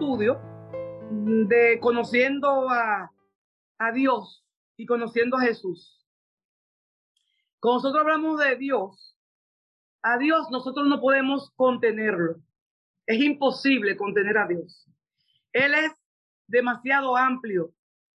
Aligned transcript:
estudio 0.00 0.40
de 1.10 1.78
conociendo 1.78 2.70
a, 2.70 3.12
a 3.78 3.92
Dios 3.92 4.42
y 4.78 4.86
conociendo 4.86 5.36
a 5.36 5.42
Jesús. 5.42 6.06
Cuando 7.60 7.82
nosotros 7.82 8.00
hablamos 8.00 8.40
de 8.40 8.56
Dios, 8.56 9.18
a 10.02 10.16
Dios 10.16 10.50
nosotros 10.50 10.88
no 10.88 11.02
podemos 11.02 11.50
contenerlo. 11.54 12.36
Es 13.04 13.20
imposible 13.20 13.94
contener 13.98 14.38
a 14.38 14.46
Dios. 14.46 14.88
Él 15.52 15.74
es 15.74 15.92
demasiado 16.46 17.14
amplio, 17.14 17.74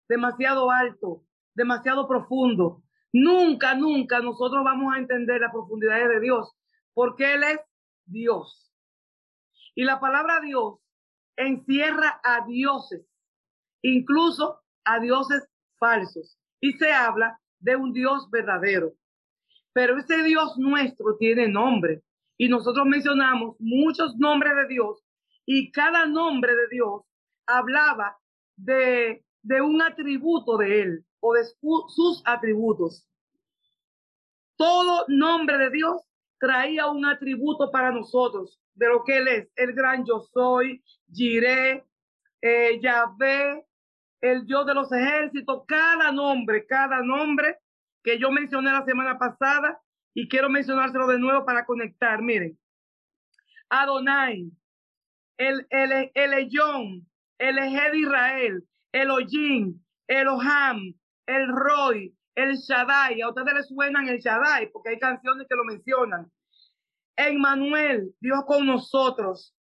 demasiado 0.07 0.70
alto, 0.70 1.23
demasiado 1.55 2.07
profundo. 2.07 2.84
Nunca, 3.11 3.73
nunca 3.73 4.20
nosotros 4.20 4.63
vamos 4.63 4.93
a 4.93 4.99
entender 4.99 5.41
la 5.41 5.52
profundidad 5.52 6.07
de 6.07 6.20
Dios, 6.20 6.55
porque 6.93 7.34
Él 7.34 7.43
es 7.43 7.59
Dios. 8.05 8.71
Y 9.73 9.84
la 9.84 9.99
palabra 9.99 10.41
Dios 10.41 10.80
encierra 11.48 12.20
a 12.23 12.45
dioses, 12.45 13.05
incluso 13.81 14.62
a 14.84 15.00
dioses 15.00 15.48
falsos. 15.77 16.38
Y 16.59 16.73
se 16.73 16.91
habla 16.91 17.40
de 17.59 17.76
un 17.76 17.94
Dios 17.94 18.30
verdadero. 18.30 18.94
Pero 19.73 19.98
ese 19.98 20.23
Dios 20.23 20.58
nuestro 20.58 21.17
tiene 21.17 21.48
nombre. 21.48 22.04
Y 22.38 22.50
nosotros 22.50 22.86
mencionamos 22.86 23.55
muchos 23.59 24.16
nombres 24.17 24.55
de 24.55 24.67
Dios 24.67 25.04
y 25.45 25.72
cada 25.72 26.05
nombre 26.05 26.55
de 26.55 26.67
Dios 26.72 27.04
hablaba 27.45 28.17
de, 28.55 29.23
de 29.44 29.62
un 29.62 29.81
atributo 29.81 30.58
de 30.58 30.81
Él 30.81 31.05
o 31.20 31.34
de 31.34 31.44
sus 31.44 32.22
atributos. 32.26 33.08
Todo 34.55 35.05
nombre 35.08 35.58
de 35.58 35.70
Dios 35.72 36.02
traía 36.39 36.88
un 36.88 37.05
atributo 37.05 37.72
para 37.72 37.92
nosotros 37.92 38.59
de 38.73 38.88
lo 38.88 39.03
que 39.03 39.17
Él 39.17 39.27
es, 39.27 39.50
el 39.55 39.73
gran 39.73 40.05
yo 40.05 40.19
soy, 40.19 40.83
Jiré, 41.11 41.83
eh, 42.41 42.80
Yahvé, 42.81 43.66
el 44.22 44.45
Dios 44.45 44.66
de 44.66 44.73
los 44.73 44.91
ejércitos, 44.91 45.64
cada 45.67 46.11
nombre, 46.11 46.66
cada 46.66 47.02
nombre 47.02 47.58
que 48.03 48.19
yo 48.19 48.31
mencioné 48.31 48.72
la 48.72 48.86
semana 48.86 49.17
pasada 49.17 49.80
y 50.14 50.27
quiero 50.27 50.49
mencionárselo 50.49 51.08
de 51.08 51.19
nuevo 51.19 51.45
para 51.45 51.66
conectar. 51.66 52.22
Miren, 52.22 52.58
Adonai, 53.69 54.52
el, 55.38 55.66
el, 55.69 56.11
el 56.14 56.33
Eje 57.58 57.92
de 57.92 57.97
Israel, 57.97 58.64
el 58.92 59.11
Oyin, 59.11 59.86
el 60.08 60.27
Oham, 60.27 60.94
el 61.25 61.47
Roy, 61.47 62.16
el 62.36 62.58
Shaddai. 62.58 63.22
A 63.22 63.30
ustedes 63.30 63.53
les 63.53 63.67
suenan 63.67 64.08
el 64.08 64.19
Shaddai 64.19 64.69
porque 64.72 64.89
hay 64.89 64.99
canciones 64.99 65.47
que 65.49 65.55
lo 65.55 65.64
mencionan. 65.64 66.31
Emmanuel, 67.16 68.14
Dios 68.20 68.44
con 68.45 68.66
nosotros. 68.66 69.56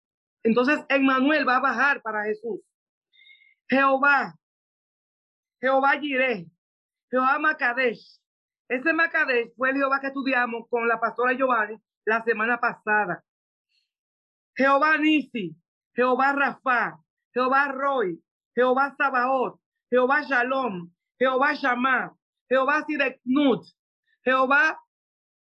Entonces, 0.43 0.85
Emmanuel 0.89 1.47
va 1.47 1.57
a 1.57 1.61
bajar 1.61 2.03
para 2.03 2.25
Jesús. 2.25 2.61
Jehová, 3.69 4.35
Jehová 5.61 5.99
Jireh, 6.01 6.47
Jehová 7.11 7.39
Makadesh, 7.39 8.19
ese 8.69 8.93
Macadesh 8.93 9.53
fue 9.57 9.71
el 9.71 9.77
Jehová 9.77 10.01
que 10.01 10.09
estudiamos 10.09 10.69
con 10.69 10.87
la 10.87 11.01
pastora 11.01 11.33
Giovanni 11.33 11.81
la 12.05 12.23
semana 12.23 12.59
pasada. 12.59 13.25
Jehová 14.55 14.99
Nisi, 14.99 15.57
Jehová 15.95 16.33
Rafa, 16.33 16.99
Jehová 17.33 17.69
Roy, 17.69 18.23
Jehová 18.55 18.95
Sabaoth, 18.97 19.61
Jehová 19.91 20.23
Shalom, 20.23 20.91
Jehová 21.19 21.55
Shammah, 21.55 22.13
Jehová 22.49 22.85
Sideknut, 22.87 23.65
Jehová 24.25 24.79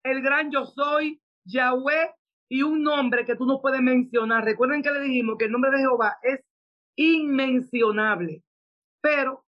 el 0.03 0.21
gran 0.21 0.51
yo 0.51 0.65
soy, 0.65 1.21
Yahweh 1.47 2.11
y 2.49 2.63
un 2.63 2.83
nombre 2.83 3.25
que 3.25 3.35
tú 3.35 3.45
no 3.45 3.61
puedes 3.61 3.81
mencionar. 3.81 4.43
Recuerden 4.43 4.81
que 4.81 4.91
le 4.91 5.01
dijimos 5.01 5.37
que 5.37 5.45
el 5.45 5.51
nombre 5.51 5.71
de 5.71 5.79
Jehová 5.79 6.17
es 6.21 6.39
inmencionable, 6.95 8.43
pero 9.01 9.45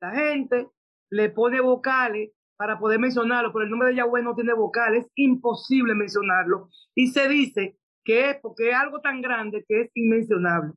la 0.00 0.12
gente 0.12 0.68
le 1.10 1.30
pone 1.30 1.60
vocales 1.60 2.30
para 2.56 2.78
poder 2.78 3.00
mencionarlo, 3.00 3.52
pero 3.52 3.64
el 3.64 3.70
nombre 3.70 3.88
de 3.88 3.96
Yahweh 3.96 4.22
no 4.22 4.34
tiene 4.34 4.54
vocal, 4.54 4.94
es 4.94 5.10
imposible 5.16 5.94
mencionarlo. 5.94 6.68
Y 6.94 7.08
se 7.08 7.28
dice 7.28 7.78
que 8.04 8.30
es 8.30 8.36
porque 8.40 8.70
es 8.70 8.76
algo 8.76 9.00
tan 9.00 9.20
grande 9.22 9.64
que 9.66 9.82
es 9.82 9.90
inmencionable. 9.94 10.72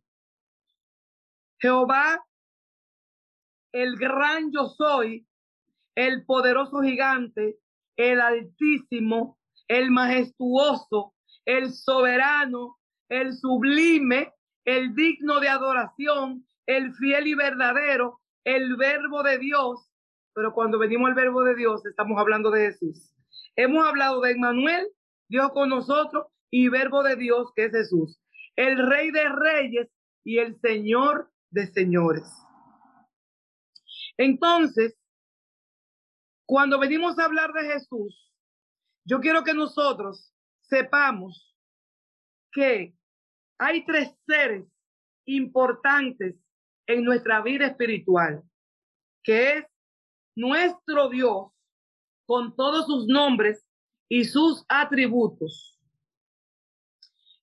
Jehová, 1.59 2.23
el 3.71 3.97
gran 3.97 4.51
yo 4.51 4.65
soy, 4.65 5.27
el 5.95 6.25
poderoso 6.25 6.81
gigante, 6.81 7.59
el 7.95 8.21
altísimo, 8.21 9.37
el 9.67 9.91
majestuoso, 9.91 11.13
el 11.45 11.71
soberano, 11.71 12.77
el 13.09 13.33
sublime, 13.33 14.33
el 14.65 14.93
digno 14.95 15.39
de 15.39 15.49
adoración, 15.49 16.45
el 16.65 16.93
fiel 16.95 17.27
y 17.27 17.35
verdadero, 17.35 18.19
el 18.43 18.75
verbo 18.75 19.23
de 19.23 19.37
Dios, 19.39 19.89
pero 20.33 20.53
cuando 20.53 20.77
venimos 20.77 21.09
al 21.09 21.15
verbo 21.15 21.43
de 21.43 21.55
Dios, 21.55 21.85
estamos 21.85 22.19
hablando 22.19 22.51
de 22.51 22.67
Jesús. 22.67 23.11
Hemos 23.55 23.85
hablado 23.85 24.21
de 24.21 24.31
Emmanuel, 24.31 24.87
Dios 25.27 25.51
con 25.51 25.69
nosotros, 25.69 26.27
y 26.51 26.69
verbo 26.69 27.01
de 27.03 27.15
Dios, 27.15 27.51
que 27.55 27.65
es 27.65 27.71
Jesús, 27.71 28.21
el 28.55 28.77
rey 28.87 29.11
de 29.11 29.27
reyes 29.29 29.89
y 30.23 30.37
el 30.39 30.59
señor 30.59 31.31
de 31.49 31.67
señores. 31.67 32.23
Entonces, 34.17 34.95
cuando 36.45 36.79
venimos 36.79 37.17
a 37.19 37.25
hablar 37.25 37.51
de 37.53 37.73
Jesús, 37.73 38.26
yo 39.07 39.21
quiero 39.21 39.43
que 39.43 39.53
nosotros 39.53 40.33
sepamos 40.63 41.55
que 42.51 42.93
hay 43.57 43.85
tres 43.85 44.13
seres 44.27 44.65
importantes 45.25 46.35
en 46.87 47.05
nuestra 47.05 47.41
vida 47.41 47.67
espiritual, 47.67 48.43
que 49.23 49.57
es 49.57 49.65
nuestro 50.35 51.09
Dios 51.09 51.51
con 52.25 52.53
todos 52.55 52.85
sus 52.85 53.07
nombres 53.07 53.65
y 54.09 54.25
sus 54.25 54.65
atributos. 54.67 55.79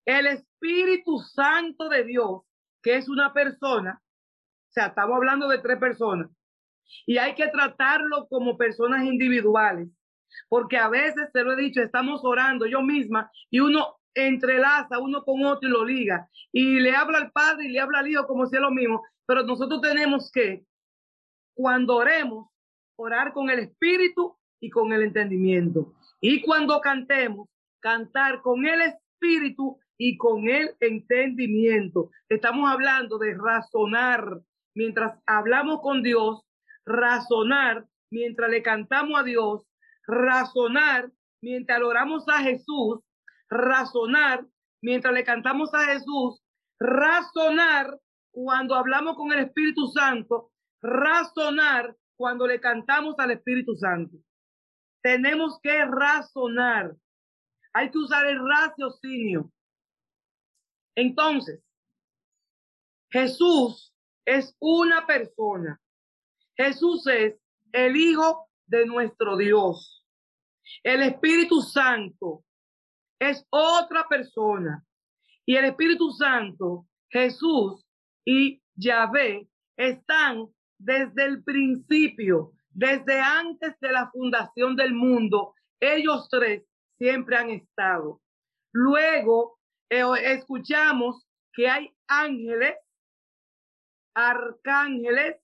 El 0.04 0.26
Espíritu 0.26 1.18
Santo 1.20 1.88
de 1.88 2.04
Dios, 2.04 2.42
que 2.82 2.96
es 2.96 3.08
una 3.08 3.32
persona, 3.32 4.02
o 4.68 4.72
sea, 4.72 4.88
estamos 4.88 5.16
hablando 5.16 5.48
de 5.48 5.58
tres 5.58 5.78
personas, 5.78 6.30
y 7.06 7.16
hay 7.16 7.34
que 7.34 7.48
tratarlo 7.48 8.28
como 8.28 8.58
personas 8.58 9.04
individuales, 9.04 9.88
porque 10.48 10.76
a 10.76 10.88
veces, 10.88 11.30
te 11.32 11.42
lo 11.42 11.52
he 11.52 11.56
dicho, 11.56 11.82
estamos 11.82 12.20
orando 12.24 12.66
yo 12.66 12.82
misma 12.82 13.30
y 13.50 13.60
uno 13.60 13.96
entrelaza 14.14 14.98
uno 14.98 15.24
con 15.24 15.44
otro 15.44 15.68
y 15.68 15.72
lo 15.72 15.84
liga, 15.84 16.28
y 16.52 16.78
le 16.80 16.94
habla 16.94 17.18
al 17.18 17.32
Padre 17.32 17.64
y 17.66 17.68
le 17.68 17.80
habla 17.80 17.98
al 17.98 18.08
Hijo 18.08 18.26
como 18.26 18.46
si 18.46 18.56
es 18.56 18.62
lo 18.62 18.70
mismo, 18.70 19.02
pero 19.26 19.42
nosotros 19.42 19.80
tenemos 19.80 20.30
que, 20.30 20.64
cuando 21.54 21.96
oremos, 21.96 22.48
orar 22.96 23.32
con 23.32 23.50
el 23.50 23.58
espíritu 23.58 24.36
y 24.60 24.70
con 24.70 24.92
el 24.92 25.02
entendimiento. 25.02 25.94
Y 26.20 26.42
cuando 26.42 26.80
cantemos, 26.80 27.48
cantar 27.80 28.40
con 28.40 28.64
el 28.64 28.80
espíritu 28.80 29.78
y 29.98 30.16
con 30.16 30.48
el 30.48 30.74
entendimiento. 30.80 32.10
Estamos 32.28 32.70
hablando 32.70 33.18
de 33.18 33.34
razonar 33.34 34.40
mientras 34.74 35.18
hablamos 35.26 35.80
con 35.80 36.02
Dios, 36.02 36.42
razonar 36.84 37.86
mientras 38.10 38.50
le 38.50 38.62
cantamos 38.62 39.20
a 39.20 39.22
Dios, 39.22 39.66
razonar 40.06 41.10
mientras 41.40 41.82
oramos 41.82 42.24
a 42.28 42.38
Jesús, 42.40 43.00
razonar 43.48 44.46
mientras 44.82 45.14
le 45.14 45.24
cantamos 45.24 45.72
a 45.74 45.84
Jesús, 45.86 46.42
razonar 46.78 47.98
cuando 48.30 48.74
hablamos 48.74 49.16
con 49.16 49.32
el 49.32 49.40
Espíritu 49.40 49.86
Santo, 49.88 50.52
razonar 50.82 51.96
cuando 52.16 52.46
le 52.46 52.60
cantamos 52.60 53.14
al 53.18 53.30
Espíritu 53.32 53.74
Santo. 53.76 54.18
Tenemos 55.02 55.58
que 55.62 55.84
razonar. 55.84 56.96
Hay 57.72 57.90
que 57.90 57.98
usar 57.98 58.26
el 58.26 58.38
raciocinio. 58.46 59.50
Entonces, 60.94 61.60
Jesús 63.10 63.92
es 64.24 64.56
una 64.60 65.06
persona. 65.06 65.80
Jesús 66.56 67.06
es 67.06 67.36
el 67.72 67.96
Hijo 67.96 68.48
de 68.66 68.86
nuestro 68.86 69.36
Dios. 69.36 70.04
El 70.82 71.02
Espíritu 71.02 71.60
Santo 71.60 72.44
es 73.18 73.46
otra 73.50 74.06
persona. 74.08 74.84
Y 75.46 75.56
el 75.56 75.66
Espíritu 75.66 76.10
Santo, 76.12 76.86
Jesús 77.10 77.84
y 78.24 78.62
Yahvé 78.74 79.48
están 79.76 80.46
desde 80.78 81.24
el 81.24 81.44
principio, 81.44 82.52
desde 82.70 83.20
antes 83.20 83.78
de 83.80 83.92
la 83.92 84.10
fundación 84.10 84.74
del 84.76 84.94
mundo, 84.94 85.54
ellos 85.80 86.28
tres 86.30 86.64
siempre 86.98 87.36
han 87.36 87.50
estado. 87.50 88.20
Luego 88.72 89.58
eh, 89.90 90.02
escuchamos 90.24 91.26
que 91.52 91.68
hay 91.68 91.94
ángeles, 92.08 92.74
arcángeles, 94.14 95.36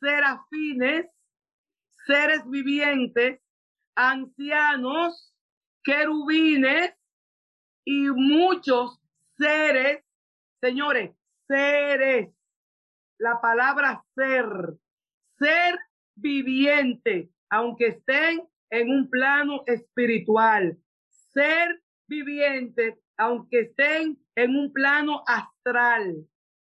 serafines, 0.00 1.06
seres 2.10 2.42
vivientes, 2.50 3.40
ancianos, 3.94 5.32
querubines 5.84 6.92
y 7.84 8.08
muchos 8.08 9.00
seres, 9.38 10.02
señores, 10.60 11.12
seres. 11.46 12.30
La 13.18 13.40
palabra 13.40 14.04
ser, 14.16 14.44
ser 15.38 15.78
viviente, 16.16 17.30
aunque 17.48 17.88
estén 17.88 18.42
en 18.70 18.90
un 18.90 19.08
plano 19.08 19.62
espiritual. 19.66 20.76
Ser 21.32 21.80
viviente, 22.08 22.98
aunque 23.18 23.60
estén 23.60 24.18
en 24.34 24.56
un 24.56 24.72
plano 24.72 25.22
astral. 25.28 26.26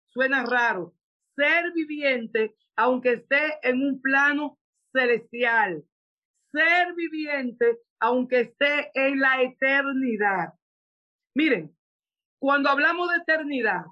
Suena 0.06 0.44
raro. 0.44 0.94
Ser 1.36 1.72
viviente, 1.74 2.56
aunque 2.74 3.12
esté 3.12 3.58
en 3.62 3.86
un 3.86 4.00
plano 4.00 4.57
celestial. 4.98 5.84
Ser 6.52 6.94
viviente, 6.94 7.78
aunque 8.00 8.40
esté 8.40 8.90
en 8.94 9.20
la 9.20 9.42
eternidad. 9.42 10.54
Miren, 11.34 11.74
cuando 12.38 12.68
hablamos 12.70 13.10
de 13.10 13.16
eternidad, 13.18 13.84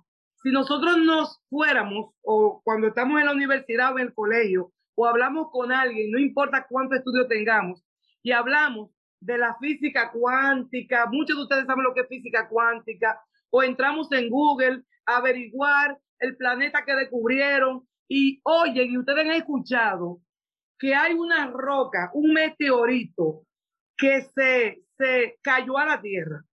si 0.42 0.50
nosotros 0.50 0.98
nos 0.98 1.40
fuéramos 1.48 2.14
o 2.22 2.60
cuando 2.64 2.88
estamos 2.88 3.20
en 3.20 3.26
la 3.26 3.32
universidad 3.32 3.92
o 3.92 3.98
en 3.98 4.06
el 4.06 4.14
colegio 4.14 4.72
o 4.94 5.06
hablamos 5.06 5.48
con 5.50 5.72
alguien, 5.72 6.10
no 6.10 6.18
importa 6.18 6.66
cuánto 6.68 6.94
estudio 6.94 7.26
tengamos, 7.26 7.82
y 8.22 8.32
hablamos 8.32 8.90
de 9.20 9.36
la 9.38 9.56
física 9.58 10.10
cuántica, 10.10 11.06
muchos 11.10 11.36
de 11.36 11.42
ustedes 11.42 11.66
saben 11.66 11.84
lo 11.84 11.92
que 11.92 12.00
es 12.00 12.08
física 12.08 12.48
cuántica, 12.48 13.20
o 13.50 13.62
entramos 13.62 14.10
en 14.12 14.30
Google 14.30 14.82
a 15.04 15.18
averiguar 15.18 15.98
el 16.18 16.36
planeta 16.36 16.84
que 16.84 16.94
descubrieron 16.94 17.86
y 18.08 18.40
oyen 18.44 18.90
y 18.92 18.98
ustedes 18.98 19.26
han 19.26 19.32
escuchado 19.32 20.20
que 20.78 20.94
hay 20.94 21.14
una 21.14 21.46
roca, 21.48 22.10
un 22.14 22.32
meteorito 22.32 23.46
que 23.96 24.22
se, 24.22 24.82
se 24.96 25.38
cayó 25.42 25.78
a 25.78 25.86
la 25.86 26.00
Tierra 26.00 26.44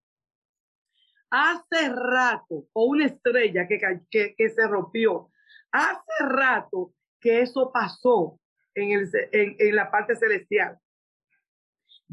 hace 1.33 1.89
rato, 1.89 2.67
o 2.73 2.85
una 2.85 3.07
estrella 3.07 3.67
que, 3.67 3.79
que, 4.11 4.35
que 4.37 4.49
se 4.49 4.67
rompió, 4.67 5.31
hace 5.71 6.13
rato 6.19 6.93
que 7.19 7.41
eso 7.41 7.71
pasó 7.73 8.39
en, 8.75 8.91
el, 8.91 9.09
en, 9.31 9.55
en 9.57 9.75
la 9.75 9.89
parte 9.89 10.15
celestial. 10.15 10.77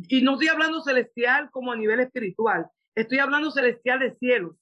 Y 0.09 0.23
no 0.23 0.33
estoy 0.33 0.49
hablando 0.49 0.81
celestial 0.81 1.51
como 1.51 1.71
a 1.71 1.77
nivel 1.77 2.01
espiritual, 2.01 2.67
estoy 2.95 3.19
hablando 3.19 3.51
celestial 3.51 3.99
de 3.99 4.17
cielos, 4.17 4.57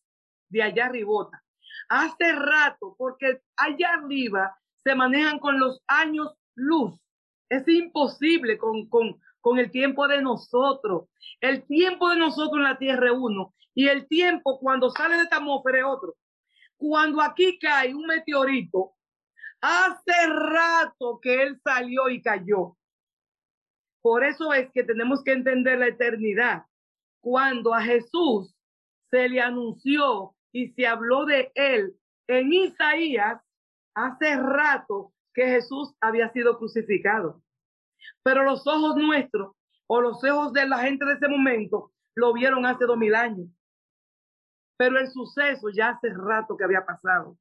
de 0.48 0.64
allá 0.64 0.86
arribota. 0.86 1.40
Hace 1.88 2.32
rato, 2.32 2.96
porque 2.98 3.40
allá 3.56 3.94
arriba 3.94 4.58
se 4.82 4.96
manejan 4.96 5.38
con 5.38 5.60
los 5.60 5.84
años 5.86 6.34
luz. 6.56 7.00
Es 7.48 7.66
imposible 7.68 8.58
con, 8.58 8.88
con, 8.88 9.20
con 9.40 9.58
el 9.58 9.70
tiempo 9.70 10.06
de 10.08 10.22
nosotros. 10.22 11.08
El 11.40 11.66
tiempo 11.66 12.10
de 12.10 12.16
nosotros 12.16 12.58
en 12.58 12.64
la 12.64 12.78
tierra 12.78 13.06
es 13.06 13.16
uno 13.16 13.54
y 13.74 13.88
el 13.88 14.08
tiempo 14.08 14.58
cuando 14.58 14.90
sale 14.90 15.16
de 15.16 15.22
esta 15.22 15.36
atmósfera 15.36 15.78
es 15.78 15.84
otro. 15.84 16.16
Cuando 16.76 17.22
aquí 17.22 17.58
cae 17.58 17.94
un 17.94 18.06
meteorito, 18.06 18.94
hace 19.60 20.26
rato 20.26 21.20
que 21.22 21.42
él 21.42 21.60
salió 21.62 22.08
y 22.08 22.20
cayó. 22.20 22.76
Por 24.00 24.24
eso 24.24 24.52
es 24.52 24.70
que 24.72 24.84
tenemos 24.84 25.22
que 25.22 25.32
entender 25.32 25.78
la 25.78 25.88
eternidad. 25.88 26.64
Cuando 27.20 27.74
a 27.74 27.82
Jesús 27.82 28.54
se 29.10 29.28
le 29.28 29.40
anunció 29.40 30.34
y 30.52 30.68
se 30.72 30.86
habló 30.86 31.24
de 31.24 31.50
él 31.54 31.94
en 32.26 32.52
Isaías, 32.52 33.40
hace 33.94 34.36
rato 34.36 35.12
que 35.34 35.46
Jesús 35.46 35.94
había 36.00 36.30
sido 36.30 36.58
crucificado. 36.58 37.42
Pero 38.22 38.44
los 38.44 38.66
ojos 38.66 38.96
nuestros 38.96 39.52
o 39.86 40.00
los 40.00 40.22
ojos 40.24 40.52
de 40.52 40.66
la 40.66 40.78
gente 40.78 41.04
de 41.04 41.14
ese 41.14 41.28
momento 41.28 41.92
lo 42.14 42.32
vieron 42.32 42.66
hace 42.66 42.84
dos 42.84 42.96
mil 42.96 43.14
años 43.14 43.48
pero 44.78 44.98
el 44.98 45.10
suceso 45.10 45.68
ya 45.70 45.90
hace 45.90 46.08
rato 46.14 46.56
que 46.56 46.64
había 46.64 46.86
pasado. 46.86 47.36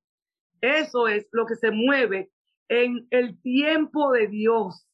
Eso 0.60 1.08
es 1.08 1.30
lo 1.32 1.46
que 1.46 1.56
se 1.56 1.70
mueve 1.72 2.32
en 2.68 3.08
el 3.12 3.40
tiempo 3.42 4.12
de 4.12 4.28
Dios. 4.28 4.86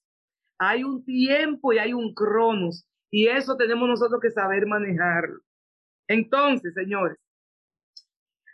Hay 0.59 0.83
un 0.83 1.03
tiempo 1.05 1.71
y 1.73 1.79
hay 1.79 1.93
un 1.93 2.13
cronos 2.13 2.85
y 3.09 3.27
eso 3.27 3.55
tenemos 3.55 3.87
nosotros 3.87 4.19
que 4.21 4.29
saber 4.29 4.67
manejarlo. 4.67 5.39
Entonces, 6.07 6.73
señores, 6.73 7.17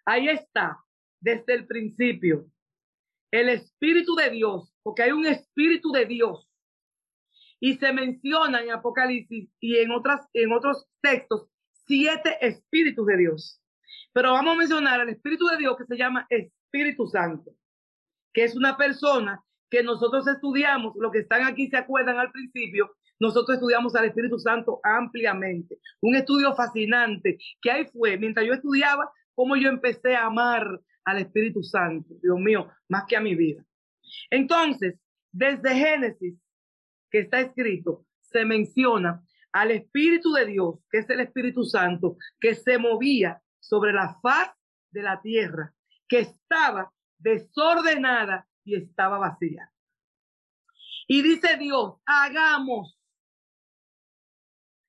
ahí 0.05 0.29
está, 0.29 0.77
desde 1.19 1.55
el 1.55 1.65
principio, 1.65 2.45
el 3.31 3.49
Espíritu 3.49 4.15
de 4.15 4.29
Dios, 4.29 4.73
porque 4.83 5.03
hay 5.03 5.11
un 5.11 5.25
Espíritu 5.25 5.91
de 5.91 6.05
Dios. 6.05 6.47
Y 7.59 7.75
se 7.75 7.91
menciona 7.91 8.61
en 8.61 8.71
Apocalipsis 8.71 9.49
y 9.59 9.77
en, 9.77 9.91
otras, 9.91 10.27
en 10.33 10.53
otros 10.53 10.87
textos 11.01 11.49
siete 11.85 12.37
espíritus 12.39 13.05
de 13.07 13.17
Dios. 13.17 13.61
Pero 14.13 14.31
vamos 14.31 14.55
a 14.55 14.57
mencionar 14.57 15.01
al 15.01 15.09
Espíritu 15.09 15.47
de 15.47 15.57
Dios 15.57 15.75
que 15.77 15.85
se 15.85 15.97
llama 15.97 16.25
Espíritu 16.29 17.07
Santo, 17.07 17.51
que 18.33 18.43
es 18.43 18.55
una 18.55 18.77
persona 18.77 19.43
que 19.69 19.83
nosotros 19.83 20.27
estudiamos, 20.27 20.93
los 20.97 21.11
que 21.11 21.19
están 21.19 21.45
aquí 21.45 21.67
se 21.67 21.77
acuerdan 21.77 22.17
al 22.17 22.31
principio, 22.31 22.91
nosotros 23.19 23.55
estudiamos 23.57 23.95
al 23.95 24.05
Espíritu 24.05 24.39
Santo 24.39 24.79
ampliamente. 24.83 25.77
Un 26.01 26.15
estudio 26.15 26.55
fascinante, 26.55 27.37
que 27.61 27.71
ahí 27.71 27.85
fue, 27.85 28.17
mientras 28.17 28.45
yo 28.45 28.53
estudiaba, 28.53 29.11
cómo 29.35 29.55
yo 29.55 29.69
empecé 29.69 30.15
a 30.15 30.25
amar 30.25 30.79
al 31.11 31.19
Espíritu 31.19 31.63
Santo, 31.63 32.15
Dios 32.21 32.39
mío, 32.39 32.69
más 32.87 33.05
que 33.07 33.17
a 33.17 33.21
mi 33.21 33.35
vida. 33.35 33.63
Entonces, 34.29 34.99
desde 35.31 35.75
Génesis, 35.75 36.35
que 37.09 37.19
está 37.19 37.39
escrito, 37.39 38.05
se 38.21 38.45
menciona 38.45 39.23
al 39.51 39.71
Espíritu 39.71 40.31
de 40.33 40.45
Dios, 40.45 40.79
que 40.89 40.99
es 40.99 41.09
el 41.09 41.21
Espíritu 41.21 41.63
Santo, 41.63 42.17
que 42.39 42.55
se 42.55 42.77
movía 42.77 43.41
sobre 43.59 43.93
la 43.93 44.17
faz 44.21 44.51
de 44.91 45.03
la 45.03 45.21
tierra, 45.21 45.73
que 46.07 46.19
estaba 46.19 46.91
desordenada 47.17 48.47
y 48.63 48.75
estaba 48.75 49.17
vacía. 49.17 49.71
Y 51.07 51.21
dice 51.23 51.57
Dios, 51.57 51.95
hagamos. 52.05 52.95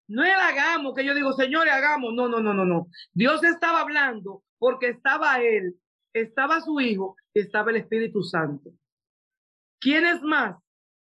No 0.07 0.25
el 0.25 0.33
hagamos, 0.33 0.95
que 0.95 1.05
yo 1.05 1.15
digo, 1.15 1.33
señores, 1.33 1.73
hagamos. 1.73 2.13
No, 2.15 2.29
no, 2.29 2.41
no, 2.41 2.53
no, 2.53 2.65
no. 2.65 2.89
Dios 3.13 3.43
estaba 3.45 3.81
hablando 3.81 4.43
porque 4.59 4.89
estaba 4.89 5.41
Él, 5.41 5.80
estaba 6.13 6.61
su 6.61 6.81
Hijo, 6.81 7.17
estaba 7.35 7.71
el 7.71 7.79
Espíritu 7.79 8.23
Santo. 8.23 8.71
¿Quién 9.81 10.05
es 10.07 10.23
más? 10.23 10.57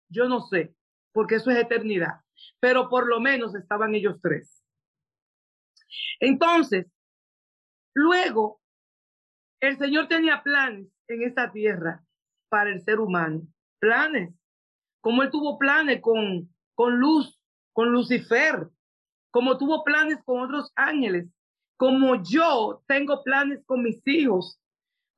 Yo 0.10 0.28
no 0.28 0.42
sé, 0.42 0.74
porque 1.12 1.36
eso 1.36 1.52
es 1.52 1.58
eternidad. 1.58 2.22
Pero 2.60 2.90
por 2.90 3.08
lo 3.08 3.20
menos 3.20 3.56
estaban 3.56 3.94
ellos 3.96 4.18
tres. 4.22 4.64
Entonces, 6.20 6.88
Luego, 7.94 8.62
el 9.60 9.78
Señor 9.78 10.08
tenía 10.08 10.42
planes 10.44 10.88
en 11.08 11.24
esta 11.24 11.52
tierra 11.52 12.04
para 12.50 12.70
el 12.70 12.82
ser 12.82 13.00
humano. 13.00 13.42
Planes. 13.80 14.34
Como 15.02 15.24
Él 15.24 15.32
tuvo 15.32 15.58
planes 15.58 16.02
con, 16.02 16.54
con 16.76 16.98
Luz, 16.98 17.40
con 17.74 17.92
Lucifer, 17.92 18.70
como 19.32 19.58
tuvo 19.58 19.84
planes 19.84 20.20
con 20.24 20.42
otros 20.42 20.72
ángeles, 20.76 21.28
como 21.78 22.22
yo 22.24 22.84
tengo 22.88 23.24
planes 23.24 23.64
con 23.66 23.84
mis 23.84 24.06
hijos, 24.08 24.59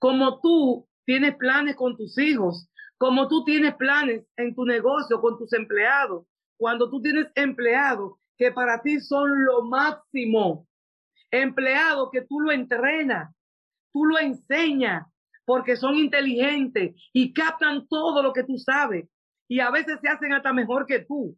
como 0.01 0.41
tú 0.41 0.89
tienes 1.05 1.35
planes 1.35 1.75
con 1.75 1.95
tus 1.95 2.17
hijos, 2.17 2.67
como 2.97 3.27
tú 3.27 3.45
tienes 3.45 3.75
planes 3.75 4.25
en 4.35 4.55
tu 4.55 4.65
negocio 4.65 5.21
con 5.21 5.37
tus 5.37 5.53
empleados, 5.53 6.25
cuando 6.57 6.89
tú 6.89 7.03
tienes 7.03 7.27
empleados 7.35 8.13
que 8.35 8.51
para 8.51 8.81
ti 8.81 8.99
son 8.99 9.45
lo 9.45 9.61
máximo, 9.61 10.67
empleado 11.29 12.09
que 12.09 12.21
tú 12.21 12.39
lo 12.39 12.51
entrenas, 12.51 13.31
tú 13.93 14.05
lo 14.05 14.17
enseñas, 14.17 15.05
porque 15.45 15.75
son 15.75 15.95
inteligentes 15.95 16.95
y 17.13 17.31
captan 17.31 17.87
todo 17.87 18.23
lo 18.23 18.33
que 18.33 18.43
tú 18.43 18.57
sabes 18.57 19.07
y 19.47 19.59
a 19.59 19.69
veces 19.69 19.99
se 20.01 20.09
hacen 20.09 20.33
hasta 20.33 20.51
mejor 20.51 20.87
que 20.87 21.05
tú. 21.05 21.37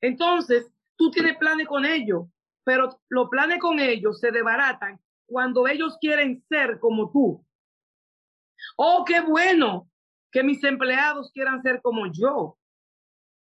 Entonces, 0.00 0.72
tú 0.96 1.10
tienes 1.10 1.36
planes 1.36 1.68
con 1.68 1.84
ellos, 1.84 2.28
pero 2.64 2.98
los 3.10 3.28
planes 3.28 3.58
con 3.58 3.78
ellos 3.78 4.18
se 4.20 4.30
desbaratan 4.30 4.98
cuando 5.30 5.68
ellos 5.68 5.96
quieren 6.00 6.42
ser 6.48 6.80
como 6.80 7.10
tú. 7.12 7.46
Oh, 8.76 9.04
qué 9.06 9.20
bueno 9.20 9.88
que 10.32 10.42
mis 10.42 10.62
empleados 10.64 11.30
quieran 11.32 11.62
ser 11.62 11.80
como 11.80 12.06
yo. 12.12 12.58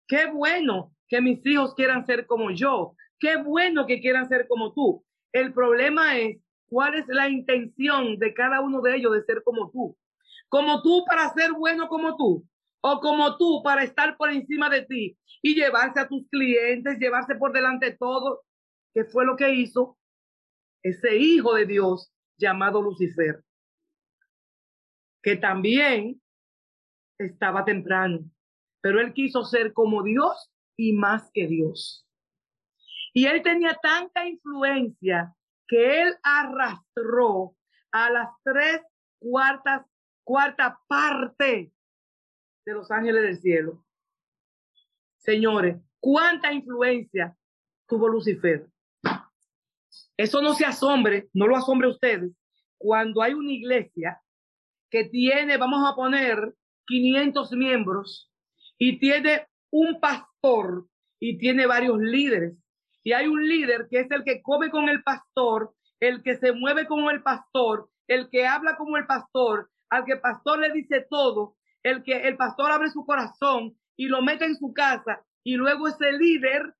Qué 0.07 0.27
bueno 0.27 0.93
que 1.09 1.21
mis 1.21 1.45
hijos 1.47 1.75
quieran 1.75 2.05
ser 2.05 2.27
como 2.27 2.51
yo. 2.51 2.95
Qué 3.19 3.37
bueno 3.37 3.87
que 3.87 4.01
quieran 4.01 4.29
ser 4.29 4.47
como 4.47 4.75
tú. 4.75 5.05
El 5.33 5.53
problema 5.55 6.19
es 6.19 6.39
cuál 6.69 6.95
es 6.95 7.07
la 7.09 7.29
intención 7.29 8.19
de 8.19 8.35
cada 8.35 8.61
uno 8.61 8.83
de 8.83 8.97
ellos 8.97 9.13
de 9.13 9.25
ser 9.25 9.43
como 9.43 9.71
tú. 9.71 9.97
Como 10.49 10.83
tú 10.83 11.05
para 11.07 11.33
ser 11.33 11.53
bueno 11.53 11.89
como 11.89 12.17
tú, 12.17 12.47
o 12.81 13.01
como 13.01 13.37
tú 13.37 13.63
para 13.63 13.83
estar 13.83 14.17
por 14.17 14.31
encima 14.31 14.71
de 14.71 14.83
ti 14.83 15.19
y 15.43 15.55
llevarse 15.55 16.01
a 16.01 16.09
tus 16.09 16.27
clientes, 16.31 16.99
llevarse 16.99 17.35
por 17.35 17.53
delante 17.53 17.97
todo, 17.99 18.45
que 18.95 19.05
fue 19.05 19.27
lo 19.27 19.37
que 19.37 19.51
hizo 19.51 19.98
ese 20.83 21.17
hijo 21.17 21.55
de 21.55 21.67
Dios 21.67 22.13
llamado 22.37 22.83
Lucifer, 22.83 23.45
que 25.23 25.37
también 25.37 26.21
estaba 27.19 27.65
temprano, 27.65 28.21
pero 28.81 29.01
él 29.01 29.13
quiso 29.13 29.45
ser 29.45 29.73
como 29.73 30.03
Dios 30.03 30.51
y 30.77 30.93
más 30.93 31.31
que 31.33 31.47
Dios. 31.47 32.07
Y 33.13 33.27
él 33.27 33.43
tenía 33.43 33.75
tanta 33.83 34.27
influencia 34.27 35.35
que 35.67 36.03
él 36.03 36.15
arrastró 36.23 37.57
a 37.91 38.11
las 38.11 38.29
tres 38.45 38.83
cuartas, 39.19 39.85
cuarta 40.25 40.79
parte 40.87 41.73
de 42.65 42.73
los 42.73 42.91
ángeles 42.91 43.23
del 43.23 43.39
cielo. 43.39 43.85
Señores, 45.17 45.77
cuánta 46.01 46.53
influencia 46.53 47.37
tuvo 47.87 48.09
Lucifer. 48.09 48.69
Eso 50.19 50.43
no 50.43 50.53
se 50.53 50.67
asombre, 50.67 51.29
no 51.33 51.47
lo 51.47 51.57
asombre 51.57 51.89
ustedes, 51.89 52.33
cuando 52.77 53.23
hay 53.23 53.35
una 53.35 53.53
iglesia 53.53 54.21
que 54.91 55.05
tiene, 55.05 55.57
vamos 55.57 55.89
a 55.89 55.95
poner, 55.95 56.55
500 56.87 57.53
miembros 57.53 58.33
y 58.79 58.99
tiene 58.99 59.47
un 59.71 60.01
pastor 60.01 60.89
y 61.21 61.39
tiene 61.39 61.67
varios 61.67 61.99
líderes. 61.99 62.57
Y 63.05 63.13
hay 63.13 63.29
un 63.29 63.47
líder 63.47 63.87
que 63.89 64.01
es 64.01 64.11
el 64.11 64.25
que 64.25 64.43
come 64.43 64.71
con 64.71 64.89
el 64.89 65.03
pastor, 65.05 65.75
el 66.01 66.23
que 66.23 66.37
se 66.37 66.53
mueve 66.53 66.87
como 66.87 67.11
el 67.11 67.23
pastor, 67.23 67.89
el 68.09 68.29
que 68.29 68.47
habla 68.47 68.77
como 68.77 68.97
el 68.97 69.07
pastor, 69.07 69.71
al 69.89 70.05
que 70.05 70.15
el 70.15 70.21
pastor 70.21 70.59
le 70.59 70.73
dice 70.73 71.07
todo, 71.09 71.57
el 71.83 72.03
que 72.03 72.27
el 72.27 72.37
pastor 72.37 72.73
abre 72.73 72.91
su 72.91 73.05
corazón 73.07 73.77
y 73.97 74.07
lo 74.07 74.21
mete 74.23 74.47
en 74.47 74.57
su 74.57 74.73
casa 74.73 75.23
y 75.45 75.55
luego 75.55 75.87
ese 75.87 76.13
líder 76.13 76.75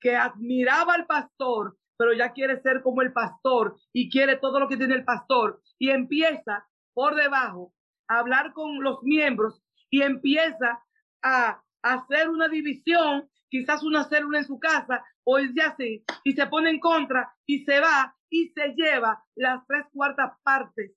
que 0.00 0.16
admiraba 0.16 0.94
al 0.94 1.06
pastor, 1.06 1.76
pero 2.00 2.14
ya 2.14 2.32
quiere 2.32 2.62
ser 2.62 2.80
como 2.80 3.02
el 3.02 3.12
pastor 3.12 3.76
y 3.92 4.08
quiere 4.08 4.38
todo 4.38 4.58
lo 4.58 4.68
que 4.68 4.78
tiene 4.78 4.94
el 4.94 5.04
pastor 5.04 5.60
y 5.78 5.90
empieza 5.90 6.66
por 6.94 7.14
debajo 7.14 7.74
a 8.08 8.20
hablar 8.20 8.54
con 8.54 8.82
los 8.82 9.02
miembros 9.02 9.62
y 9.90 10.00
empieza 10.00 10.82
a 11.22 11.62
hacer 11.82 12.30
una 12.30 12.48
división, 12.48 13.28
quizás 13.50 13.82
una 13.82 14.08
célula 14.08 14.38
en 14.38 14.46
su 14.46 14.58
casa 14.58 15.04
o 15.24 15.36
es 15.36 15.50
ya 15.54 15.72
así, 15.72 16.02
y 16.24 16.32
se 16.32 16.46
pone 16.46 16.70
en 16.70 16.80
contra 16.80 17.34
y 17.44 17.66
se 17.66 17.80
va 17.80 18.16
y 18.30 18.48
se 18.48 18.68
lleva 18.68 19.22
las 19.34 19.66
tres 19.66 19.84
cuartas 19.92 20.32
partes 20.42 20.92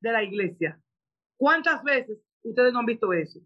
de 0.00 0.10
la 0.10 0.24
iglesia. 0.24 0.82
¿Cuántas 1.36 1.84
veces 1.84 2.18
ustedes 2.42 2.72
no 2.72 2.80
han 2.80 2.86
visto 2.86 3.12
eso? 3.12 3.38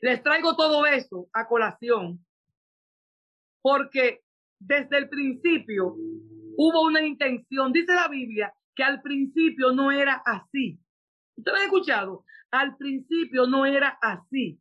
Les 0.00 0.22
traigo 0.22 0.56
todo 0.56 0.86
eso 0.86 1.28
a 1.34 1.46
colación 1.46 2.24
porque 3.60 4.23
desde 4.66 4.98
el 4.98 5.08
principio 5.08 5.94
hubo 6.56 6.82
una 6.82 7.02
intención. 7.02 7.72
Dice 7.72 7.94
la 7.94 8.08
Biblia 8.08 8.52
que 8.74 8.82
al 8.82 9.02
principio 9.02 9.72
no 9.72 9.90
era 9.90 10.22
así. 10.24 10.80
¿Ustedes 11.36 11.58
han 11.58 11.64
escuchado? 11.64 12.24
Al 12.50 12.76
principio 12.76 13.46
no 13.46 13.66
era 13.66 13.98
así. 14.00 14.60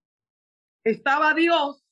Estaba 0.84 1.34
Dios, 1.34 1.86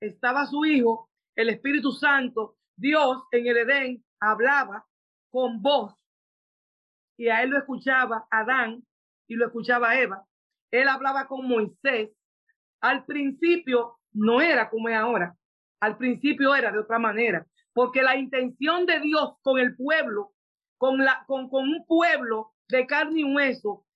estaba 0.00 0.46
su 0.46 0.64
Hijo, 0.64 1.10
el 1.36 1.48
Espíritu 1.48 1.92
Santo. 1.92 2.56
Dios 2.76 3.22
en 3.32 3.46
el 3.46 3.56
Edén 3.58 4.04
hablaba 4.20 4.86
con 5.30 5.60
voz 5.62 5.94
y 7.16 7.28
a 7.28 7.42
él 7.42 7.50
lo 7.50 7.58
escuchaba 7.58 8.26
Adán 8.30 8.82
y 9.26 9.34
lo 9.34 9.46
escuchaba 9.46 9.98
Eva. 9.98 10.24
Él 10.70 10.88
hablaba 10.88 11.26
con 11.26 11.46
Moisés. 11.46 12.10
Al 12.80 13.04
principio 13.04 13.98
no 14.12 14.40
era 14.40 14.70
como 14.70 14.88
es 14.88 14.96
ahora. 14.96 15.36
Al 15.80 15.96
principio 15.96 16.54
era 16.54 16.70
de 16.70 16.78
otra 16.78 16.98
manera, 16.98 17.46
porque 17.72 18.02
la 18.02 18.16
intención 18.16 18.86
de 18.86 19.00
Dios 19.00 19.34
con 19.42 19.58
el 19.58 19.76
pueblo, 19.76 20.32
con, 20.76 20.98
la, 20.98 21.24
con, 21.26 21.48
con 21.48 21.68
un 21.68 21.84
pueblo 21.86 22.52
de 22.68 22.86
carne 22.86 23.20
y 23.20 23.24
hueso, 23.24 23.86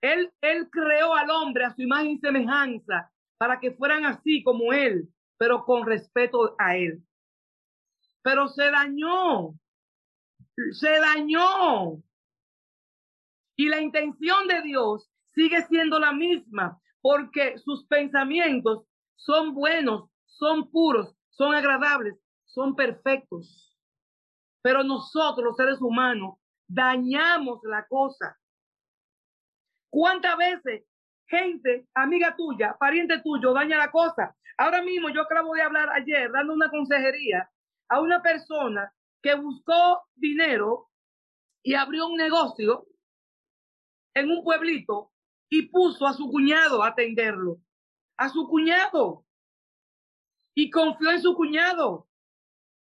él, 0.00 0.32
él 0.40 0.68
creó 0.70 1.14
al 1.14 1.30
hombre 1.30 1.64
a 1.64 1.74
su 1.74 1.82
imagen 1.82 2.12
y 2.12 2.18
semejanza 2.18 3.10
para 3.38 3.58
que 3.60 3.72
fueran 3.72 4.04
así 4.04 4.42
como 4.42 4.72
él, 4.72 5.08
pero 5.38 5.64
con 5.64 5.86
respeto 5.86 6.54
a 6.58 6.76
él. 6.76 7.02
Pero 8.22 8.48
se 8.48 8.70
dañó, 8.70 9.54
se 10.72 10.98
dañó. 11.00 12.02
Y 13.56 13.68
la 13.68 13.80
intención 13.80 14.46
de 14.48 14.62
Dios 14.62 15.10
sigue 15.34 15.62
siendo 15.62 15.98
la 15.98 16.12
misma, 16.12 16.80
porque 17.00 17.58
sus 17.58 17.86
pensamientos 17.86 18.86
son 19.16 19.54
buenos, 19.54 20.10
son 20.26 20.70
puros, 20.70 21.14
son 21.36 21.54
agradables, 21.54 22.14
son 22.44 22.74
perfectos. 22.74 23.76
Pero 24.62 24.82
nosotros, 24.82 25.44
los 25.44 25.56
seres 25.56 25.80
humanos, 25.80 26.38
dañamos 26.66 27.60
la 27.64 27.86
cosa. 27.86 28.38
¿Cuántas 29.90 30.36
veces 30.36 30.84
gente, 31.26 31.86
amiga 31.94 32.34
tuya, 32.36 32.76
pariente 32.78 33.20
tuyo, 33.20 33.52
daña 33.52 33.78
la 33.78 33.90
cosa? 33.90 34.34
Ahora 34.56 34.82
mismo 34.82 35.08
yo 35.10 35.22
acabo 35.22 35.54
de 35.54 35.62
hablar 35.62 35.90
ayer, 35.90 36.30
dando 36.32 36.54
una 36.54 36.70
consejería 36.70 37.50
a 37.88 38.00
una 38.00 38.22
persona 38.22 38.92
que 39.22 39.34
buscó 39.34 40.02
dinero 40.14 40.88
y 41.62 41.74
abrió 41.74 42.06
un 42.06 42.16
negocio 42.16 42.86
en 44.14 44.30
un 44.30 44.44
pueblito 44.44 45.10
y 45.48 45.68
puso 45.68 46.06
a 46.06 46.12
su 46.12 46.30
cuñado 46.30 46.82
a 46.82 46.88
atenderlo. 46.88 47.58
A 48.16 48.28
su 48.28 48.46
cuñado 48.48 49.23
y 50.54 50.70
confió 50.70 51.10
en 51.10 51.20
su 51.20 51.34
cuñado. 51.34 52.08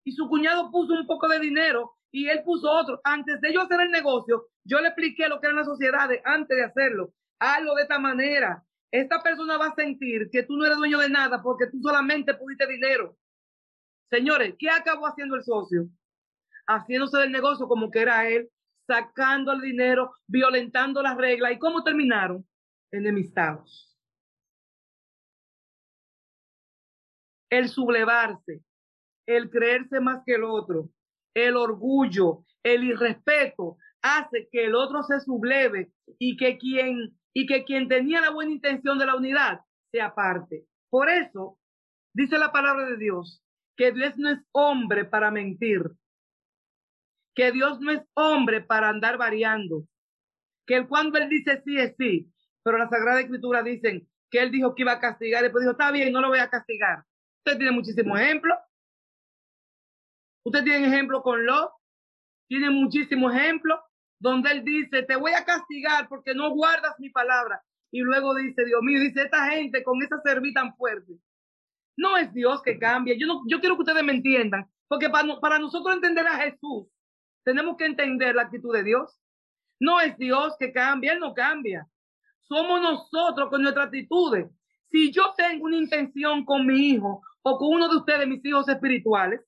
Y 0.04 0.12
su 0.14 0.28
cuñado 0.28 0.72
puso 0.72 0.94
un 0.94 1.06
poco 1.06 1.28
de 1.28 1.40
dinero 1.40 1.98
y 2.12 2.28
él 2.28 2.42
puso 2.44 2.72
otro. 2.72 3.00
Antes 3.04 3.40
de 3.42 3.54
yo 3.54 3.62
hacer 3.62 3.82
el 3.82 3.92
negocio, 3.92 4.48
yo 4.64 4.80
le 4.80 4.88
expliqué 4.88 5.28
lo 5.28 5.40
que 5.40 5.48
eran 5.48 5.58
las 5.58 5.68
sociedades 5.68 6.22
antes 6.26 6.58
de 6.58 6.64
hacerlo. 6.64 7.14
Hazlo 7.40 7.76
de 7.76 7.84
esta 7.84 8.00
manera. 8.00 8.64
Esta 8.92 9.22
persona 9.22 9.58
va 9.58 9.68
a 9.68 9.76
sentir 9.76 10.30
que 10.32 10.44
tú 10.44 10.58
no 10.58 10.66
eres 10.66 10.78
dueño 10.78 10.98
de 11.00 11.10
nada 11.10 11.42
porque 11.44 11.68
tú 11.68 11.80
solamente 11.82 12.34
pudiste 12.34 12.66
dinero. 12.66 13.16
Señores, 14.10 14.56
¿qué 14.58 14.70
acabó 14.70 15.06
haciendo 15.06 15.36
el 15.36 15.44
socio? 15.44 15.88
Haciéndose 16.68 17.18
del 17.20 17.32
negocio 17.32 17.68
como 17.68 17.92
que 17.92 18.02
era 18.02 18.28
él, 18.28 18.50
sacando 18.88 19.52
el 19.52 19.62
dinero, 19.62 20.14
violentando 20.28 21.04
las 21.04 21.16
reglas. 21.16 21.52
¿Y 21.52 21.60
cómo 21.60 21.84
terminaron? 21.84 22.48
Enemistados. 22.92 23.88
El 27.50 27.70
sublevarse, 27.70 28.62
el 29.25 29.50
creerse 29.50 30.00
más 30.00 30.24
que 30.25 30.36
el 30.36 30.44
otro, 30.44 30.89
el 31.34 31.56
orgullo, 31.56 32.46
el 32.63 32.84
irrespeto, 32.84 33.77
hace 34.01 34.48
que 34.51 34.65
el 34.65 34.75
otro 34.75 35.03
se 35.03 35.20
subleve 35.20 35.91
y 36.18 36.38
que 36.38 36.58
quien 36.58 37.18
y 37.34 37.46
que 37.46 37.63
quien 37.63 37.88
tenía 37.88 38.22
la 38.22 38.32
buena 38.32 38.51
intención 38.51 38.98
de 38.98 39.06
la 39.06 39.15
unidad 39.15 39.62
se 39.91 40.01
aparte. 40.01 40.65
Por 40.89 41.10
eso 41.10 41.60
dice 42.13 42.38
la 42.38 42.51
palabra 42.51 42.86
de 42.86 42.98
Dios 42.98 43.44
que 43.75 43.91
Dios 43.94 44.18
no 44.18 44.29
es 44.29 44.39
hombre 44.51 45.06
para 45.06 45.32
mentir, 45.32 45.84
que 47.34 47.51
Dios 47.53 47.79
no 47.79 47.91
es 47.91 48.01
hombre 48.13 48.60
para 48.62 48.89
andar 48.89 49.18
variando, 49.18 49.86
que 50.68 50.86
cuando 50.86 51.18
él 51.18 51.29
dice 51.29 51.62
sí 51.63 51.77
es 51.77 51.96
sí, 51.98 52.29
pero 52.62 52.77
la 52.77 52.89
Sagrada 52.89 53.22
Escritura 53.22 53.63
dicen 53.63 54.06
que 54.29 54.39
él 54.41 54.51
dijo 54.51 54.75
que 54.75 54.82
iba 54.82 54.91
a 54.91 55.00
castigar, 55.00 55.41
y 55.41 55.44
después 55.44 55.62
dijo, 55.62 55.72
está 55.72 55.91
bien, 55.91 56.12
no 56.12 56.20
lo 56.20 56.27
voy 56.27 56.39
a 56.39 56.50
castigar. 56.50 57.06
Usted 57.46 57.58
tiene 57.58 57.72
muchísimos 57.72 58.19
ejemplos. 58.19 58.58
Usted 60.43 60.63
tiene 60.63 60.88
ejemplos 60.88 61.22
con 61.22 61.46
lo, 61.46 61.74
tiene 62.48 62.69
muchísimos 62.69 63.34
ejemplos 63.36 63.79
donde 64.19 64.51
él 64.51 64.63
dice, 64.63 65.03
te 65.03 65.15
voy 65.15 65.31
a 65.34 65.46
castigar 65.46 66.10
porque 66.10 66.34
no 66.34 66.50
guardas 66.51 66.96
mi 67.00 67.10
palabra. 67.10 67.62
Y 67.91 68.01
luego 68.01 68.36
dice, 68.36 68.65
Dios 68.65 68.81
mío, 68.81 69.00
dice, 69.00 69.24
esta 69.24 69.50
gente 69.50 69.84
con 69.84 70.01
esa 70.01 70.22
cerviz 70.22 70.53
tan 70.53 70.75
fuerte. 70.75 71.13
No 71.98 72.17
es 72.17 72.34
Dios 72.34 72.62
que 72.63 72.77
cambia. 72.77 73.15
Yo, 73.17 73.27
no, 73.27 73.43
yo 73.48 73.60
quiero 73.60 73.75
que 73.75 73.84
ustedes 73.84 74.03
me 74.03 74.13
entiendan, 74.13 74.69
porque 74.88 75.10
para, 75.10 75.39
para 75.39 75.60
nosotros 75.60 75.96
entender 75.96 76.27
a 76.27 76.38
Jesús, 76.38 76.88
tenemos 77.43 77.77
que 77.77 77.86
entender 77.86 78.36
la 78.36 78.43
actitud 78.43 78.74
de 78.74 78.84
Dios. 78.84 79.19
No 79.79 80.01
es 80.01 80.17
Dios 80.17 80.55
que 80.60 80.74
cambia, 80.74 81.13
Él 81.13 81.19
no 81.19 81.34
cambia. 81.34 81.88
Somos 82.41 82.81
nosotros 82.81 83.50
con 83.50 83.62
nuestras 83.62 83.88
actitudes. 83.88 84.50
Si 84.89 85.12
yo 85.12 85.34
tengo 85.38 85.65
una 85.65 85.77
intención 85.77 86.46
con 86.46 86.65
mi 86.65 86.89
hijo 86.89 87.22
o 87.41 87.58
con 87.58 87.69
uno 87.69 87.89
de 87.89 87.98
ustedes, 87.98 88.27
mis 88.27 88.43
hijos 88.43 88.67
espirituales, 88.67 89.41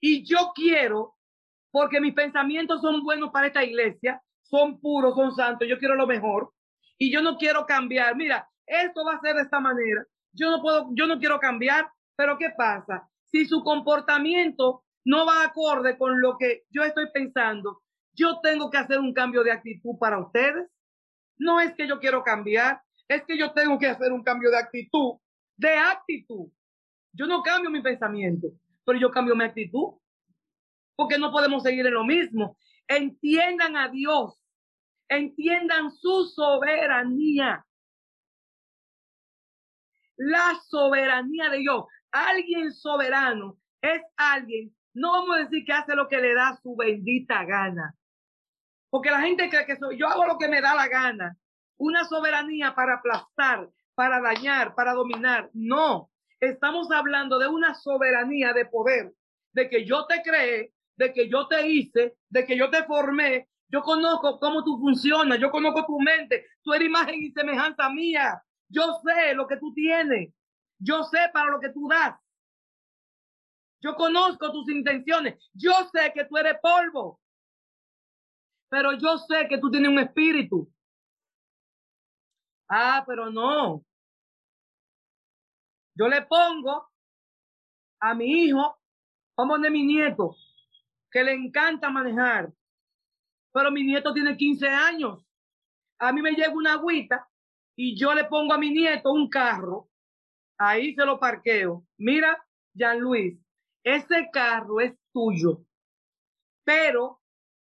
y 0.00 0.24
yo 0.24 0.52
quiero, 0.54 1.16
porque 1.70 2.00
mis 2.00 2.14
pensamientos 2.14 2.80
son 2.80 3.02
buenos 3.02 3.30
para 3.30 3.48
esta 3.48 3.62
iglesia, 3.62 4.22
son 4.42 4.80
puros, 4.80 5.14
son 5.14 5.34
santos, 5.34 5.68
yo 5.68 5.78
quiero 5.78 5.94
lo 5.94 6.06
mejor, 6.06 6.52
y 6.98 7.12
yo 7.12 7.22
no 7.22 7.36
quiero 7.36 7.66
cambiar. 7.66 8.16
Mira, 8.16 8.48
esto 8.66 9.04
va 9.04 9.14
a 9.14 9.20
ser 9.20 9.36
de 9.36 9.42
esta 9.42 9.60
manera. 9.60 10.04
Yo 10.32 10.50
no 10.50 10.62
puedo, 10.62 10.88
yo 10.92 11.06
no 11.06 11.18
quiero 11.18 11.38
cambiar, 11.38 11.90
pero 12.16 12.38
¿qué 12.38 12.50
pasa? 12.56 13.08
Si 13.26 13.46
su 13.46 13.62
comportamiento 13.62 14.84
no 15.04 15.26
va 15.26 15.44
acorde 15.44 15.96
con 15.96 16.20
lo 16.20 16.36
que 16.38 16.64
yo 16.70 16.82
estoy 16.82 17.06
pensando, 17.12 17.82
yo 18.14 18.40
tengo 18.40 18.70
que 18.70 18.78
hacer 18.78 19.00
un 19.00 19.14
cambio 19.14 19.42
de 19.42 19.52
actitud 19.52 19.98
para 19.98 20.18
ustedes. 20.18 20.68
No 21.38 21.60
es 21.60 21.74
que 21.74 21.88
yo 21.88 22.00
quiero 22.00 22.22
cambiar, 22.22 22.82
es 23.16 23.24
que 23.24 23.38
yo 23.38 23.52
tengo 23.52 23.78
que 23.78 23.86
hacer 23.86 24.12
un 24.12 24.22
cambio 24.22 24.50
de 24.50 24.58
actitud 24.58 25.18
de 25.60 25.76
actitud. 25.76 26.50
Yo 27.12 27.26
no 27.26 27.42
cambio 27.42 27.70
mi 27.70 27.82
pensamiento, 27.82 28.48
pero 28.84 28.98
yo 28.98 29.10
cambio 29.10 29.36
mi 29.36 29.44
actitud. 29.44 29.98
Porque 30.96 31.18
no 31.18 31.30
podemos 31.30 31.62
seguir 31.62 31.86
en 31.86 31.94
lo 31.94 32.04
mismo. 32.04 32.56
Entiendan 32.88 33.76
a 33.76 33.88
Dios. 33.88 34.42
Entiendan 35.08 35.90
su 35.90 36.24
soberanía. 36.34 37.64
La 40.16 40.58
soberanía 40.66 41.50
de 41.50 41.58
Dios. 41.58 41.84
Alguien 42.10 42.72
soberano 42.72 43.58
es 43.82 44.02
alguien, 44.16 44.74
no 44.94 45.12
vamos 45.12 45.36
a 45.36 45.38
decir 45.40 45.64
que 45.64 45.72
hace 45.72 45.94
lo 45.94 46.08
que 46.08 46.18
le 46.18 46.34
da 46.34 46.58
su 46.62 46.76
bendita 46.76 47.44
gana. 47.44 47.94
Porque 48.90 49.10
la 49.10 49.20
gente 49.20 49.48
cree 49.48 49.64
que 49.64 49.76
soy, 49.76 49.96
yo 49.98 50.08
hago 50.08 50.26
lo 50.26 50.36
que 50.36 50.48
me 50.48 50.60
da 50.60 50.74
la 50.74 50.88
gana. 50.88 51.36
Una 51.80 52.04
soberanía 52.04 52.74
para 52.74 52.96
aplastar, 52.96 53.70
para 53.94 54.20
dañar, 54.20 54.74
para 54.74 54.92
dominar. 54.92 55.48
No, 55.54 56.10
estamos 56.38 56.90
hablando 56.90 57.38
de 57.38 57.48
una 57.48 57.74
soberanía 57.74 58.52
de 58.52 58.66
poder, 58.66 59.14
de 59.52 59.70
que 59.70 59.86
yo 59.86 60.04
te 60.06 60.20
creé, 60.22 60.74
de 60.96 61.12
que 61.14 61.30
yo 61.30 61.48
te 61.48 61.66
hice, 61.66 62.18
de 62.28 62.44
que 62.44 62.58
yo 62.58 62.68
te 62.68 62.84
formé. 62.84 63.48
Yo 63.68 63.80
conozco 63.80 64.38
cómo 64.38 64.62
tú 64.62 64.78
funcionas, 64.78 65.38
yo 65.38 65.50
conozco 65.50 65.86
tu 65.86 65.98
mente, 65.98 66.44
tú 66.62 66.74
eres 66.74 66.86
imagen 66.86 67.22
y 67.22 67.32
semejanza 67.32 67.88
mía. 67.88 68.42
Yo 68.68 69.00
sé 69.02 69.32
lo 69.32 69.46
que 69.46 69.56
tú 69.56 69.72
tienes, 69.72 70.34
yo 70.78 71.02
sé 71.04 71.30
para 71.32 71.50
lo 71.50 71.60
que 71.60 71.70
tú 71.70 71.88
das. 71.88 72.14
Yo 73.80 73.94
conozco 73.94 74.52
tus 74.52 74.68
intenciones, 74.68 75.42
yo 75.54 75.72
sé 75.94 76.12
que 76.12 76.26
tú 76.26 76.36
eres 76.36 76.58
polvo, 76.60 77.22
pero 78.68 78.92
yo 78.92 79.16
sé 79.16 79.48
que 79.48 79.56
tú 79.56 79.70
tienes 79.70 79.88
un 79.88 79.98
espíritu. 79.98 80.70
Ah, 82.72 83.02
pero 83.04 83.30
no. 83.30 83.84
Yo 85.96 86.08
le 86.08 86.22
pongo 86.22 86.88
a 88.00 88.14
mi 88.14 88.44
hijo, 88.44 88.78
vamos 89.36 89.60
de 89.60 89.70
mi 89.70 89.82
nieto, 89.82 90.36
que 91.10 91.24
le 91.24 91.32
encanta 91.32 91.90
manejar, 91.90 92.52
pero 93.52 93.72
mi 93.72 93.82
nieto 93.82 94.14
tiene 94.14 94.36
15 94.36 94.68
años. 94.68 95.26
A 95.98 96.12
mí 96.12 96.22
me 96.22 96.30
llega 96.30 96.52
una 96.54 96.74
agüita 96.74 97.28
y 97.76 97.98
yo 97.98 98.14
le 98.14 98.24
pongo 98.24 98.54
a 98.54 98.58
mi 98.58 98.70
nieto 98.70 99.12
un 99.12 99.28
carro, 99.28 99.90
ahí 100.56 100.94
se 100.94 101.04
lo 101.04 101.18
parqueo. 101.18 101.84
Mira, 101.98 102.40
Jean 102.72 103.00
Luis, 103.00 103.36
ese 103.82 104.30
carro 104.32 104.80
es 104.80 104.94
tuyo, 105.12 105.64
pero 106.64 107.20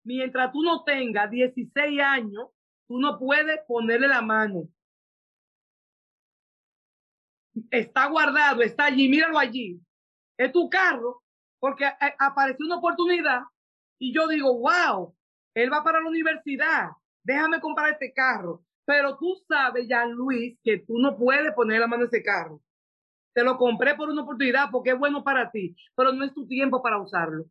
mientras 0.05 0.53
tú 0.53 0.63
no 0.63 0.85
tengas 0.85 1.31
16 1.31 1.99
años, 1.99 2.51
tú 2.87 3.01
no 3.01 3.19
puedes 3.19 3.59
ponerle 3.67 4.07
la 4.07 4.21
mano. 4.21 4.69
Está 7.71 8.07
guardado, 8.07 8.63
está 8.63 8.87
allí, 8.87 9.09
míralo 9.09 9.39
allí. 9.39 9.81
Es 10.39 10.53
tu 10.53 10.69
carro, 10.71 11.23
porque 11.59 11.85
apareció 12.19 12.67
una 12.67 12.79
oportunidad 12.79 13.43
y 13.99 14.13
yo 14.13 14.27
digo, 14.27 14.59
wow, 14.59 15.15
él 15.55 15.73
va 15.73 15.85
para 15.85 16.01
la 16.01 16.09
universidad, 16.09 16.91
déjame 17.23 17.61
comprar 17.61 17.93
este 17.93 18.13
carro. 18.13 18.65
Pero 18.85 19.17
tú 19.17 19.37
sabes, 19.47 19.87
Jean 19.87 20.11
Luis, 20.11 20.59
que 20.65 20.79
tú 20.79 20.99
no 20.99 21.17
puedes 21.17 21.53
poner 21.55 21.81
la 21.81 21.87
mano 21.87 22.03
en 22.03 22.09
ese 22.09 22.23
carro. 22.23 22.61
Te 23.33 23.45
lo 23.45 23.57
compré 23.57 23.95
por 23.95 24.11
una 24.11 24.23
oportunidad 24.23 24.71
porque 24.71 24.91
es 24.91 24.99
bueno 24.99 25.23
para 25.23 25.51
ti, 25.51 25.77
pero 25.95 26.13
no 26.13 26.25
es 26.25 26.35
tu 26.35 26.47
tiempo 26.49 26.83
para 26.83 27.01
usarlo. 27.01 27.45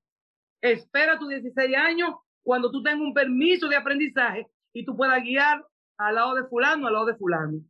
Espera 0.61 1.17
tus 1.17 1.29
16 1.29 1.75
años 1.75 2.15
cuando 2.43 2.69
tú 2.69 2.83
tengas 2.83 2.99
un 2.99 3.13
permiso 3.13 3.67
de 3.67 3.77
aprendizaje 3.77 4.47
y 4.73 4.85
tú 4.85 4.95
puedas 4.95 5.23
guiar 5.23 5.65
al 5.97 6.15
lado 6.15 6.35
de 6.35 6.43
fulano, 6.43 6.87
al 6.87 6.93
lado 6.93 7.05
de 7.05 7.15
fulano. 7.15 7.61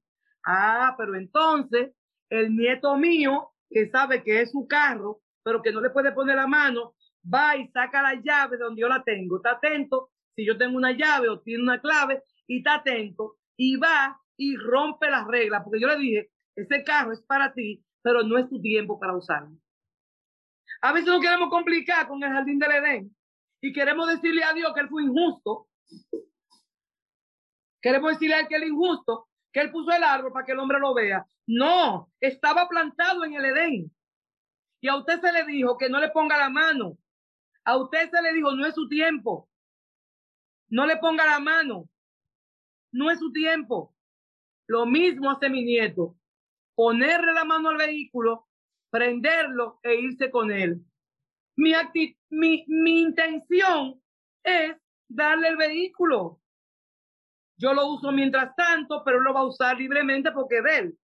Ah, 0.43 0.95
pero 0.97 1.15
entonces 1.15 1.93
el 2.31 2.55
nieto 2.55 2.95
mío, 2.97 3.51
que 3.69 3.89
sabe 3.89 4.23
que 4.23 4.41
es 4.41 4.51
su 4.51 4.65
carro, 4.67 5.21
pero 5.43 5.61
que 5.61 5.71
no 5.71 5.81
le 5.81 5.89
puede 5.89 6.11
poner 6.13 6.37
la 6.37 6.47
mano, 6.47 6.95
va 7.21 7.57
y 7.57 7.67
saca 7.67 8.01
la 8.01 8.15
llave 8.15 8.57
donde 8.57 8.81
yo 8.81 8.87
la 8.87 9.03
tengo. 9.03 9.37
Está 9.37 9.51
atento 9.51 10.11
si 10.35 10.45
yo 10.45 10.57
tengo 10.57 10.77
una 10.77 10.91
llave 10.93 11.29
o 11.29 11.41
tiene 11.41 11.63
una 11.63 11.81
clave 11.81 12.23
y 12.47 12.59
está 12.59 12.75
atento 12.75 13.37
y 13.57 13.75
va 13.75 14.19
y 14.37 14.55
rompe 14.55 15.09
las 15.09 15.27
reglas, 15.27 15.61
porque 15.63 15.79
yo 15.79 15.87
le 15.87 15.97
dije, 15.97 16.31
ese 16.55 16.83
carro 16.83 17.11
es 17.11 17.21
para 17.21 17.53
ti, 17.53 17.83
pero 18.01 18.23
no 18.23 18.37
es 18.37 18.49
tu 18.49 18.61
tiempo 18.61 18.99
para 18.99 19.15
usarlo. 19.15 19.55
A 20.81 20.93
veces 20.93 21.09
no 21.09 21.19
queremos 21.19 21.49
complicar 21.49 22.07
con 22.07 22.23
el 22.23 22.29
jardín 22.29 22.59
del 22.59 22.71
Edén 22.71 23.15
y 23.61 23.73
queremos 23.73 24.07
decirle 24.07 24.43
a 24.43 24.53
Dios 24.53 24.73
que 24.73 24.79
él 24.79 24.89
fue 24.89 25.03
injusto. 25.03 25.67
Queremos 27.81 28.11
decirle 28.13 28.35
a 28.35 28.39
él 28.39 28.47
que 28.47 28.55
él 28.55 28.63
es 28.63 28.69
injusto, 28.69 29.27
que 29.51 29.61
él 29.61 29.71
puso 29.71 29.91
el 29.91 30.03
árbol 30.03 30.31
para 30.31 30.45
que 30.45 30.53
el 30.53 30.59
hombre 30.59 30.79
lo 30.79 30.93
vea. 30.93 31.25
No, 31.47 32.11
estaba 32.19 32.67
plantado 32.67 33.23
en 33.25 33.33
el 33.33 33.45
Edén. 33.45 33.91
Y 34.81 34.87
a 34.87 34.95
usted 34.95 35.19
se 35.21 35.31
le 35.31 35.45
dijo 35.45 35.77
que 35.77 35.89
no 35.89 35.99
le 35.99 36.09
ponga 36.09 36.37
la 36.37 36.49
mano. 36.49 36.97
A 37.63 37.77
usted 37.77 38.09
se 38.09 38.21
le 38.21 38.33
dijo, 38.33 38.51
no 38.53 38.65
es 38.65 38.73
su 38.73 38.87
tiempo. 38.87 39.49
No 40.69 40.85
le 40.85 40.97
ponga 40.97 41.25
la 41.25 41.39
mano. 41.39 41.89
No 42.91 43.11
es 43.11 43.19
su 43.19 43.31
tiempo. 43.31 43.93
Lo 44.67 44.85
mismo 44.85 45.29
hace 45.29 45.49
mi 45.49 45.63
nieto. 45.63 46.15
Ponerle 46.75 47.33
la 47.33 47.43
mano 47.43 47.69
al 47.69 47.77
vehículo, 47.77 48.47
prenderlo 48.89 49.79
e 49.83 49.95
irse 49.95 50.31
con 50.31 50.51
él. 50.51 50.83
Mi, 51.57 51.73
mi, 52.29 52.65
mi 52.67 53.01
intención 53.01 54.01
es 54.43 54.75
darle 55.07 55.49
el 55.49 55.57
vehículo. 55.57 56.40
Yo 57.61 57.75
lo 57.75 57.85
uso 57.85 58.11
mientras 58.11 58.55
tanto, 58.55 59.03
pero 59.05 59.19
lo 59.19 59.35
va 59.35 59.41
a 59.41 59.45
usar 59.45 59.77
libremente 59.77 60.31
porque 60.31 60.57
es 60.57 60.63
de 60.63 60.77
él. 60.79 60.99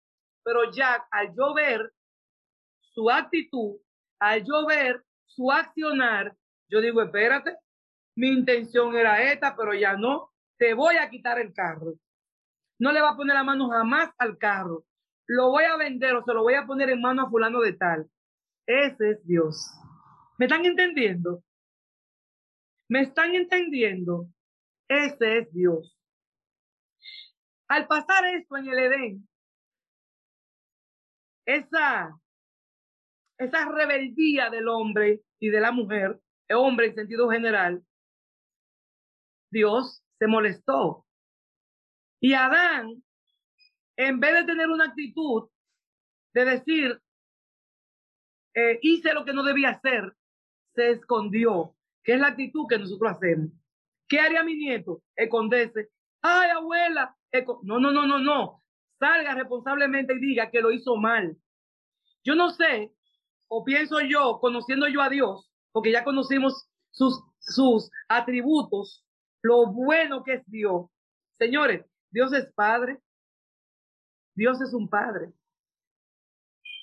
Pero 0.44 0.70
ya 0.70 1.04
al 1.10 1.34
yo 1.34 1.52
ver 1.52 1.92
su 2.80 3.10
actitud, 3.10 3.76
al 4.20 4.44
yo 4.44 4.64
ver 4.64 5.02
su 5.26 5.50
accionar, 5.50 6.36
yo 6.68 6.80
digo, 6.80 7.02
espérate, 7.02 7.56
mi 8.14 8.28
intención 8.28 8.94
era 8.94 9.20
esta, 9.32 9.56
pero 9.56 9.74
ya 9.74 9.96
no, 9.96 10.30
te 10.56 10.74
voy 10.74 10.96
a 10.96 11.10
quitar 11.10 11.40
el 11.40 11.52
carro. 11.52 11.94
No 12.78 12.92
le 12.92 13.00
va 13.00 13.10
a 13.10 13.16
poner 13.16 13.34
la 13.34 13.42
mano 13.42 13.68
jamás 13.68 14.10
al 14.18 14.38
carro. 14.38 14.84
Lo 15.26 15.50
voy 15.50 15.64
a 15.64 15.76
vender 15.76 16.14
o 16.14 16.24
se 16.24 16.32
lo 16.32 16.42
voy 16.42 16.54
a 16.54 16.66
poner 16.66 16.88
en 16.90 17.00
mano 17.00 17.22
a 17.22 17.30
fulano 17.30 17.60
de 17.60 17.72
tal. 17.72 18.08
Ese 18.66 19.10
es 19.10 19.26
Dios. 19.26 19.72
¿Me 20.38 20.46
están 20.46 20.64
entendiendo? 20.64 21.42
¿Me 22.88 23.00
están 23.00 23.34
entendiendo? 23.34 24.28
Ese 24.88 25.38
es 25.38 25.52
Dios. 25.52 25.98
Al 27.68 27.86
pasar 27.86 28.24
esto 28.26 28.56
en 28.56 28.68
el 28.68 28.78
Edén, 28.78 29.28
esa 31.46 32.18
esa 33.38 33.68
rebeldía 33.68 34.50
del 34.50 34.68
hombre 34.68 35.22
y 35.40 35.48
de 35.48 35.60
la 35.60 35.72
mujer, 35.72 36.20
el 36.48 36.56
hombre 36.56 36.86
en 36.86 36.94
sentido 36.94 37.28
general, 37.28 37.84
Dios 39.50 40.02
se 40.18 40.26
molestó. 40.26 41.06
Y 42.20 42.34
Adán, 42.34 43.02
en 43.96 44.20
vez 44.20 44.34
de 44.34 44.44
tener 44.44 44.68
una 44.68 44.86
actitud 44.86 45.48
de 46.32 46.44
decir, 46.44 47.00
eh, 48.54 48.78
hice 48.82 49.12
lo 49.12 49.24
que 49.24 49.32
no 49.32 49.42
debía 49.42 49.70
hacer, 49.70 50.14
se 50.74 50.92
escondió, 50.92 51.76
que 52.02 52.14
es 52.14 52.20
la 52.20 52.28
actitud 52.28 52.66
que 52.68 52.78
nosotros 52.78 53.12
hacemos. 53.12 53.50
¿Qué 54.08 54.20
haría 54.20 54.42
mi 54.42 54.54
nieto? 54.54 55.02
Esconderse. 55.16 55.90
Ay, 56.22 56.50
abuela. 56.50 57.16
No, 57.62 57.80
no, 57.80 57.90
no, 57.90 58.06
no, 58.06 58.18
no. 58.18 58.62
Salga 58.98 59.34
responsablemente 59.34 60.14
y 60.14 60.20
diga 60.20 60.50
que 60.50 60.60
lo 60.60 60.70
hizo 60.70 60.96
mal. 60.96 61.36
Yo 62.22 62.34
no 62.34 62.50
sé 62.50 62.94
o 63.48 63.64
pienso 63.64 64.00
yo, 64.00 64.38
conociendo 64.40 64.88
yo 64.88 65.02
a 65.02 65.08
Dios, 65.08 65.50
porque 65.72 65.92
ya 65.92 66.04
conocimos 66.04 66.68
sus, 66.90 67.22
sus 67.38 67.90
atributos, 68.08 69.04
lo 69.42 69.66
bueno 69.66 70.22
que 70.22 70.34
es 70.34 70.42
Dios. 70.46 70.86
Señores, 71.38 71.84
Dios 72.10 72.32
es 72.32 72.46
Padre. 72.54 72.98
Dios 74.34 74.60
es 74.60 74.72
un 74.72 74.88
Padre. 74.88 75.32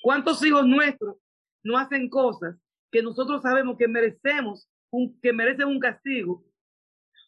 ¿Cuántos 0.02 0.44
hijos 0.44 0.66
nuestros 0.66 1.16
no 1.62 1.78
hacen 1.78 2.08
cosas 2.08 2.56
que 2.90 3.02
nosotros 3.02 3.42
sabemos 3.42 3.76
que 3.78 3.88
merecemos, 3.88 4.68
que 5.22 5.32
merecen 5.32 5.68
un 5.68 5.80
castigo 5.80 6.44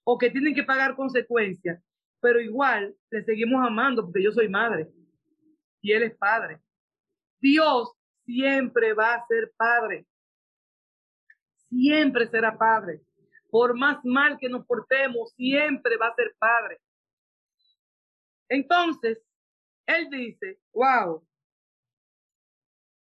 o 0.05 0.19
que 0.19 0.31
tienen 0.31 0.55
que 0.55 0.63
pagar 0.63 0.95
consecuencias, 0.95 1.83
pero 2.25 2.41
igual 2.41 2.97
le 3.11 3.23
seguimos 3.23 3.63
amando 3.63 4.03
porque 4.03 4.23
yo 4.23 4.33
soy 4.33 4.49
madre 4.49 4.91
y 5.83 5.93
él 5.93 6.05
es 6.05 6.17
padre. 6.17 6.59
Dios 7.39 7.93
siempre 8.25 8.95
va 8.95 9.13
a 9.13 9.27
ser 9.27 9.53
padre. 9.59 10.07
Siempre 11.69 12.27
será 12.29 12.57
padre. 12.57 13.03
Por 13.51 13.77
más 13.77 14.03
mal 14.07 14.39
que 14.39 14.49
nos 14.49 14.65
portemos, 14.65 15.35
siempre 15.35 15.99
va 15.99 16.07
a 16.07 16.15
ser 16.15 16.35
padre. 16.39 16.81
Entonces, 18.49 19.21
él 19.85 20.09
dice, 20.09 20.61
wow, 20.73 21.23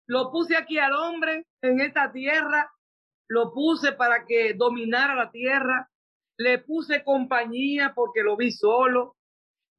lo 0.06 0.32
puse 0.32 0.56
aquí 0.56 0.78
al 0.78 0.94
hombre 0.94 1.48
en 1.64 1.82
esta 1.82 2.12
tierra, 2.12 2.72
lo 3.28 3.52
puse 3.52 3.94
para 3.94 4.28
que 4.28 4.54
dominara 4.54 5.16
la 5.16 5.32
tierra, 5.32 5.90
le 6.38 6.60
puse 6.60 7.04
compañía 7.04 7.94
porque 7.96 8.24
lo 8.24 8.38
vi 8.38 8.52
solo, 8.52 9.16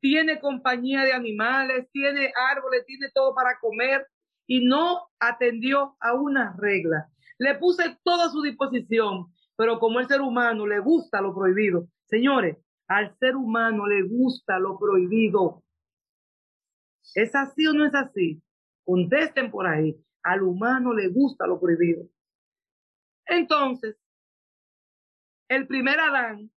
tiene 0.01 0.41
compañía 0.41 1.05
de 1.05 1.13
animales, 1.13 1.89
tiene 1.93 2.33
árboles, 2.51 2.85
tiene 2.87 3.11
todo 3.15 3.35
para 3.35 3.59
comer, 3.61 4.07
y 4.47 4.65
no 4.65 5.09
atendió 5.21 5.97
a 6.01 6.15
una 6.15 6.57
regla. 6.59 7.09
Le 7.39 7.55
puse 7.57 7.99
toda 8.03 8.27
a 8.27 8.31
su 8.31 8.43
disposición, 8.43 9.27
pero 9.57 9.79
como 9.79 10.01
el 10.01 10.09
ser 10.09 10.21
humano 10.21 10.67
le 10.67 10.81
gusta 10.81 11.21
lo 11.21 11.35
prohibido. 11.35 11.87
Señores, 12.07 12.57
al 12.89 13.17
ser 13.19 13.37
humano 13.37 13.87
le 13.87 14.03
gusta 14.03 14.59
lo 14.59 14.79
prohibido. 14.79 15.63
¿Es 17.15 17.35
así 17.35 17.67
o 17.67 17.75
no 17.75 17.85
es 17.85 17.95
así? 17.95 18.43
Contesten 18.85 19.51
por 19.51 19.67
ahí. 19.67 19.95
Al 20.23 20.43
humano 20.43 20.95
le 20.95 21.09
gusta 21.09 21.47
lo 21.47 21.61
prohibido. 21.61 22.09
Entonces, 23.27 23.97
el 25.49 25.67
primer 25.67 25.99
Adán 26.01 26.51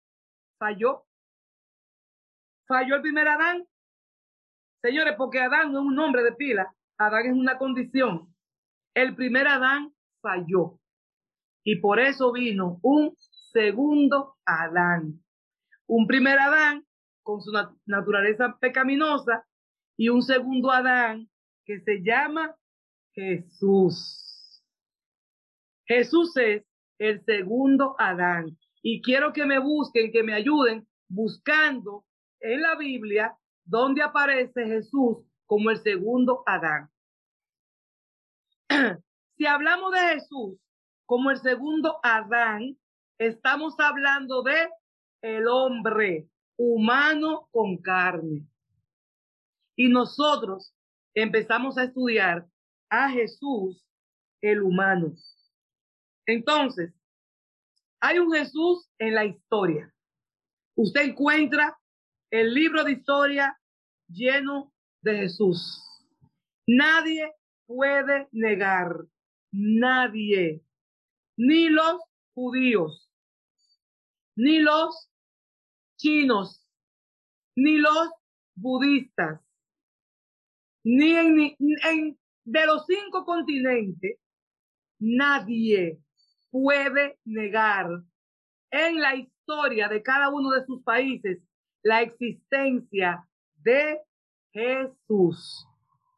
falló 0.59 1.07
falló 2.71 2.95
el 2.95 3.03
primer 3.03 3.27
Adán. 3.27 3.67
Señores, 4.81 5.15
porque 5.19 5.41
Adán 5.41 5.73
no 5.73 5.81
es 5.81 5.87
un 5.87 5.97
nombre 5.97 6.23
de 6.23 6.33
pila, 6.33 6.73
Adán 6.99 7.27
es 7.27 7.33
una 7.33 7.59
condición. 7.59 8.33
El 8.95 9.17
primer 9.17 9.49
Adán 9.49 9.93
falló. 10.23 10.79
Y 11.65 11.81
por 11.81 11.99
eso 11.99 12.31
vino 12.33 12.79
un 12.83 13.13
segundo 13.53 14.37
Adán. 14.47 15.21
Un 15.87 16.07
primer 16.07 16.39
Adán 16.39 16.87
con 17.25 17.43
su 17.43 17.51
naturaleza 17.87 18.57
pecaminosa 18.61 19.45
y 19.97 20.09
un 20.09 20.23
segundo 20.23 20.71
Adán 20.71 21.29
que 21.65 21.81
se 21.81 22.03
llama 22.03 22.55
Jesús. 23.13 24.63
Jesús 25.87 26.37
es 26.37 26.65
el 26.99 27.25
segundo 27.25 27.97
Adán. 27.99 28.57
Y 28.83 29.03
quiero 29.03 29.33
que 29.33 29.45
me 29.45 29.59
busquen, 29.59 30.11
que 30.11 30.23
me 30.23 30.35
ayuden 30.35 30.87
buscando 31.09 32.05
en 32.41 32.63
la 32.63 32.77
Biblia 32.77 33.37
donde 33.65 34.03
aparece 34.03 34.65
Jesús 34.65 35.19
como 35.47 35.71
el 35.71 35.79
segundo 35.79 36.43
Adán. 36.47 36.91
si 39.37 39.47
hablamos 39.47 39.93
de 39.93 40.01
Jesús 40.15 40.59
como 41.07 41.31
el 41.31 41.39
segundo 41.39 41.99
Adán, 42.03 42.79
estamos 43.19 43.75
hablando 43.79 44.43
de 44.43 44.71
el 45.23 45.47
hombre 45.49 46.29
humano 46.57 47.49
con 47.51 47.77
carne. 47.79 48.47
Y 49.77 49.89
nosotros 49.89 50.75
empezamos 51.15 51.79
a 51.79 51.85
estudiar 51.85 52.47
a 52.91 53.11
Jesús 53.11 53.85
el 54.41 54.63
humano. 54.63 55.15
Entonces, 56.27 56.93
hay 58.01 58.19
un 58.19 58.33
Jesús 58.33 58.89
en 58.99 59.15
la 59.15 59.25
historia. 59.25 59.93
Usted 60.77 61.03
encuentra 61.03 61.79
el 62.31 62.55
libro 62.55 62.85
de 62.85 62.93
historia 62.93 63.59
lleno 64.09 64.73
de 65.03 65.17
Jesús. 65.19 65.83
Nadie 66.67 67.33
puede 67.67 68.29
negar, 68.33 68.95
nadie, 69.53 70.63
ni 71.37 71.69
los 71.69 72.01
judíos, 72.35 73.11
ni 74.37 74.59
los 74.61 75.11
chinos, 75.97 76.67
ni 77.57 77.77
los 77.77 78.11
budistas, 78.55 79.41
ni 80.85 81.15
en, 81.15 82.19
de 82.45 82.67
los 82.67 82.87
cinco 82.87 83.25
continentes, 83.25 84.19
nadie 84.99 86.03
puede 86.51 87.19
negar 87.25 87.89
en 88.71 89.01
la 89.01 89.17
historia 89.17 89.89
de 89.89 90.03
cada 90.03 90.29
uno 90.29 90.51
de 90.51 90.65
sus 90.65 90.83
países 90.83 91.39
la 91.83 92.03
existencia 92.03 93.27
de 93.57 94.01
Jesús. 94.53 95.67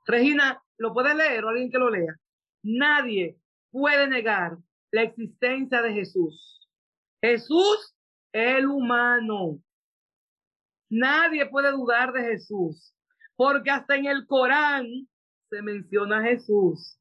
Regina, 0.07 0.63
¿lo 0.79 0.93
puede 0.93 1.15
leer 1.15 1.45
o 1.45 1.49
alguien 1.49 1.71
que 1.71 1.79
lo 1.79 1.91
lea? 1.91 2.15
Nadie 2.63 3.39
puede 3.71 4.09
negar 4.09 4.59
la 4.91 5.03
existencia 5.03 5.83
de 5.83 5.93
Jesús. 5.93 6.69
Jesús, 7.21 7.95
el 8.33 8.67
humano. 8.67 9.63
Nadie 10.91 11.47
puede 11.47 11.71
dudar 11.71 12.13
de 12.13 12.23
Jesús, 12.23 12.95
porque 13.37 13.71
hasta 13.71 13.97
en 13.97 14.07
el 14.07 14.27
Corán 14.27 14.87
se 15.49 15.63
menciona 15.63 16.19
a 16.19 16.23
Jesús. 16.23 16.99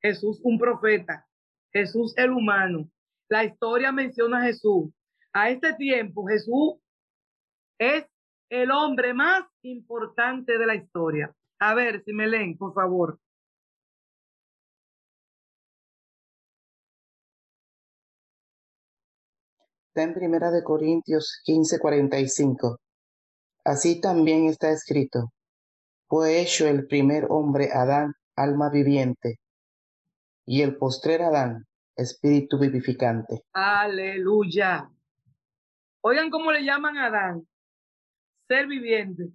Jesús, 0.00 0.40
un 0.42 0.58
profeta. 0.58 1.26
Jesús, 1.72 2.14
el 2.16 2.32
humano. 2.32 2.88
La 3.28 3.44
historia 3.44 3.92
menciona 3.92 4.40
a 4.40 4.44
Jesús. 4.44 4.90
A 5.32 5.50
este 5.50 5.74
tiempo, 5.74 6.26
Jesús 6.26 6.74
es 7.78 8.04
el 8.48 8.70
hombre 8.72 9.14
más 9.14 9.44
importante 9.62 10.58
de 10.58 10.66
la 10.66 10.74
historia. 10.74 11.32
A 11.60 11.74
ver, 11.74 12.02
si 12.04 12.12
me 12.12 12.26
leen, 12.26 12.56
por 12.56 12.74
favor. 12.74 13.18
Está 19.90 20.02
en 20.02 20.14
Primera 20.14 20.50
de 20.50 20.62
Corintios 20.62 21.40
15:45. 21.44 22.78
Así 23.64 24.00
también 24.00 24.46
está 24.46 24.70
escrito. 24.70 25.32
Fue 26.08 26.40
hecho 26.40 26.66
el 26.66 26.86
primer 26.86 27.26
hombre 27.28 27.70
Adán, 27.72 28.14
alma 28.36 28.70
viviente, 28.70 29.38
y 30.50 30.62
el 30.62 30.76
postrer 30.76 31.22
Adán, 31.22 31.64
espíritu 31.94 32.58
vivificante. 32.58 33.44
Aleluya. 33.52 34.90
Oigan 36.00 36.28
cómo 36.28 36.50
le 36.50 36.64
llaman 36.64 36.98
a 36.98 37.06
Adán 37.06 37.46
ser 38.48 38.66
viviente. 38.66 39.30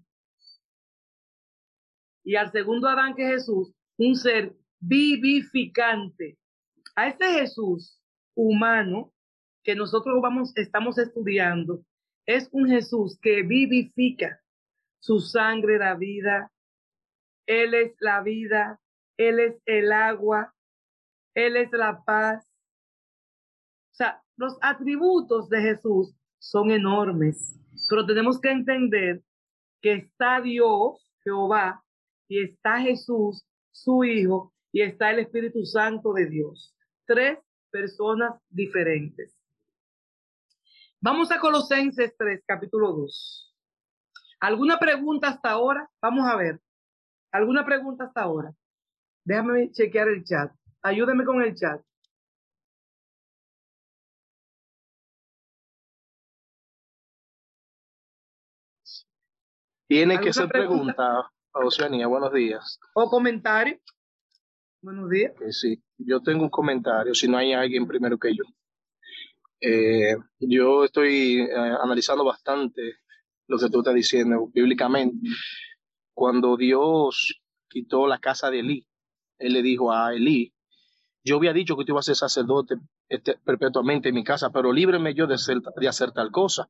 Y 2.25 2.35
al 2.35 2.51
segundo 2.51 2.89
Adán, 2.89 3.15
que 3.15 3.23
es 3.29 3.35
Jesús, 3.35 3.73
un 3.97 4.15
ser 4.17 4.57
vivificante. 4.81 6.37
A 6.97 7.07
ese 7.07 7.25
Jesús 7.39 8.01
humano 8.35 9.13
que 9.63 9.73
nosotros 9.73 10.19
vamos, 10.21 10.51
estamos 10.57 10.97
estudiando, 10.97 11.85
es 12.25 12.49
un 12.51 12.67
Jesús 12.67 13.17
que 13.21 13.41
vivifica. 13.43 14.41
Su 14.99 15.21
sangre 15.21 15.77
da 15.77 15.95
vida. 15.95 16.51
Él 17.45 17.73
es 17.73 17.95
la 18.01 18.21
vida. 18.21 18.81
Él 19.15 19.39
es 19.39 19.55
el 19.65 19.93
agua. 19.93 20.54
Él 21.35 21.57
es 21.57 21.71
la 21.71 22.03
paz. 22.03 22.43
O 23.91 23.95
sea, 23.95 24.23
los 24.37 24.57
atributos 24.61 25.49
de 25.49 25.61
Jesús 25.61 26.15
son 26.39 26.71
enormes. 26.71 27.59
Pero 27.89 28.05
tenemos 28.05 28.39
que 28.39 28.49
entender 28.49 29.21
que 29.81 29.93
está 29.93 30.41
Dios, 30.41 31.11
Jehová, 31.23 31.83
y 32.27 32.41
está 32.41 32.79
Jesús, 32.79 33.45
su 33.71 34.03
Hijo, 34.03 34.53
y 34.71 34.81
está 34.81 35.11
el 35.11 35.19
Espíritu 35.19 35.63
Santo 35.65 36.13
de 36.13 36.27
Dios. 36.27 36.75
Tres 37.05 37.37
personas 37.69 38.33
diferentes. 38.49 39.37
Vamos 41.01 41.31
a 41.31 41.39
Colosenses 41.39 42.15
3, 42.17 42.43
capítulo 42.47 42.93
2. 42.93 43.55
¿Alguna 44.39 44.79
pregunta 44.79 45.27
hasta 45.27 45.51
ahora? 45.51 45.89
Vamos 46.01 46.27
a 46.27 46.35
ver. 46.35 46.59
¿Alguna 47.31 47.65
pregunta 47.65 48.05
hasta 48.05 48.21
ahora? 48.21 48.53
Déjame 49.23 49.71
chequear 49.71 50.07
el 50.07 50.23
chat. 50.23 50.51
Ayúdeme 50.85 51.25
con 51.25 51.41
el 51.41 51.55
chat. 51.55 51.81
Tiene 59.87 60.19
que 60.19 60.31
ser 60.31 60.47
pregunta, 60.47 61.31
Oceanía, 61.53 62.05
buenos 62.05 62.31
días. 62.31 62.79
O 62.93 63.09
comentario. 63.09 63.79
Buenos 64.79 65.09
días. 65.09 65.33
sí, 65.49 65.81
yo 65.97 66.21
tengo 66.21 66.43
un 66.43 66.51
comentario, 66.51 67.15
si 67.15 67.27
no 67.27 67.37
hay 67.37 67.53
alguien 67.53 67.87
primero 67.87 68.19
que 68.19 68.35
yo. 68.35 68.43
Eh, 69.59 70.15
yo 70.37 70.83
estoy 70.83 71.47
eh, 71.49 71.55
analizando 71.81 72.23
bastante 72.23 72.97
lo 73.47 73.57
que 73.57 73.69
tú 73.71 73.79
estás 73.79 73.95
diciendo 73.95 74.51
bíblicamente. 74.53 75.29
Cuando 76.13 76.55
Dios 76.55 77.41
quitó 77.67 78.05
la 78.05 78.19
casa 78.19 78.51
de 78.51 78.59
Elí, 78.59 78.87
él 79.39 79.53
le 79.53 79.63
dijo 79.63 79.91
a 79.91 80.13
Elí, 80.13 80.54
yo 81.25 81.37
había 81.37 81.51
dicho 81.51 81.75
que 81.75 81.83
tú 81.83 81.91
ibas 81.91 82.05
a 82.05 82.13
ser 82.13 82.15
sacerdote 82.15 82.75
este, 83.09 83.37
perpetuamente 83.43 84.09
en 84.09 84.15
mi 84.15 84.23
casa, 84.23 84.51
pero 84.51 84.71
líbreme 84.71 85.13
yo 85.13 85.27
de, 85.27 85.35
de 85.75 85.87
hacer 85.87 86.11
tal 86.11 86.31
cosa 86.31 86.69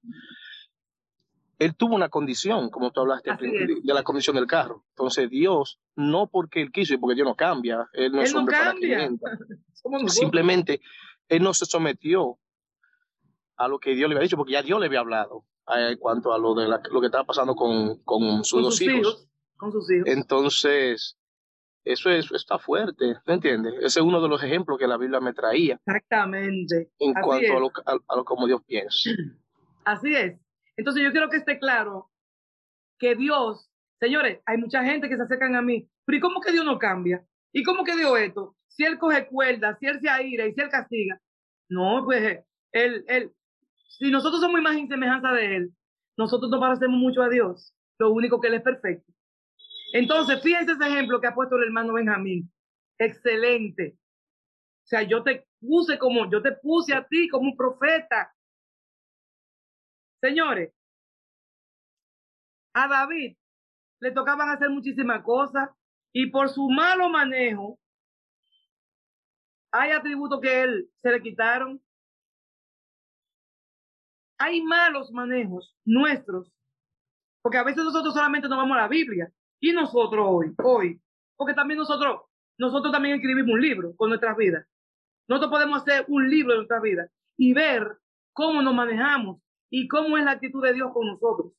él 1.60 1.76
tuvo 1.76 1.96
una 1.96 2.10
condición, 2.10 2.70
como 2.70 2.92
tú 2.92 3.02
hablaste 3.02 3.32
de, 3.32 3.82
la 3.84 4.04
condición 4.04 4.36
del 4.36 4.48
carro. 4.48 4.84
Entonces 4.90 5.30
Dios, 5.30 5.80
no 5.96 6.28
porque 6.28 6.62
él 6.62 6.72
quiso 6.72 6.94
y 6.94 6.98
porque 6.98 7.16
Dios 7.16 7.28
no 7.28 7.36
cambia, 7.36 7.90
él 7.94 8.12
no 8.12 8.22
es 8.22 8.34
hombre 8.34 8.58
para 8.58 8.74
Simplemente 10.08 10.82
él 11.30 11.44
no 11.44 11.54
se 11.54 11.66
sometió 11.66 12.38
a 13.58 13.68
lo 13.68 13.80
que 13.80 13.96
Dios 13.96 14.10
le 14.10 14.16
había 14.16 14.24
dicho, 14.24 14.38
porque 14.38 14.54
ya 14.54 14.64
Dios 14.64 14.80
le 14.80 14.88
había 14.88 15.00
hablado 15.00 15.46
eh, 15.76 15.92
en 15.92 15.98
cuanto 15.98 16.34
a 16.34 16.38
lo 16.38 16.56
de 16.56 16.68
lo 16.68 17.00
que 17.00 17.06
estaba 17.06 17.24
pasando 17.24 17.56
con, 17.56 18.00
con 18.04 18.44
sus 18.44 18.62
dos 18.62 18.82
hijos. 18.82 19.28
Con 19.56 19.72
sus 19.72 19.90
hijos. 19.92 20.08
Entonces, 20.08 21.18
eso, 21.86 22.10
es, 22.10 22.32
está 22.32 22.58
fuerte, 22.58 23.16
¿me 23.26 23.36
entiendes? 23.36 23.76
Ese 23.76 24.00
es 24.00 24.06
uno 24.06 24.22
de 24.22 24.28
los 24.28 24.44
ejemplos 24.44 24.78
que 24.78 24.88
la 24.88 24.98
Biblia 24.98 25.20
me 25.20 25.34
traía. 25.34 25.80
Exactamente. 25.86 26.90
En 27.00 27.14
cuanto 27.14 27.58
a 27.58 27.60
lo, 27.60 27.72
a 28.08 28.16
lo 28.16 28.26
como 28.26 28.48
Dios 28.48 28.62
piensa. 28.66 29.10
Así 29.86 30.16
es. 30.16 30.40
Entonces 30.78 31.04
yo 31.04 31.12
quiero 31.12 31.30
que 31.30 31.38
esté 31.38 31.60
claro 31.60 32.10
que 32.98 33.16
Dios, 33.16 33.70
señores, 34.00 34.42
hay 34.46 34.58
mucha 34.58 34.84
gente 34.84 35.08
que 35.08 35.16
se 35.16 35.24
acercan 35.24 35.56
a 35.56 35.62
mí, 35.62 35.88
pero 36.06 36.18
¿y 36.18 36.22
cómo 36.22 36.42
que 36.42 36.52
Dios 36.52 36.66
no 36.66 36.80
cambia? 36.80 37.26
¿Y 37.54 37.64
cómo 37.64 37.84
que 37.84 37.96
Dios 37.96 38.18
esto? 38.20 38.56
Si 38.68 38.84
Él 38.84 38.98
coge 38.98 39.28
cuerda, 39.28 39.78
si 39.80 39.86
Él 39.86 40.00
se 40.02 40.10
aira 40.10 40.46
y 40.48 40.54
si 40.54 40.62
Él 40.62 40.70
castiga. 40.70 41.22
No, 41.70 42.04
pues 42.04 42.44
Él, 42.72 43.06
Él, 43.08 43.32
si 43.88 44.12
nosotros 44.12 44.42
somos 44.42 44.60
imagen 44.60 44.86
y 44.86 44.88
semejanza 44.88 45.32
de 45.32 45.56
Él, 45.56 45.74
nosotros 46.18 46.50
no 46.50 46.60
parecemos 46.60 47.00
mucho 47.00 47.22
a 47.22 47.30
Dios. 47.30 47.74
Lo 47.98 48.12
único 48.12 48.42
que 48.42 48.48
Él 48.48 48.56
es 48.56 48.62
perfecto. 48.62 49.14
Entonces, 49.96 50.42
fíjense 50.42 50.74
ese 50.74 50.88
ejemplo 50.88 51.22
que 51.22 51.28
ha 51.28 51.34
puesto 51.34 51.56
el 51.56 51.64
hermano 51.64 51.94
Benjamín. 51.94 52.52
Excelente. 52.98 53.98
O 54.84 54.88
sea, 54.88 55.04
yo 55.04 55.24
te 55.24 55.48
puse 55.62 55.98
como, 55.98 56.30
yo 56.30 56.42
te 56.42 56.52
puse 56.52 56.94
a 56.94 57.08
ti 57.08 57.30
como 57.30 57.52
un 57.52 57.56
profeta 57.56 58.36
Señores, 60.20 60.74
a 62.74 62.88
David 62.88 63.38
le 64.00 64.12
tocaban 64.12 64.50
hacer 64.50 64.72
muchísimas 64.72 65.24
cosas 65.24 65.70
y 66.12 66.32
por 66.32 66.50
su 66.50 66.68
malo 66.68 67.10
manejo 67.10 67.80
hay 69.72 69.92
atributos 69.92 70.42
que 70.42 70.64
él 70.64 70.90
se 70.96 71.12
le 71.12 71.22
quitaron. 71.22 71.80
Hay 74.40 74.64
malos 74.64 75.12
manejos 75.12 75.78
nuestros, 75.86 76.52
porque 77.44 77.60
a 77.60 77.64
veces 77.64 77.84
nosotros 77.84 78.16
solamente 78.16 78.50
nos 78.50 78.58
vamos 78.58 78.78
a 78.78 78.82
la 78.82 78.88
Biblia 78.88 79.32
y 79.70 79.74
nosotros 79.74 80.26
hoy, 80.30 80.54
hoy, 80.64 81.02
porque 81.36 81.56
también 81.56 81.80
nosotros, 81.80 82.22
nosotros 82.58 82.92
también 82.92 83.16
escribimos 83.16 83.54
un 83.54 83.62
libro 83.62 83.96
con 83.96 84.10
nuestras 84.10 84.38
vidas. 84.38 84.68
Nosotros 85.28 85.52
podemos 85.52 85.82
hacer 85.82 86.06
un 86.08 86.30
libro 86.30 86.52
de 86.52 86.58
nuestras 86.58 86.82
vidas 86.84 87.10
y 87.36 87.54
ver 87.54 87.98
cómo 88.32 88.62
nos 88.62 88.76
manejamos 88.76 89.42
y 89.72 89.88
cómo 89.88 90.18
es 90.18 90.24
la 90.24 90.32
actitud 90.32 90.64
de 90.64 90.74
Dios 90.74 90.92
con 90.94 91.08
nosotros. 91.08 91.52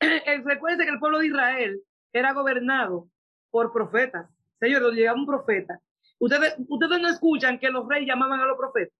Recuerden 0.44 0.86
que 0.86 0.92
el 0.92 0.98
pueblo 0.98 1.20
de 1.20 1.28
Israel 1.28 1.82
era 2.12 2.34
gobernado 2.34 3.08
por 3.50 3.72
profetas. 3.72 4.28
Señor, 4.60 4.82
donde 4.82 5.00
llegaba 5.00 5.18
un 5.18 5.26
profeta. 5.26 5.80
Ustedes, 6.18 6.54
ustedes 6.68 7.00
no 7.00 7.08
escuchan 7.08 7.58
que 7.58 7.70
los 7.70 7.88
reyes 7.88 8.08
llamaban 8.08 8.40
a 8.40 8.46
los 8.46 8.58
profetas. 8.58 8.94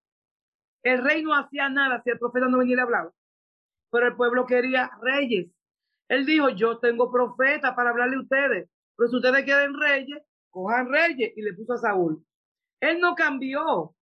El 0.82 1.04
rey 1.04 1.22
no 1.22 1.34
hacía 1.34 1.68
nada 1.68 2.02
si 2.02 2.10
el 2.10 2.18
profeta 2.18 2.48
no 2.48 2.58
venía 2.58 2.72
y 2.72 2.76
le 2.76 2.82
hablaba. 2.82 3.12
Pero 3.90 4.08
el 4.08 4.16
pueblo 4.16 4.46
quería 4.46 4.90
reyes. 5.02 5.48
Él 6.12 6.26
dijo, 6.26 6.50
yo 6.50 6.76
tengo 6.78 7.10
profeta 7.10 7.74
para 7.74 7.88
hablarle 7.88 8.16
a 8.16 8.20
ustedes. 8.20 8.68
Pero 8.94 9.08
si 9.08 9.16
ustedes 9.16 9.44
quieren 9.44 9.72
reyes, 9.80 10.22
cojan 10.50 10.92
reyes. 10.92 11.32
Y 11.34 11.40
le 11.40 11.54
puso 11.54 11.72
a 11.72 11.78
Saúl. 11.78 12.22
Él 12.80 13.00
no 13.00 13.14
cambió. 13.14 13.94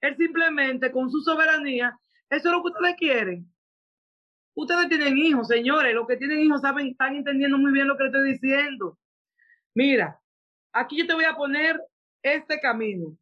Él 0.00 0.16
simplemente 0.16 0.90
con 0.90 1.10
su 1.10 1.20
soberanía, 1.20 1.94
eso 2.30 2.48
es 2.48 2.54
lo 2.54 2.62
que 2.62 2.70
ustedes 2.70 2.96
quieren. 2.96 3.52
Ustedes 4.54 4.88
tienen 4.88 5.18
hijos, 5.18 5.48
señores. 5.48 5.94
Los 5.94 6.06
que 6.06 6.16
tienen 6.16 6.40
hijos 6.40 6.62
saben, 6.62 6.86
están 6.86 7.14
entendiendo 7.16 7.58
muy 7.58 7.70
bien 7.70 7.86
lo 7.86 7.98
que 7.98 8.04
le 8.04 8.08
estoy 8.08 8.32
diciendo. 8.32 8.98
Mira, 9.74 10.18
aquí 10.72 10.96
yo 10.96 11.06
te 11.06 11.12
voy 11.12 11.24
a 11.24 11.36
poner 11.36 11.78
este 12.22 12.58
camino. 12.60 13.14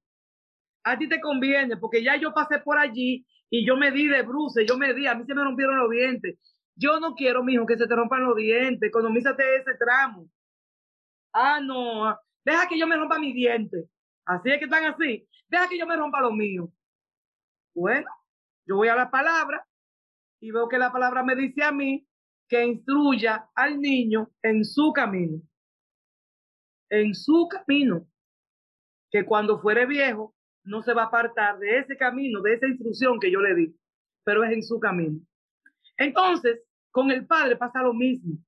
A 0.84 0.96
ti 0.96 1.08
te 1.08 1.20
conviene, 1.20 1.78
porque 1.78 2.04
ya 2.04 2.14
yo 2.14 2.32
pasé 2.32 2.60
por 2.60 2.78
allí 2.78 3.26
y 3.50 3.66
yo 3.66 3.76
me 3.76 3.90
di 3.90 4.06
de 4.06 4.22
bruces, 4.22 4.64
yo 4.68 4.78
me 4.78 4.94
di, 4.94 5.08
a 5.08 5.16
mí 5.16 5.24
se 5.26 5.34
me 5.34 5.42
rompieron 5.42 5.78
los 5.78 5.90
dientes. 5.90 6.38
Yo 6.76 6.98
no 7.00 7.14
quiero, 7.14 7.42
mijo, 7.42 7.66
que 7.66 7.76
se 7.76 7.86
te 7.86 7.94
rompan 7.94 8.24
los 8.24 8.36
dientes. 8.36 8.88
Economízate 8.88 9.56
ese 9.56 9.74
tramo. 9.74 10.28
Ah, 11.32 11.60
no. 11.60 12.16
Deja 12.44 12.68
que 12.68 12.78
yo 12.78 12.86
me 12.86 12.96
rompa 12.96 13.18
mi 13.18 13.32
diente. 13.32 13.88
Así 14.24 14.50
es 14.50 14.58
que 14.58 14.64
están 14.64 14.84
así. 14.84 15.28
Deja 15.48 15.68
que 15.68 15.78
yo 15.78 15.86
me 15.86 15.96
rompa 15.96 16.20
lo 16.20 16.32
mío. 16.32 16.70
Bueno, 17.74 18.08
yo 18.66 18.76
voy 18.76 18.88
a 18.88 18.96
la 18.96 19.10
palabra 19.10 19.66
y 20.40 20.50
veo 20.50 20.68
que 20.68 20.78
la 20.78 20.92
palabra 20.92 21.22
me 21.22 21.34
dice 21.34 21.62
a 21.62 21.72
mí 21.72 22.06
que 22.48 22.64
instruya 22.64 23.48
al 23.54 23.80
niño 23.80 24.30
en 24.42 24.64
su 24.64 24.92
camino. 24.92 25.40
En 26.90 27.14
su 27.14 27.48
camino. 27.48 28.06
Que 29.10 29.24
cuando 29.24 29.60
fuere 29.60 29.86
viejo 29.86 30.34
no 30.64 30.82
se 30.82 30.94
va 30.94 31.04
a 31.04 31.06
apartar 31.06 31.58
de 31.58 31.78
ese 31.78 31.96
camino, 31.96 32.40
de 32.42 32.54
esa 32.54 32.66
instrucción 32.66 33.20
que 33.20 33.30
yo 33.30 33.40
le 33.40 33.54
di, 33.54 33.76
pero 34.24 34.44
es 34.44 34.52
en 34.52 34.62
su 34.62 34.80
camino. 34.80 35.20
Entonces, 35.96 36.60
con 36.90 37.10
el 37.10 37.26
Padre 37.26 37.56
pasa 37.56 37.82
lo 37.82 37.92
mismo. 37.92 38.38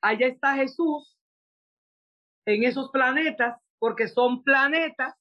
Allá 0.00 0.26
está 0.26 0.54
Jesús 0.54 1.18
en 2.46 2.64
esos 2.64 2.90
planetas, 2.90 3.58
porque 3.78 4.08
son 4.08 4.42
planetas, 4.42 5.14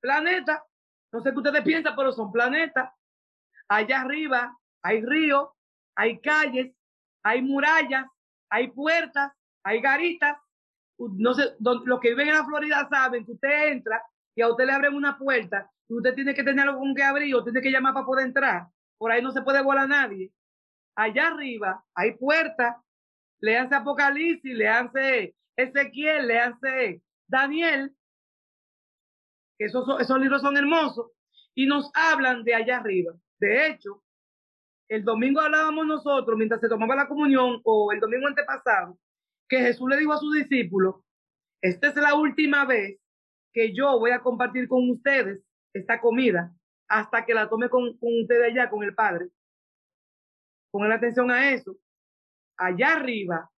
planetas, 0.00 0.60
no 1.12 1.22
sé 1.22 1.30
qué 1.30 1.38
ustedes 1.38 1.62
piensan, 1.62 1.94
pero 1.96 2.12
son 2.12 2.32
planetas. 2.32 2.92
Allá 3.68 4.02
arriba 4.02 4.56
hay 4.82 5.04
ríos, 5.04 5.50
hay 5.94 6.18
calles, 6.20 6.74
hay 7.22 7.42
murallas, 7.42 8.06
hay 8.50 8.70
puertas, 8.70 9.32
hay 9.62 9.80
garitas. 9.80 10.36
No 10.98 11.34
sé, 11.34 11.54
los 11.60 12.00
que 12.00 12.10
viven 12.10 12.28
en 12.28 12.34
la 12.34 12.44
Florida 12.44 12.88
saben 12.88 13.24
que 13.24 13.32
usted 13.32 13.68
entra 13.68 14.02
y 14.34 14.42
a 14.42 14.48
usted 14.48 14.66
le 14.66 14.72
abren 14.72 14.94
una 14.94 15.18
puerta 15.18 15.70
y 15.88 15.94
usted 15.94 16.14
tiene 16.14 16.34
que 16.34 16.44
tener 16.44 16.68
algo 16.68 16.80
con 16.80 16.94
que 16.94 17.02
abrir 17.02 17.34
o 17.34 17.44
tiene 17.44 17.60
que 17.60 17.70
llamar 17.70 17.94
para 17.94 18.06
poder 18.06 18.26
entrar. 18.26 18.68
Por 18.98 19.10
ahí 19.10 19.22
no 19.22 19.32
se 19.32 19.42
puede 19.42 19.62
volar 19.62 19.88
nadie. 19.88 20.32
Allá 20.94 21.28
arriba 21.28 21.84
hay 21.94 22.16
puertas. 22.16 22.76
Le 23.40 23.58
hace 23.58 23.74
Apocalipsis, 23.74 24.54
le 24.54 25.34
Ezequiel, 25.56 26.28
le 26.28 27.02
Daniel. 27.26 27.94
Esos, 29.58 30.00
esos 30.00 30.20
libros 30.20 30.42
son 30.42 30.56
hermosos 30.56 31.10
y 31.54 31.66
nos 31.66 31.90
hablan 31.94 32.44
de 32.44 32.54
allá 32.54 32.78
arriba. 32.78 33.12
De 33.38 33.66
hecho, 33.66 34.02
el 34.88 35.04
domingo 35.04 35.40
hablábamos 35.40 35.86
nosotros, 35.86 36.36
mientras 36.36 36.60
se 36.60 36.68
tomaba 36.68 36.94
la 36.94 37.08
comunión, 37.08 37.60
o 37.64 37.92
el 37.92 38.00
domingo 38.00 38.26
antepasado, 38.26 38.98
que 39.48 39.58
Jesús 39.58 39.88
le 39.88 39.96
dijo 39.96 40.12
a 40.12 40.18
sus 40.18 40.34
discípulos, 40.34 40.96
esta 41.60 41.88
es 41.88 41.96
la 41.96 42.14
última 42.14 42.64
vez 42.64 42.98
que 43.52 43.74
yo 43.74 43.98
voy 43.98 44.10
a 44.10 44.20
compartir 44.20 44.68
con 44.68 44.90
ustedes 44.90 45.42
esta 45.72 46.00
comida 46.00 46.52
hasta 46.92 47.24
que 47.24 47.32
la 47.32 47.48
tome 47.48 47.70
con, 47.70 47.96
ustedes 48.00 48.52
allá, 48.52 48.68
con 48.68 48.84
el 48.84 48.94
Padre. 48.94 49.30
Pongan 50.70 50.92
atención 50.92 51.30
a 51.30 51.50
eso. 51.50 51.74
Allá 52.58 52.96
arriba 52.96 53.50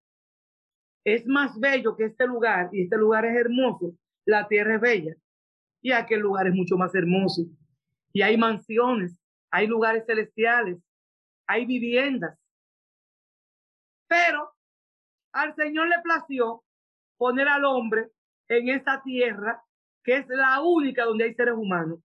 es 1.04 1.26
más 1.26 1.58
bello 1.58 1.96
que 1.96 2.04
este 2.04 2.28
lugar 2.28 2.70
y 2.72 2.82
este 2.82 2.96
lugar 2.96 3.24
es 3.24 3.34
hermoso. 3.34 3.92
La 4.24 4.46
tierra 4.46 4.76
es 4.76 4.80
bella 4.80 5.16
y 5.82 5.90
aquel 5.90 6.20
lugar 6.20 6.46
es 6.46 6.54
mucho 6.54 6.76
más 6.76 6.94
hermoso. 6.94 7.42
Y 8.12 8.22
hay 8.22 8.36
mansiones, 8.36 9.18
hay 9.50 9.66
lugares 9.66 10.04
celestiales, 10.06 10.78
hay 11.48 11.66
viviendas. 11.66 12.38
Pero 14.06 14.52
al 15.32 15.56
Señor 15.56 15.88
le 15.88 16.00
plació 16.04 16.62
poner 17.16 17.48
al 17.48 17.64
hombre 17.64 18.12
en 18.46 18.68
esta 18.68 19.02
tierra 19.02 19.60
que 20.04 20.18
es 20.18 20.28
la 20.28 20.60
única 20.60 21.04
donde 21.04 21.24
hay 21.24 21.34
seres 21.34 21.54
humanos. 21.54 21.98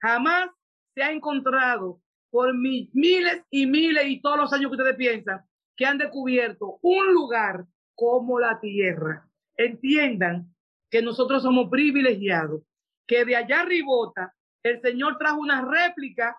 Jamás 0.00 0.50
se 0.94 1.02
ha 1.02 1.12
encontrado 1.12 2.00
por 2.30 2.54
miles 2.54 3.42
y 3.50 3.66
miles 3.66 4.06
y 4.06 4.20
todos 4.20 4.36
los 4.36 4.52
años 4.52 4.70
que 4.70 4.76
ustedes 4.76 4.96
piensan 4.96 5.44
que 5.76 5.86
han 5.86 5.98
descubierto 5.98 6.78
un 6.82 7.12
lugar 7.14 7.64
como 7.94 8.38
la 8.40 8.60
tierra. 8.60 9.28
Entiendan 9.56 10.54
que 10.90 11.02
nosotros 11.02 11.42
somos 11.42 11.70
privilegiados, 11.70 12.62
que 13.06 13.24
de 13.24 13.36
allá 13.36 13.60
arribota 13.60 14.34
el 14.62 14.80
Señor 14.80 15.18
trajo 15.18 15.40
una 15.40 15.64
réplica 15.64 16.36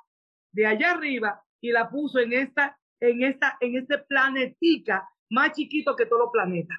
de 0.52 0.66
allá 0.66 0.92
arriba 0.92 1.44
y 1.62 1.72
la 1.72 1.90
puso 1.90 2.20
en 2.20 2.34
esta, 2.34 2.78
en 3.00 3.24
esta, 3.24 3.58
en 3.62 3.78
este 3.78 3.98
planetica 4.00 5.08
más 5.30 5.54
chiquito 5.54 5.96
que 5.96 6.06
todos 6.06 6.24
los 6.24 6.32
planetas. 6.32 6.78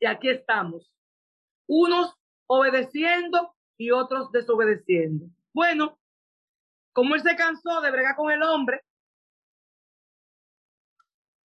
Y 0.00 0.06
aquí 0.06 0.28
estamos, 0.30 0.92
unos 1.66 2.16
obedeciendo 2.46 3.54
y 3.76 3.90
otros 3.90 4.32
desobedeciendo. 4.32 5.26
Bueno, 5.52 5.98
como 6.92 7.14
él 7.14 7.22
se 7.22 7.36
cansó 7.36 7.80
de 7.80 7.90
bregar 7.90 8.16
con 8.16 8.30
el 8.30 8.42
hombre 8.42 8.82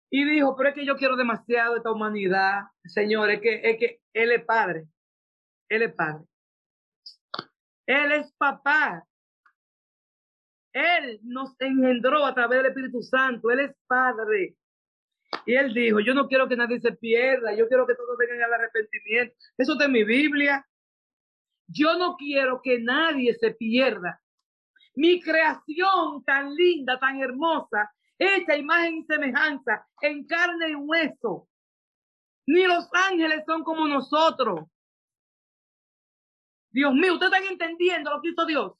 y 0.09 0.23
dijo, 0.23 0.55
pero 0.55 0.69
es 0.69 0.75
que 0.75 0.85
yo 0.85 0.95
quiero 0.95 1.15
demasiado 1.15 1.73
de 1.73 1.77
esta 1.79 1.91
humanidad, 1.91 2.63
Señor, 2.83 3.29
es 3.31 3.41
que, 3.41 3.61
es 3.63 3.77
que 3.77 4.01
Él 4.13 4.31
es 4.31 4.45
Padre, 4.45 4.87
Él 5.69 5.81
es 5.81 5.93
Padre. 5.93 6.25
Él 7.85 8.11
es 8.13 8.31
papá. 8.33 9.05
Él 10.73 11.19
nos 11.23 11.55
engendró 11.59 12.25
a 12.25 12.33
través 12.33 12.59
del 12.59 12.67
Espíritu 12.67 13.01
Santo. 13.01 13.51
Él 13.51 13.59
es 13.59 13.75
Padre. 13.87 14.55
Y 15.45 15.55
él 15.55 15.73
dijo, 15.73 15.99
yo 15.99 16.13
no 16.13 16.27
quiero 16.27 16.47
que 16.47 16.55
nadie 16.55 16.79
se 16.79 16.91
pierda, 16.93 17.53
yo 17.53 17.67
quiero 17.67 17.85
que 17.85 17.95
todos 17.95 18.17
vengan 18.17 18.41
al 18.43 18.53
arrepentimiento. 18.53 19.35
Eso 19.57 19.73
está 19.73 19.85
en 19.85 19.91
mi 19.91 20.03
Biblia. 20.03 20.65
Yo 21.67 21.97
no 21.97 22.15
quiero 22.15 22.61
que 22.61 22.79
nadie 22.79 23.33
se 23.35 23.51
pierda. 23.51 24.21
Mi 24.95 25.21
creación 25.21 26.23
tan 26.23 26.53
linda, 26.53 26.99
tan 26.99 27.21
hermosa, 27.21 27.91
hecha 28.17 28.55
imagen 28.55 28.99
y 28.99 29.05
semejanza, 29.05 29.85
en 30.01 30.25
carne 30.25 30.69
y 30.69 30.75
hueso. 30.75 31.47
Ni 32.47 32.65
los 32.65 32.87
ángeles 32.93 33.43
son 33.45 33.63
como 33.63 33.87
nosotros. 33.87 34.69
Dios 36.71 36.93
mío, 36.93 37.13
ustedes 37.13 37.33
están 37.33 37.51
entendiendo 37.51 38.11
lo 38.11 38.21
que 38.21 38.29
hizo 38.29 38.45
Dios. 38.45 38.73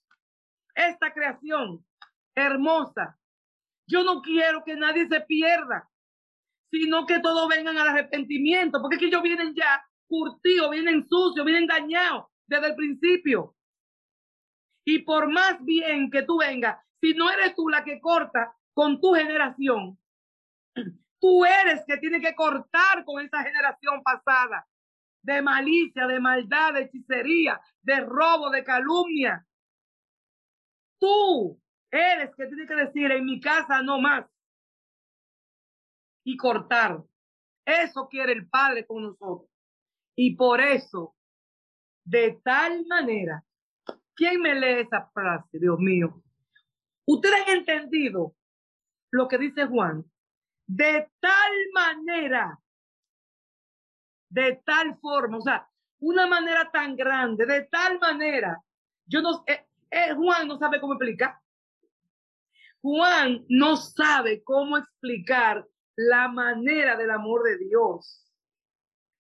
Esta 0.76 1.14
creación 1.14 1.86
hermosa. 2.36 3.18
Yo 3.88 4.04
no 4.04 4.22
quiero 4.22 4.64
que 4.64 4.76
nadie 4.76 5.08
se 5.08 5.22
pierda, 5.22 5.90
sino 6.72 7.06
que 7.06 7.20
todos 7.20 7.48
vengan 7.48 7.78
al 7.78 7.88
arrepentimiento, 7.88 8.82
porque 8.82 8.98
es 8.98 9.02
ellos 9.02 9.22
vienen 9.22 9.54
ya 9.56 9.84
curtidos, 10.08 10.70
vienen 10.72 11.08
sucios, 11.08 11.46
vienen 11.46 11.68
dañados 11.68 12.26
desde 12.48 12.68
el 12.68 12.76
principio. 12.76 13.56
Y 14.86 15.00
por 15.00 15.32
más 15.32 15.64
bien 15.64 16.12
que 16.12 16.24
tú 16.24 16.40
vengas, 16.40 16.78
si 17.02 17.14
no 17.14 17.30
eres 17.32 17.56
tú 17.56 17.70
la 17.70 17.84
que 17.84 18.00
corta 18.00 18.56
con 18.74 19.02
tu 19.02 19.14
generación, 19.14 19.98
tú 21.20 21.46
eres 21.46 21.84
que 21.88 21.98
tiene 21.98 22.22
que 22.22 22.36
cortar 22.36 23.04
con 23.06 23.24
esa 23.24 23.44
generación 23.44 24.04
pasada 24.04 24.68
de 25.24 25.42
malicia, 25.42 26.06
de 26.06 26.20
maldad, 26.20 26.74
de 26.74 26.82
hechicería, 26.84 27.60
de 27.82 28.02
robo, 28.02 28.52
de 28.52 28.64
calumnia. 28.64 29.46
Tú 31.00 31.60
eres 31.90 32.30
que 32.36 32.46
tiene 32.46 32.68
que 32.68 32.76
decir 32.76 33.12
en 33.12 33.26
mi 33.26 33.40
casa 33.40 33.82
no 33.82 34.00
más. 34.00 34.26
y 36.28 36.38
cortar. 36.38 37.04
Eso 37.66 38.08
quiere 38.10 38.34
el 38.34 38.50
Padre 38.50 38.86
con 38.86 39.04
nosotros. 39.04 39.50
Y 40.16 40.36
por 40.36 40.60
eso, 40.60 41.16
de 42.06 42.40
tal 42.44 42.86
manera, 42.86 43.44
¿quién 44.14 44.40
me 44.40 44.56
lee 44.56 44.82
esa 44.82 45.10
frase, 45.14 45.60
Dios 45.60 45.80
mío? 45.80 46.22
Ustedes 47.06 47.48
han 47.48 47.58
entendido 47.58 48.36
lo 49.12 49.28
que 49.28 49.38
dice 49.38 49.66
Juan. 49.66 50.06
De 50.68 51.10
tal 51.20 51.52
manera, 51.74 52.60
de 54.30 54.62
tal 54.66 54.98
forma, 55.00 55.38
o 55.38 55.42
sea, 55.42 55.68
una 56.00 56.28
manera 56.28 56.70
tan 56.72 56.96
grande, 56.96 57.46
de 57.46 57.64
tal 57.64 58.00
manera. 58.00 58.62
Yo 59.06 59.22
no, 59.22 59.44
eh, 59.48 59.66
eh, 59.90 60.14
Juan 60.16 60.48
no 60.48 60.58
sabe 60.58 60.80
cómo 60.80 60.94
explicar. 60.94 61.40
Juan 62.82 63.46
no 63.50 63.78
sabe 63.78 64.44
cómo 64.44 64.78
explicar 64.78 65.68
la 65.96 66.28
manera 66.28 66.96
del 66.96 67.12
amor 67.12 67.44
de 67.44 67.58
Dios. 67.58 68.32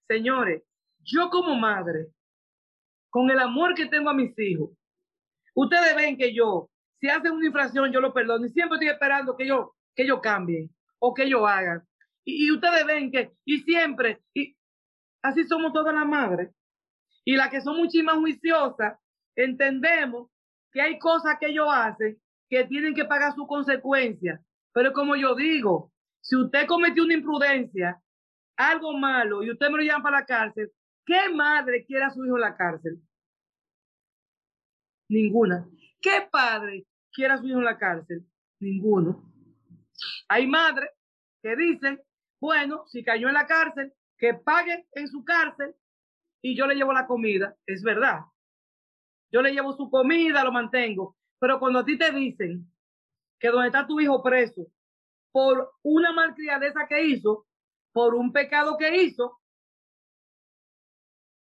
Señores, 0.07 0.63
yo 0.99 1.29
como 1.29 1.55
madre, 1.55 2.11
con 3.15 3.31
el 3.31 3.39
amor 3.39 3.73
que 3.75 3.85
tengo 3.85 4.09
a 4.09 4.13
mis 4.13 4.37
hijos, 4.37 4.71
ustedes 5.53 5.95
ven 5.95 6.17
que 6.17 6.33
yo, 6.33 6.69
si 6.99 7.07
hacen 7.07 7.31
una 7.31 7.45
infracción, 7.45 7.89
yo 7.89 8.01
lo 8.01 8.13
perdono 8.13 8.45
y 8.45 8.49
siempre 8.49 8.75
estoy 8.75 8.89
esperando 8.89 9.37
que 9.37 9.47
yo, 9.47 9.73
que 9.95 10.03
ellos 10.03 10.19
cambien 10.21 10.69
o 10.99 11.13
que 11.13 11.23
ellos 11.23 11.43
hagan. 11.47 11.81
Y, 12.25 12.51
ustedes 12.51 12.85
ven 12.85 13.13
que, 13.13 13.31
y 13.45 13.59
siempre, 13.59 14.21
y 14.33 14.57
así 15.21 15.45
somos 15.45 15.71
todas 15.71 15.95
las 15.95 16.05
madres. 16.05 16.53
Y 17.23 17.37
las 17.37 17.47
que 17.47 17.61
son 17.61 17.77
mucho 17.77 18.03
más 18.03 18.17
juiciosas, 18.17 18.99
entendemos 19.33 20.29
que 20.73 20.81
hay 20.81 20.99
cosas 20.99 21.37
que 21.39 21.47
ellos 21.47 21.69
hacen 21.71 22.19
que 22.49 22.65
tienen 22.65 22.93
que 22.93 23.05
pagar 23.05 23.33
sus 23.33 23.47
consecuencias. 23.47 24.41
Pero 24.73 24.91
como 24.91 25.15
yo 25.15 25.35
digo, 25.35 25.93
si 26.19 26.35
usted 26.35 26.67
cometió 26.67 27.05
una 27.05 27.13
imprudencia, 27.13 27.97
algo 28.57 28.91
malo, 28.91 29.41
y 29.41 29.51
usted 29.51 29.69
me 29.69 29.77
lo 29.77 29.83
llama 29.83 30.03
para 30.03 30.19
la 30.19 30.25
cárcel, 30.25 30.69
¿qué 31.05 31.29
madre 31.33 31.85
quiere 31.85 32.03
a 32.03 32.09
su 32.09 32.25
hijo 32.25 32.35
en 32.35 32.41
la 32.41 32.57
cárcel? 32.57 32.99
Ninguna. 35.09 35.67
¿Qué 36.01 36.27
padre 36.31 36.85
quiere 37.11 37.33
a 37.33 37.37
su 37.37 37.47
hijo 37.47 37.59
en 37.59 37.65
la 37.65 37.77
cárcel? 37.77 38.25
Ninguno. 38.59 39.31
Hay 40.27 40.47
madres 40.47 40.89
que 41.41 41.55
dicen, 41.55 42.01
bueno, 42.39 42.85
si 42.87 43.03
cayó 43.03 43.27
en 43.27 43.33
la 43.33 43.47
cárcel, 43.47 43.93
que 44.17 44.33
pague 44.33 44.87
en 44.93 45.07
su 45.07 45.23
cárcel 45.23 45.75
y 46.41 46.55
yo 46.55 46.67
le 46.67 46.75
llevo 46.75 46.93
la 46.93 47.07
comida. 47.07 47.55
Es 47.65 47.83
verdad. 47.83 48.21
Yo 49.31 49.41
le 49.41 49.51
llevo 49.51 49.73
su 49.73 49.89
comida, 49.89 50.43
lo 50.43 50.51
mantengo. 50.51 51.17
Pero 51.39 51.59
cuando 51.59 51.79
a 51.79 51.85
ti 51.85 51.97
te 51.97 52.11
dicen 52.11 52.71
que 53.39 53.49
donde 53.49 53.67
está 53.67 53.85
tu 53.85 53.99
hijo 53.99 54.23
preso 54.23 54.67
por 55.31 55.73
una 55.83 56.13
malcriadeza 56.13 56.87
que 56.87 57.03
hizo, 57.03 57.45
por 57.91 58.15
un 58.15 58.31
pecado 58.31 58.77
que 58.77 59.03
hizo, 59.03 59.41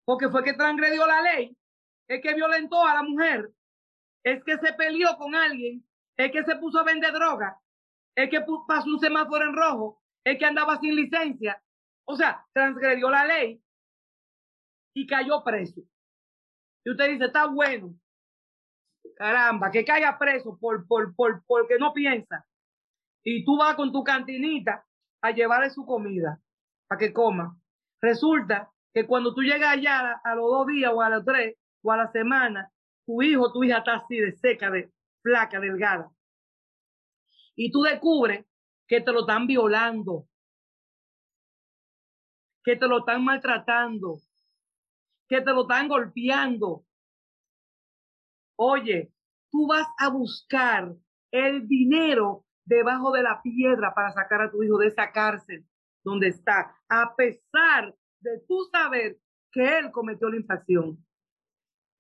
porque 0.05 0.29
fue 0.29 0.43
que 0.43 0.55
transgredió 0.55 1.07
la 1.07 1.23
ley, 1.23 1.57
es 2.09 2.23
que 2.23 2.35
violentó 2.35 2.85
a 2.85 2.95
la 2.95 3.03
mujer, 3.03 3.51
es 4.23 4.43
que 4.45 4.59
se 4.59 4.73
peleó 4.75 5.17
con 5.17 5.35
alguien, 5.35 5.87
es 6.17 6.31
que 6.31 6.45
se 6.45 6.57
puso 6.57 6.79
a 6.79 6.85
vender 6.85 7.13
droga, 7.13 7.61
es 8.15 8.31
que 8.31 8.41
pasó 8.67 8.89
un 8.89 9.01
semáforo 9.01 9.45
en 9.45 9.55
rojo, 9.55 10.03
es 10.25 10.39
que 10.39 10.45
andaba 10.45 10.79
sin 10.81 10.95
licencia, 10.95 11.63
o 12.07 12.17
sea, 12.17 12.47
transgredió 12.53 13.11
la 13.11 13.27
ley 13.27 13.63
y 14.95 15.07
cayó 15.07 15.43
preso. 15.43 15.83
Y 16.85 16.91
usted 16.91 17.11
dice, 17.11 17.27
está 17.27 17.47
bueno. 17.47 17.95
Caramba, 19.17 19.71
que 19.71 19.85
caiga 19.85 20.19
preso 20.19 20.59
por, 20.59 20.87
por, 20.87 21.15
por, 21.15 21.45
porque 21.47 21.79
no 21.79 21.93
piensa. 21.93 22.47
Y 23.23 23.45
tú 23.45 23.57
vas 23.57 23.75
con 23.75 23.93
tu 23.93 24.03
cantinita 24.05 24.87
a 25.23 25.31
llevarle 25.31 25.71
su 25.71 25.85
comida 25.87 26.41
para 26.87 26.99
que 26.99 27.13
coma. 27.13 27.59
Resulta 28.01 28.71
que 28.93 29.07
cuando 29.07 29.35
tú 29.35 29.43
llegas 29.43 29.71
allá 29.73 30.21
a 30.23 30.35
los 30.35 30.51
dos 30.51 30.67
días 30.67 30.93
o 30.95 31.01
a 31.01 31.11
los 31.11 31.25
tres 31.25 31.57
o 31.85 31.93
a 31.93 31.99
la 31.99 32.11
semana, 32.11 32.73
tu 33.07 33.23
hijo, 33.23 33.53
tu 33.53 33.63
hija 33.63 33.79
está 33.79 33.97
así 33.97 34.17
de 34.17 34.33
seca, 34.33 34.71
de 34.71 34.91
flaca, 35.23 35.61
delgada. 35.61 36.11
Y 37.55 37.71
tú 37.71 37.83
descubres 37.83 38.45
que 38.89 39.01
te 39.01 39.13
lo 39.13 39.21
están 39.21 39.47
violando, 39.47 40.27
que 42.65 42.77
te 42.77 42.89
lo 42.89 42.99
están 42.99 43.23
maltratando, 43.23 44.19
que 45.29 45.43
te 45.43 45.53
lo 45.53 45.63
están 45.63 45.89
golpeando. 45.89 46.87
Oye, 48.57 49.13
tú 49.51 49.67
vas 49.67 49.87
a 49.99 50.09
buscar 50.09 50.95
el 51.31 51.69
dinero 51.69 52.47
debajo 52.65 53.13
de 53.13 53.23
la 53.23 53.43
piedra 53.43 53.93
para 53.95 54.11
sacar 54.13 54.41
a 54.41 54.51
tu 54.51 54.63
hijo 54.63 54.79
de 54.79 54.89
esa 54.89 55.13
cárcel 55.13 55.67
donde 56.03 56.29
está, 56.29 56.77
a 56.89 57.15
pesar 57.15 57.95
de 58.21 58.41
tú 58.49 58.65
saber 58.73 59.19
que 59.53 59.79
él 59.79 59.91
cometió 59.91 60.29
la 60.31 60.37
infracción. 60.37 61.04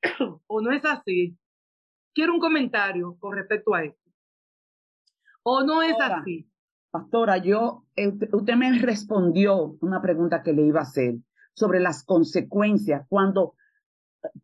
¿O 0.47 0.61
no 0.61 0.73
es 0.73 0.85
así? 0.85 1.37
Quiero 2.15 2.35
un 2.35 2.41
comentario 2.41 3.17
con 3.19 3.35
respecto 3.35 3.75
a 3.75 3.85
esto. 3.85 4.11
¿O 5.43 5.63
no 5.63 5.83
es 5.83 5.97
así? 6.01 6.49
Pastora, 6.91 7.39
yo, 7.39 7.85
eh, 7.97 8.13
usted 8.33 8.55
me 8.55 8.79
respondió 8.79 9.77
una 9.81 10.01
pregunta 10.01 10.43
que 10.43 10.53
le 10.53 10.63
iba 10.63 10.81
a 10.81 10.85
hacer 10.85 11.17
sobre 11.55 11.81
las 11.81 12.05
consecuencias 12.05 13.05
cuando, 13.09 13.55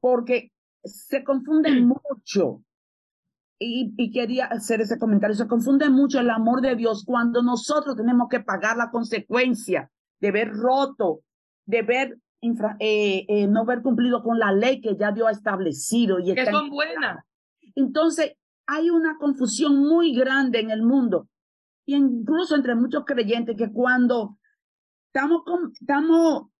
porque 0.00 0.52
se 0.82 1.22
confunde 1.24 1.70
mucho. 1.80 2.62
Y, 3.62 3.92
y, 3.98 4.10
quería 4.10 4.46
hacer 4.46 4.80
ese 4.80 4.98
comentario, 4.98 5.36
se 5.36 5.46
confunde 5.46 5.90
mucho 5.90 6.18
el 6.18 6.30
amor 6.30 6.62
de 6.62 6.76
Dios 6.76 7.04
cuando 7.06 7.42
nosotros 7.42 7.94
tenemos 7.94 8.28
que 8.30 8.40
pagar 8.40 8.78
la 8.78 8.90
consecuencia 8.90 9.90
de 10.18 10.30
ver 10.30 10.50
roto, 10.50 11.20
de 11.66 11.82
ver 11.82 12.18
eh, 12.40 13.24
eh, 13.28 13.46
no 13.46 13.60
haber 13.60 13.82
cumplido 13.82 14.22
con 14.22 14.38
la 14.38 14.52
ley 14.52 14.80
que 14.80 14.96
ya 14.96 15.12
Dios 15.12 15.28
ha 15.28 15.32
establecido. 15.32 16.18
Y 16.18 16.34
que 16.34 16.46
son 16.46 16.70
buenas. 16.70 17.24
Entonces, 17.74 18.32
hay 18.66 18.90
una 18.90 19.16
confusión 19.18 19.78
muy 19.78 20.14
grande 20.14 20.60
en 20.60 20.70
el 20.70 20.82
mundo, 20.82 21.28
y 21.84 21.96
incluso 21.96 22.54
entre 22.54 22.74
muchos 22.74 23.04
creyentes, 23.04 23.56
que 23.56 23.72
cuando 23.72 24.38
estamos, 25.06 25.42
con, 25.44 25.72
estamos 25.72 26.50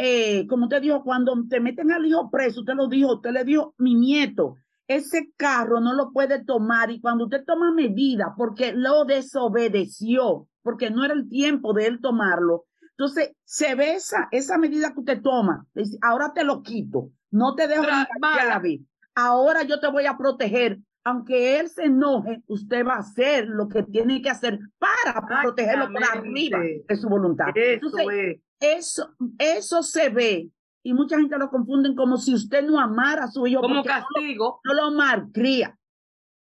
eh, 0.00 0.46
como 0.46 0.66
usted 0.66 0.80
dijo, 0.80 1.02
cuando 1.02 1.34
te 1.48 1.58
meten 1.58 1.90
al 1.90 2.06
hijo 2.06 2.30
preso, 2.30 2.60
usted 2.60 2.74
lo 2.74 2.86
dijo, 2.86 3.14
usted 3.14 3.32
le 3.32 3.42
dijo, 3.42 3.74
mi 3.78 3.96
nieto, 3.96 4.58
ese 4.86 5.32
carro 5.36 5.80
no 5.80 5.92
lo 5.92 6.12
puede 6.12 6.44
tomar 6.44 6.92
y 6.92 7.00
cuando 7.00 7.24
usted 7.24 7.44
toma 7.44 7.72
medida 7.72 8.34
porque 8.36 8.72
lo 8.72 9.04
desobedeció, 9.04 10.46
porque 10.62 10.90
no 10.90 11.04
era 11.04 11.14
el 11.14 11.28
tiempo 11.28 11.72
de 11.72 11.86
él 11.86 12.00
tomarlo, 12.00 12.66
entonces 12.98 13.30
se 13.44 13.76
ve 13.76 13.94
esa, 13.94 14.28
esa 14.32 14.58
medida 14.58 14.92
que 14.92 14.98
usted 14.98 15.22
toma, 15.22 15.64
dice, 15.72 15.96
ahora 16.02 16.32
te 16.34 16.42
lo 16.42 16.62
quito, 16.64 17.12
no 17.30 17.54
te 17.54 17.68
dejo 17.68 17.84
la 17.84 18.08
llave, 18.20 18.80
ahora 19.14 19.62
yo 19.62 19.78
te 19.78 19.86
voy 19.86 20.06
a 20.06 20.18
proteger, 20.18 20.80
aunque 21.04 21.60
él 21.60 21.68
se 21.68 21.84
enoje, 21.84 22.42
usted 22.48 22.84
va 22.84 22.94
a 22.94 22.98
hacer 22.98 23.46
lo 23.46 23.68
que 23.68 23.84
tiene 23.84 24.20
que 24.20 24.30
hacer 24.30 24.58
para 24.78 25.24
protegerlo 25.42 25.92
por 25.92 26.02
arriba 26.02 26.58
de 26.58 26.96
su 26.96 27.08
voluntad. 27.08 27.46
Eso 27.54 27.98
es 28.10 28.40
eso, 28.58 29.14
eso 29.38 29.84
se 29.84 30.08
ve 30.08 30.50
y 30.82 30.92
mucha 30.92 31.18
gente 31.18 31.38
lo 31.38 31.50
confunden 31.50 31.94
como 31.94 32.16
si 32.16 32.34
usted 32.34 32.66
no 32.66 32.80
amara 32.80 33.24
a 33.24 33.30
su 33.30 33.46
hijo. 33.46 33.60
Como 33.60 33.84
castigo. 33.84 34.60
No, 34.64 34.74
lo, 34.74 34.90
malcría. 34.90 35.78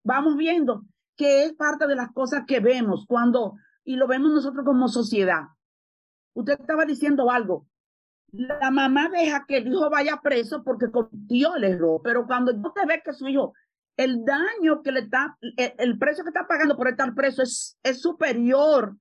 Vamos 0.04 0.36
viendo 0.36 0.86
que 1.16 1.44
es 1.44 1.54
parte 1.54 1.86
de 1.86 1.96
las 1.96 2.12
cosas 2.14 2.46
que 2.48 2.60
vemos 2.60 3.06
cuando, 3.08 3.54
y 3.84 3.96
lo 3.96 4.08
vemos 4.08 4.32
nosotros 4.32 4.66
como 4.66 4.88
sociedad. 4.88 5.44
Usted 6.38 6.60
estaba 6.60 6.86
diciendo 6.86 7.32
algo. 7.32 7.66
La 8.32 8.70
mamá 8.70 9.10
deja 9.10 9.46
que 9.48 9.58
el 9.58 9.68
hijo 9.70 9.90
vaya 9.90 10.20
preso 10.22 10.64
porque 10.64 10.92
cometió 10.92 11.56
el 11.56 11.64
error, 11.64 12.00
pero 12.04 12.28
cuando 12.28 12.52
usted 12.52 12.86
ve 12.88 13.02
que 13.04 13.14
su 13.14 13.28
hijo, 13.28 13.54
el 13.96 14.24
daño 14.24 14.84
que 14.84 14.92
le 14.92 15.00
está, 15.00 15.36
el, 15.42 15.98
precio 15.98 16.24
que 16.24 16.30
está 16.30 16.46
pagando 16.48 16.78
por 16.78 16.90
estar 16.90 17.16
preso 17.16 17.42
es, 17.42 17.76
es 17.82 18.02
superior 18.02 18.96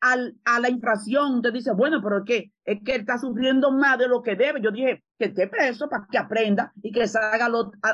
al, 0.00 0.36
a 0.44 0.58
la 0.58 0.68
infracción, 0.68 1.36
usted 1.36 1.52
dice, 1.52 1.72
bueno, 1.72 2.00
pero 2.02 2.18
es 2.18 2.24
que, 2.24 2.52
es 2.64 2.82
que 2.82 2.96
está 2.96 3.18
sufriendo 3.18 3.70
más 3.70 3.96
de 3.96 4.08
lo 4.08 4.20
que 4.22 4.34
debe. 4.34 4.60
Yo 4.60 4.72
dije 4.72 5.04
que 5.16 5.26
esté 5.26 5.46
preso 5.46 5.88
para 5.88 6.08
que 6.10 6.18
aprenda 6.18 6.72
y 6.82 6.90
que 6.90 7.06
salga 7.06 7.48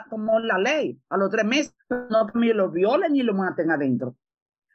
como 0.09 0.38
la 0.38 0.57
ley 0.57 0.99
a 1.11 1.18
los 1.18 1.30
tres 1.30 1.44
meses, 1.44 1.74
no 1.90 2.26
que 2.28 2.55
lo 2.55 2.70
violen 2.70 3.12
ni 3.12 3.22
lo 3.22 3.34
maten 3.34 3.70
adentro. 3.70 4.16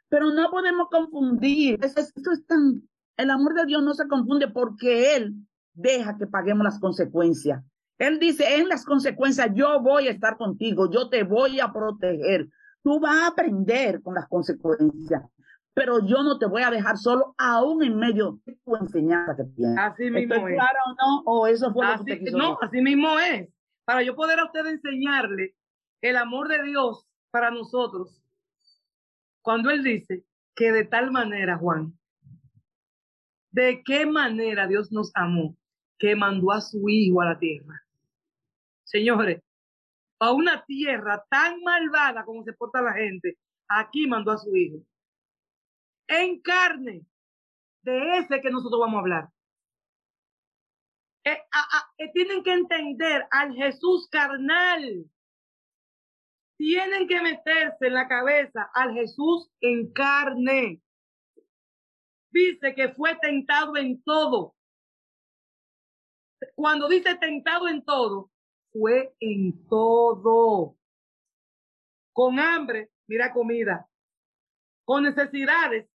Pero 0.08 0.30
no 0.30 0.48
podemos 0.48 0.88
confundir, 0.90 1.80
esto 1.82 2.00
es 2.32 2.46
tan, 2.46 2.82
el 3.16 3.30
amor 3.30 3.54
de 3.54 3.66
Dios 3.66 3.82
no 3.82 3.94
se 3.94 4.08
confunde 4.08 4.48
porque 4.48 5.16
Él 5.16 5.34
deja 5.74 6.16
que 6.18 6.26
paguemos 6.26 6.64
las 6.64 6.78
consecuencias. 6.78 7.62
Él 7.98 8.18
dice, 8.18 8.56
en 8.56 8.68
las 8.68 8.84
consecuencias 8.84 9.50
yo 9.54 9.80
voy 9.80 10.08
a 10.08 10.10
estar 10.10 10.36
contigo, 10.36 10.90
yo 10.90 11.08
te 11.08 11.22
voy 11.22 11.60
a 11.60 11.72
proteger. 11.72 12.48
Tú 12.82 12.98
vas 12.98 13.16
a 13.16 13.26
aprender 13.28 14.02
con 14.02 14.14
las 14.14 14.26
consecuencias 14.28 15.22
pero 15.74 16.04
yo 16.06 16.22
no 16.22 16.38
te 16.38 16.46
voy 16.46 16.62
a 16.62 16.70
dejar 16.70 16.98
solo 16.98 17.34
aún 17.38 17.82
en 17.82 17.96
medio 17.96 18.40
de 18.44 18.56
tu 18.64 18.76
enseñanza 18.76 19.36
que 19.36 19.44
tienes. 19.56 19.78
Así 19.78 20.10
mismo 20.10 20.46
es. 20.48 20.54
claro 20.54 20.78
o 20.86 20.94
no? 20.94 21.22
¿O 21.24 21.46
eso 21.46 21.72
fue 21.72 21.86
lo 21.86 22.04
que 22.04 22.16
te 22.16 22.24
quiso 22.24 22.36
No, 22.36 22.58
así 22.60 22.80
mismo 22.82 23.18
es. 23.18 23.48
Para 23.84 24.02
yo 24.02 24.14
poder 24.14 24.38
a 24.38 24.44
usted 24.44 24.66
enseñarle 24.66 25.54
el 26.02 26.16
amor 26.16 26.48
de 26.48 26.62
Dios 26.62 27.06
para 27.30 27.50
nosotros, 27.50 28.22
cuando 29.40 29.70
Él 29.70 29.82
dice 29.82 30.24
que 30.54 30.72
de 30.72 30.84
tal 30.84 31.10
manera, 31.10 31.56
Juan, 31.56 31.98
de 33.52 33.82
qué 33.84 34.06
manera 34.06 34.66
Dios 34.66 34.90
nos 34.90 35.12
amó, 35.14 35.56
que 35.98 36.16
mandó 36.16 36.52
a 36.52 36.60
su 36.60 36.88
Hijo 36.88 37.20
a 37.20 37.26
la 37.26 37.38
tierra. 37.38 37.82
Señores, 38.84 39.42
a 40.18 40.32
una 40.32 40.64
tierra 40.64 41.24
tan 41.30 41.60
malvada 41.62 42.24
como 42.24 42.42
se 42.44 42.52
porta 42.52 42.82
la 42.82 42.94
gente, 42.94 43.38
aquí 43.68 44.06
mandó 44.06 44.32
a 44.32 44.38
su 44.38 44.54
Hijo. 44.56 44.78
En 46.08 46.40
carne, 46.40 47.06
de 47.82 48.18
ese 48.18 48.40
que 48.40 48.50
nosotros 48.50 48.80
vamos 48.80 48.96
a 48.96 49.00
hablar. 49.00 49.28
Eh, 51.24 51.38
eh, 51.98 52.10
tienen 52.12 52.42
que 52.42 52.52
entender 52.52 53.26
al 53.30 53.54
Jesús 53.54 54.08
carnal. 54.10 55.04
Tienen 56.56 57.08
que 57.08 57.20
meterse 57.20 57.86
en 57.86 57.94
la 57.94 58.08
cabeza 58.08 58.70
al 58.74 58.92
Jesús 58.94 59.50
en 59.60 59.92
carne. 59.92 60.80
Dice 62.32 62.74
que 62.74 62.88
fue 62.94 63.14
tentado 63.16 63.76
en 63.76 64.02
todo. 64.02 64.56
Cuando 66.54 66.88
dice 66.88 67.14
tentado 67.16 67.68
en 67.68 67.84
todo, 67.84 68.30
fue 68.72 69.14
en 69.20 69.68
todo. 69.68 70.76
Con 72.12 72.40
hambre, 72.40 72.90
mira 73.06 73.32
comida. 73.32 73.86
Con 74.84 75.04
necesidades, 75.04 75.88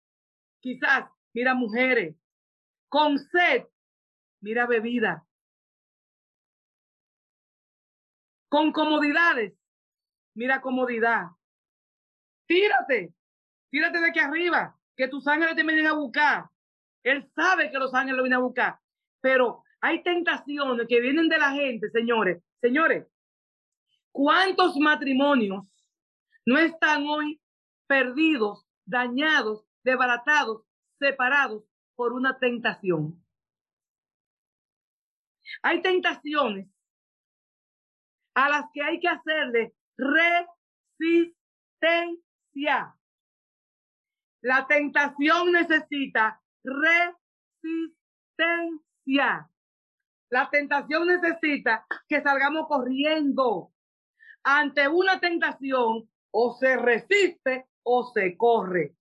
quizás, 0.61 1.09
mira 1.33 1.55
mujeres. 1.55 2.17
Con 2.89 3.19
sed, 3.19 3.67
mira 4.41 4.67
bebida. 4.67 5.25
Con 8.49 8.73
comodidades, 8.73 9.55
mira 10.35 10.61
comodidad. 10.61 11.29
Tírate, 12.47 13.15
tírate 13.71 14.01
de 14.01 14.09
aquí 14.09 14.19
arriba, 14.19 14.79
que 14.97 15.09
tus 15.09 15.27
ángeles 15.27 15.57
te 15.57 15.63
vienen 15.63 15.87
a 15.87 15.93
buscar. 15.93 16.49
Él 17.03 17.31
sabe 17.35 17.71
que 17.71 17.79
los 17.79 17.95
ángeles 17.95 18.17
lo 18.17 18.23
vienen 18.23 18.39
a 18.39 18.43
buscar, 18.43 18.79
pero 19.21 19.63
hay 19.81 20.03
tentaciones 20.03 20.87
que 20.89 21.01
vienen 21.01 21.29
de 21.29 21.39
la 21.39 21.53
gente, 21.53 21.91
señores. 21.91 22.43
Señores, 22.61 23.07
¿cuántos 24.11 24.77
matrimonios 24.77 25.71
no 26.47 26.59
están 26.59 27.07
hoy 27.07 27.41
perdidos, 27.87 28.67
dañados, 28.87 29.67
desbaratados, 29.83 30.63
separados 30.99 31.65
por 31.95 32.15
una 32.15 32.39
tentación? 32.39 33.23
Hay 35.63 35.83
tentaciones 35.83 36.69
a 38.35 38.49
las 38.49 38.65
que 38.73 38.83
hay 38.83 38.99
que 39.01 39.09
hacerle 39.09 39.75
resistencia. 39.97 42.97
La 44.45 44.67
tentación 44.67 45.53
necesita 45.53 46.41
resistencia. 46.63 47.19
La 50.29 50.51
tentación 50.51 51.07
necesita 51.07 51.87
que 52.07 52.21
salgamos 52.21 52.69
corriendo. 52.69 53.73
Ante 54.43 54.87
una 54.87 55.19
tentación, 55.19 56.11
o 56.31 56.53
se 56.59 56.77
resiste 56.77 57.69
o 57.85 58.13
se 58.13 58.37
corre. 58.37 58.95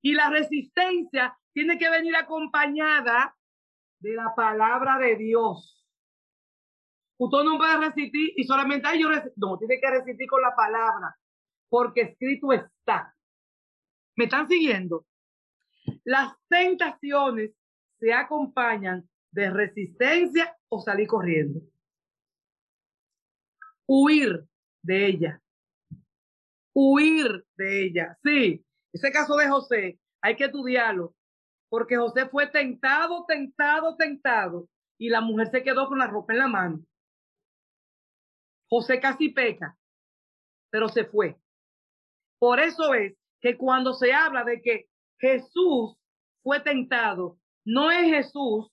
Y 0.00 0.14
la 0.14 0.30
resistencia 0.30 1.38
tiene 1.52 1.76
que 1.76 1.90
venir 1.90 2.16
acompañada 2.16 3.36
de 3.98 4.14
la 4.14 4.34
palabra 4.34 4.96
de 4.96 5.16
Dios. 5.16 5.86
Usted 7.18 7.44
no 7.44 7.58
puede 7.58 7.76
resistir 7.76 8.32
y 8.34 8.44
solamente 8.44 8.88
hay 8.88 9.02
yo 9.02 9.10
No, 9.36 9.58
tiene 9.58 9.78
que 9.78 9.90
resistir 9.90 10.26
con 10.26 10.40
la 10.40 10.56
palabra, 10.56 11.19
porque 11.70 12.02
escrito 12.02 12.52
está. 12.52 13.16
¿Me 14.16 14.24
están 14.24 14.48
siguiendo? 14.48 15.06
Las 16.04 16.34
tentaciones 16.48 17.52
se 17.98 18.12
acompañan 18.12 19.08
de 19.30 19.50
resistencia 19.50 20.54
o 20.68 20.82
salir 20.82 21.06
corriendo. 21.06 21.60
Huir 23.86 24.46
de 24.82 25.06
ella. 25.06 25.42
Huir 26.74 27.46
de 27.56 27.84
ella. 27.84 28.18
Sí, 28.22 28.64
ese 28.92 29.10
caso 29.10 29.36
de 29.36 29.48
José 29.48 30.00
hay 30.20 30.36
que 30.36 30.44
estudiarlo, 30.44 31.14
porque 31.68 31.96
José 31.96 32.28
fue 32.28 32.46
tentado, 32.48 33.24
tentado, 33.26 33.96
tentado, 33.96 34.68
y 34.98 35.08
la 35.08 35.20
mujer 35.20 35.50
se 35.50 35.62
quedó 35.62 35.88
con 35.88 35.98
la 35.98 36.06
ropa 36.06 36.32
en 36.32 36.38
la 36.38 36.48
mano. 36.48 36.84
José 38.68 39.00
casi 39.00 39.30
peca, 39.30 39.76
pero 40.70 40.88
se 40.88 41.04
fue. 41.04 41.36
Por 42.40 42.58
eso 42.58 42.94
es 42.94 43.14
que 43.40 43.56
cuando 43.56 43.92
se 43.92 44.12
habla 44.14 44.44
de 44.44 44.62
que 44.62 44.86
Jesús 45.18 45.96
fue 46.42 46.58
tentado, 46.60 47.38
no 47.64 47.90
es 47.90 48.08
Jesús 48.08 48.72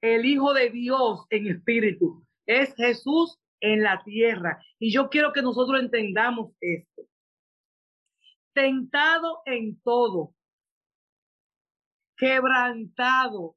el 0.00 0.24
Hijo 0.24 0.54
de 0.54 0.70
Dios 0.70 1.26
en 1.28 1.46
espíritu, 1.46 2.26
es 2.46 2.74
Jesús 2.74 3.38
en 3.60 3.82
la 3.82 4.02
tierra. 4.04 4.58
Y 4.78 4.90
yo 4.90 5.10
quiero 5.10 5.32
que 5.32 5.42
nosotros 5.42 5.80
entendamos 5.80 6.52
esto. 6.60 7.02
Tentado 8.54 9.42
en 9.44 9.78
todo, 9.82 10.34
quebrantado, 12.16 13.54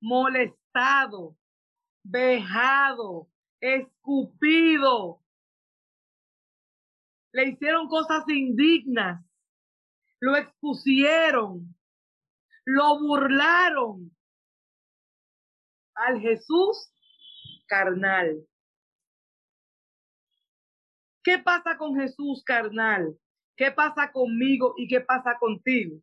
molestado, 0.00 1.36
vejado, 2.02 3.28
escupido. 3.60 5.20
Le 7.32 7.48
hicieron 7.48 7.88
cosas 7.88 8.24
indignas, 8.28 9.24
lo 10.20 10.36
expusieron, 10.36 11.74
lo 12.64 12.98
burlaron 12.98 14.14
al 15.94 16.20
Jesús 16.20 16.92
carnal. 17.66 18.44
¿Qué 21.22 21.38
pasa 21.38 21.76
con 21.76 21.94
Jesús 22.00 22.42
carnal? 22.44 23.16
¿Qué 23.56 23.70
pasa 23.70 24.10
conmigo 24.10 24.74
y 24.76 24.88
qué 24.88 25.00
pasa 25.00 25.36
contigo? 25.38 26.00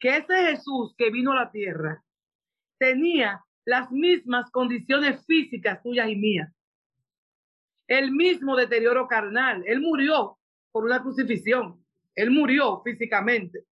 Que 0.00 0.16
ese 0.18 0.50
Jesús 0.50 0.94
que 0.96 1.10
vino 1.10 1.32
a 1.32 1.36
la 1.44 1.50
tierra 1.50 2.04
tenía 2.78 3.44
las 3.64 3.90
mismas 3.90 4.50
condiciones 4.50 5.24
físicas 5.26 5.82
tuyas 5.82 6.08
y 6.08 6.16
mías. 6.16 6.52
El 7.86 8.12
mismo 8.12 8.56
deterioro 8.56 9.06
carnal. 9.08 9.62
Él 9.66 9.80
murió 9.80 10.37
por 10.78 10.84
una 10.84 11.02
crucifixión. 11.02 11.84
Él 12.14 12.30
murió 12.30 12.82
físicamente. 12.84 13.64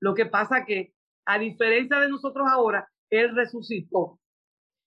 Lo 0.00 0.14
que 0.14 0.24
pasa 0.24 0.64
que, 0.64 0.94
a 1.26 1.38
diferencia 1.38 2.00
de 2.00 2.08
nosotros 2.08 2.46
ahora, 2.50 2.90
Él 3.10 3.36
resucitó. 3.36 4.18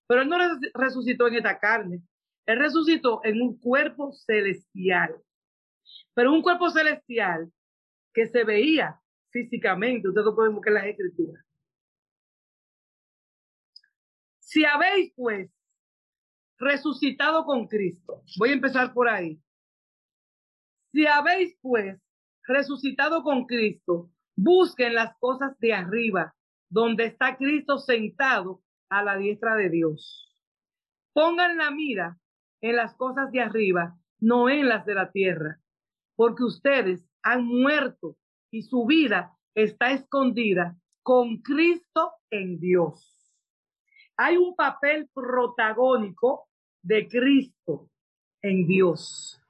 Pero 0.08 0.24
Él 0.24 0.28
no 0.28 0.40
resucitó 0.74 1.28
en 1.28 1.36
esta 1.36 1.60
carne. 1.60 2.02
Él 2.48 2.58
resucitó 2.58 3.22
en 3.24 3.44
un 3.44 3.60
cuerpo 3.60 4.12
celestial. 4.12 5.22
Pero 6.16 6.34
un 6.34 6.42
cuerpo 6.42 6.72
celestial 6.72 7.54
que 8.12 8.26
se 8.26 8.44
veía 8.44 9.00
físicamente. 9.30 10.08
Ustedes 10.08 10.26
lo 10.26 10.36
pueden 10.36 10.56
buscar 10.56 10.72
en 10.72 10.80
las 10.80 10.88
escrituras. 10.88 11.46
Si 14.40 14.66
habéis, 14.66 15.14
pues, 15.16 15.48
resucitado 16.58 17.46
con 17.46 17.68
Cristo, 17.68 18.24
voy 18.40 18.50
a 18.50 18.54
empezar 18.54 18.92
por 18.96 19.08
ahí. 19.08 19.40
Si 20.92 21.06
habéis, 21.06 21.58
pues, 21.62 22.00
resucitado 22.44 23.24
con 23.24 23.46
Cristo, 23.46 24.10
busquen 24.36 24.96
las 24.96 25.16
cosas 25.20 25.58
de 25.60 25.74
arriba, 25.74 26.36
donde 26.70 27.06
está 27.06 27.38
Cristo 27.38 27.78
sentado 27.78 28.62
a 28.90 29.04
la 29.04 29.18
diestra 29.18 29.56
de 29.56 29.70
Dios. 29.70 30.36
Pongan 31.14 31.58
la 31.58 31.72
mira 31.72 32.18
en 32.62 32.76
las 32.76 32.96
cosas 32.96 33.32
de 33.32 33.42
arriba, 33.42 33.98
no 34.20 34.50
en 34.50 34.68
las 34.68 34.86
de 34.86 34.96
la 34.96 35.12
tierra, 35.12 35.60
porque 36.16 36.44
ustedes 36.44 37.08
han 37.22 37.46
muerto 37.46 38.18
y 38.52 38.64
su 38.64 38.86
vida 38.86 39.38
está 39.56 39.92
escondida 39.92 40.76
con 41.04 41.38
Cristo 41.38 42.14
en 42.30 42.60
Dios 42.60 43.20
hay 44.22 44.36
un 44.36 44.54
papel 44.54 45.10
protagónico 45.14 46.50
de 46.84 47.08
Cristo 47.08 47.90
en 48.42 48.68
Dios. 48.68 49.42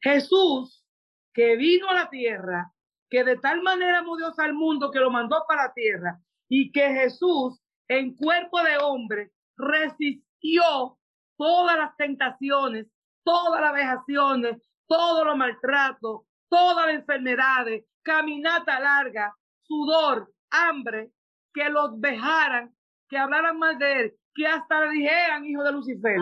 Jesús, 0.00 0.86
que 1.32 1.56
vino 1.56 1.88
a 1.88 1.94
la 1.94 2.10
tierra, 2.10 2.72
que 3.08 3.24
de 3.24 3.36
tal 3.36 3.62
manera 3.62 3.98
amó 3.98 4.16
al 4.36 4.54
mundo 4.54 4.90
que 4.90 5.00
lo 5.00 5.10
mandó 5.10 5.44
para 5.48 5.64
la 5.64 5.72
tierra, 5.72 6.20
y 6.48 6.72
que 6.72 6.88
Jesús, 6.92 7.60
en 7.88 8.14
cuerpo 8.16 8.62
de 8.62 8.78
hombre, 8.78 9.32
resistió 9.56 10.98
todas 11.36 11.76
las 11.76 11.96
tentaciones, 11.96 12.86
todas 13.24 13.60
las 13.60 13.72
vejaciones, 13.72 14.56
todos 14.86 15.24
los 15.26 15.36
maltratos, 15.36 16.22
todas 16.48 16.86
las 16.86 16.96
enfermedades, 16.96 17.84
caminata 18.02 18.80
larga, 18.80 19.34
sudor, 19.62 20.32
hambre, 20.50 21.12
que 21.52 21.68
los 21.68 21.98
vejaran 22.00 22.74
que 23.10 23.18
hablaran 23.18 23.58
mal 23.58 23.76
de 23.76 24.00
él, 24.00 24.14
que 24.34 24.46
hasta 24.46 24.86
le 24.86 24.90
dijeran 24.92 25.44
hijo 25.44 25.64
de 25.64 25.72
Lucifer. 25.72 26.20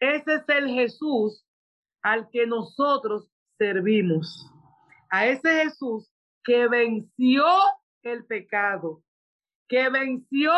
Ese 0.00 0.34
es 0.34 0.48
el 0.48 0.68
Jesús 0.68 1.44
al 2.02 2.28
que 2.30 2.46
nosotros 2.46 3.30
servimos. 3.58 4.50
A 5.10 5.26
ese 5.26 5.64
Jesús 5.64 6.12
que 6.44 6.68
venció 6.68 7.44
el 8.02 8.24
pecado, 8.26 9.02
que 9.68 9.88
venció 9.88 10.52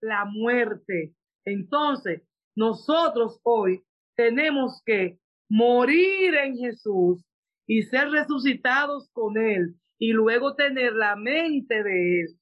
la 0.00 0.24
muerte. 0.24 1.14
Entonces, 1.44 2.22
nosotros 2.54 3.40
hoy 3.42 3.84
tenemos 4.16 4.82
que 4.84 5.18
morir 5.48 6.34
en 6.34 6.56
Jesús 6.56 7.24
y 7.66 7.82
ser 7.82 8.10
resucitados 8.10 9.08
con 9.12 9.36
Él 9.36 9.76
y 9.98 10.12
luego 10.12 10.54
tener 10.54 10.92
la 10.92 11.16
mente 11.16 11.82
de 11.82 12.20
Él. 12.22 12.40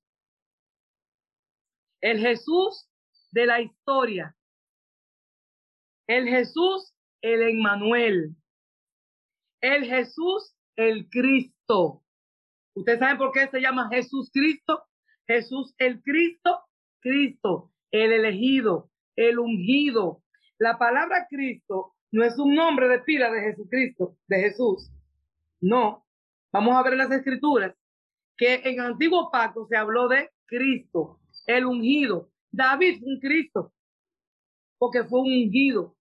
El 2.00 2.18
Jesús 2.20 2.88
de 3.32 3.46
la 3.46 3.60
historia. 3.60 4.34
El 6.06 6.28
Jesús, 6.28 6.94
el 7.22 7.42
Emmanuel. 7.42 8.36
El 9.60 9.84
Jesús, 9.84 10.54
el 10.76 11.08
Cristo. 11.08 12.02
¿Ustedes 12.74 13.00
saben 13.00 13.18
por 13.18 13.32
qué 13.32 13.48
se 13.48 13.60
llama 13.60 13.88
Jesús 13.90 14.30
Cristo? 14.32 14.84
Jesús 15.26 15.74
el 15.78 16.02
Cristo, 16.02 16.60
Cristo, 17.00 17.72
el 17.90 18.12
elegido, 18.12 18.90
el 19.16 19.38
ungido. 19.38 20.22
La 20.58 20.78
palabra 20.78 21.26
Cristo 21.28 21.94
no 22.10 22.24
es 22.24 22.38
un 22.38 22.54
nombre 22.54 22.88
de 22.88 23.00
pila 23.00 23.30
de 23.30 23.42
Jesucristo, 23.42 24.16
de 24.26 24.40
Jesús. 24.40 24.90
No. 25.60 26.06
Vamos 26.52 26.76
a 26.76 26.82
ver 26.82 26.96
las 26.96 27.10
escrituras 27.10 27.74
que 28.36 28.62
en 28.64 28.80
antiguo 28.80 29.30
pacto 29.30 29.66
se 29.66 29.76
habló 29.76 30.08
de 30.08 30.30
Cristo, 30.46 31.20
el 31.46 31.66
ungido. 31.66 32.30
David 32.50 33.02
un 33.02 33.20
Cristo, 33.20 33.74
porque 34.78 35.04
fue 35.04 35.20
un 35.20 35.26
ungido. 35.26 35.97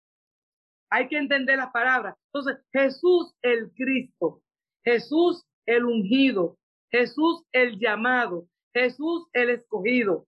Hay 0.89 1.07
que 1.07 1.17
entender 1.17 1.57
las 1.57 1.71
palabras. 1.71 2.15
Entonces, 2.33 2.63
Jesús 2.71 3.35
el 3.41 3.71
Cristo, 3.73 4.41
Jesús 4.83 5.45
el 5.65 5.85
ungido, 5.85 6.57
Jesús 6.89 7.43
el 7.51 7.77
llamado, 7.79 8.47
Jesús 8.73 9.27
el 9.33 9.49
escogido, 9.49 10.27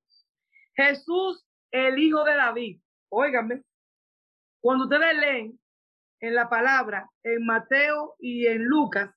Jesús 0.75 1.45
el 1.71 1.97
hijo 1.99 2.23
de 2.23 2.35
David. 2.35 2.81
Óigame, 3.09 3.63
cuando 4.61 4.85
ustedes 4.85 5.17
leen 5.17 5.59
en 6.19 6.35
la 6.35 6.49
palabra, 6.49 7.09
en 7.23 7.45
Mateo 7.45 8.15
y 8.19 8.47
en 8.47 8.65
Lucas, 8.65 9.11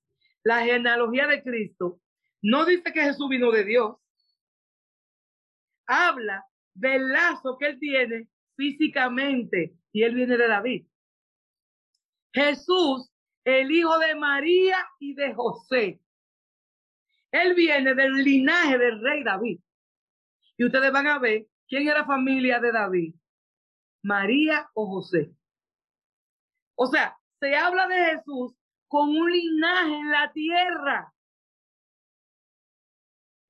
la 0.44 0.60
genealogía 0.60 1.26
de 1.26 1.42
Cristo, 1.42 2.00
no 2.42 2.64
dice 2.64 2.92
que 2.92 3.02
Jesús 3.02 3.28
vino 3.28 3.50
de 3.50 3.64
Dios. 3.64 3.96
Habla 5.86 6.44
del 6.74 7.08
lazo 7.08 7.56
que 7.58 7.66
él 7.66 7.78
tiene 7.78 8.28
físicamente 8.56 9.74
y 9.92 10.02
él 10.02 10.14
viene 10.14 10.36
de 10.36 10.48
David. 10.48 10.86
Jesús, 12.32 13.10
el 13.44 13.70
hijo 13.70 13.98
de 13.98 14.14
María 14.14 14.78
y 14.98 15.14
de 15.14 15.34
José. 15.34 16.00
Él 17.30 17.54
viene 17.54 17.94
del 17.94 18.12
linaje 18.12 18.78
del 18.78 19.00
rey 19.00 19.22
David. 19.22 19.60
Y 20.56 20.66
ustedes 20.66 20.92
van 20.92 21.06
a 21.06 21.18
ver 21.18 21.46
quién 21.66 21.88
era 21.88 22.04
familia 22.04 22.60
de 22.60 22.72
David. 22.72 23.14
María 24.02 24.68
o 24.74 24.86
José. 24.86 25.34
O 26.74 26.86
sea, 26.86 27.18
se 27.40 27.56
habla 27.56 27.86
de 27.86 28.16
Jesús 28.16 28.54
con 28.88 29.08
un 29.08 29.30
linaje 29.30 29.94
en 29.94 30.10
la 30.10 30.32
tierra. 30.32 31.14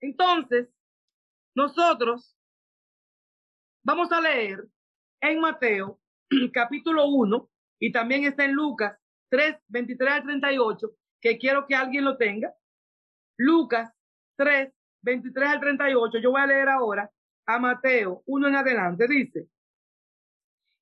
Entonces, 0.01 0.69
nosotros 1.55 2.37
vamos 3.83 4.11
a 4.13 4.21
leer 4.21 4.67
en 5.21 5.41
Mateo 5.41 6.01
capítulo 6.53 7.07
1 7.07 7.52
y 7.83 7.91
también 7.91 8.25
está 8.25 8.45
en 8.45 8.53
Lucas 8.53 8.97
3, 9.29 9.57
23 9.67 10.13
al 10.13 10.23
38, 10.23 10.91
que 11.21 11.37
quiero 11.37 11.67
que 11.67 11.75
alguien 11.75 12.05
lo 12.05 12.17
tenga. 12.17 12.55
Lucas 13.37 13.93
3, 14.37 14.73
23 15.03 15.49
al 15.49 15.59
38, 15.59 16.19
yo 16.19 16.31
voy 16.31 16.43
a 16.43 16.47
leer 16.47 16.69
ahora 16.69 17.11
a 17.45 17.59
Mateo 17.59 18.23
1 18.27 18.47
en 18.47 18.55
adelante. 18.55 19.09
Dice, 19.09 19.49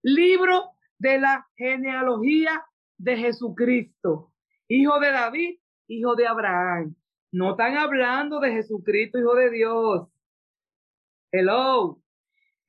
libro 0.02 0.72
de 0.98 1.18
la 1.18 1.48
genealogía 1.56 2.66
de 2.98 3.16
Jesucristo, 3.16 4.34
hijo 4.68 5.00
de 5.00 5.10
David, 5.10 5.58
hijo 5.88 6.14
de 6.16 6.26
Abraham. 6.26 6.94
No 7.32 7.52
están 7.52 7.78
hablando 7.78 8.40
de 8.40 8.52
Jesucristo, 8.52 9.18
hijo 9.18 9.34
de 9.36 9.48
Dios. 9.48 10.08
Hello. 11.32 12.02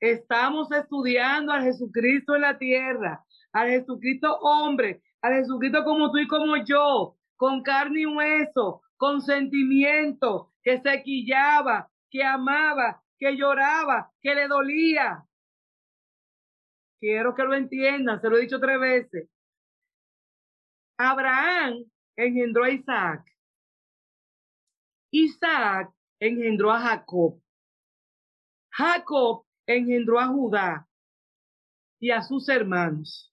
Estamos 0.00 0.72
estudiando 0.72 1.52
a 1.52 1.60
Jesucristo 1.60 2.34
en 2.34 2.40
la 2.40 2.56
tierra, 2.56 3.22
al 3.52 3.68
Jesucristo 3.68 4.38
hombre, 4.40 5.02
al 5.20 5.34
Jesucristo 5.34 5.84
como 5.84 6.10
tú 6.10 6.18
y 6.18 6.26
como 6.26 6.56
yo, 6.64 7.16
con 7.36 7.62
carne 7.62 8.00
y 8.00 8.06
hueso, 8.06 8.82
con 8.96 9.20
sentimiento, 9.20 10.52
que 10.62 10.80
se 10.80 11.02
quillaba, 11.02 11.90
que 12.10 12.22
amaba, 12.22 13.02
que 13.18 13.36
lloraba, 13.36 14.12
que 14.20 14.34
le 14.34 14.48
dolía. 14.48 15.24
Quiero 17.00 17.34
que 17.34 17.42
lo 17.42 17.54
entiendan, 17.54 18.20
se 18.20 18.28
lo 18.28 18.36
he 18.36 18.42
dicho 18.42 18.60
tres 18.60 18.78
veces. 18.78 19.28
Abraham 20.96 21.84
engendró 22.16 22.64
a 22.64 22.70
Isaac. 22.70 23.24
Isaac 25.10 25.92
engendró 26.20 26.70
a 26.70 26.80
Jacob. 26.80 27.42
Jacob 28.70 29.44
engendró 29.66 30.20
a 30.20 30.28
Judá 30.28 30.88
y 31.98 32.10
a 32.10 32.22
sus 32.22 32.48
hermanos. 32.48 33.31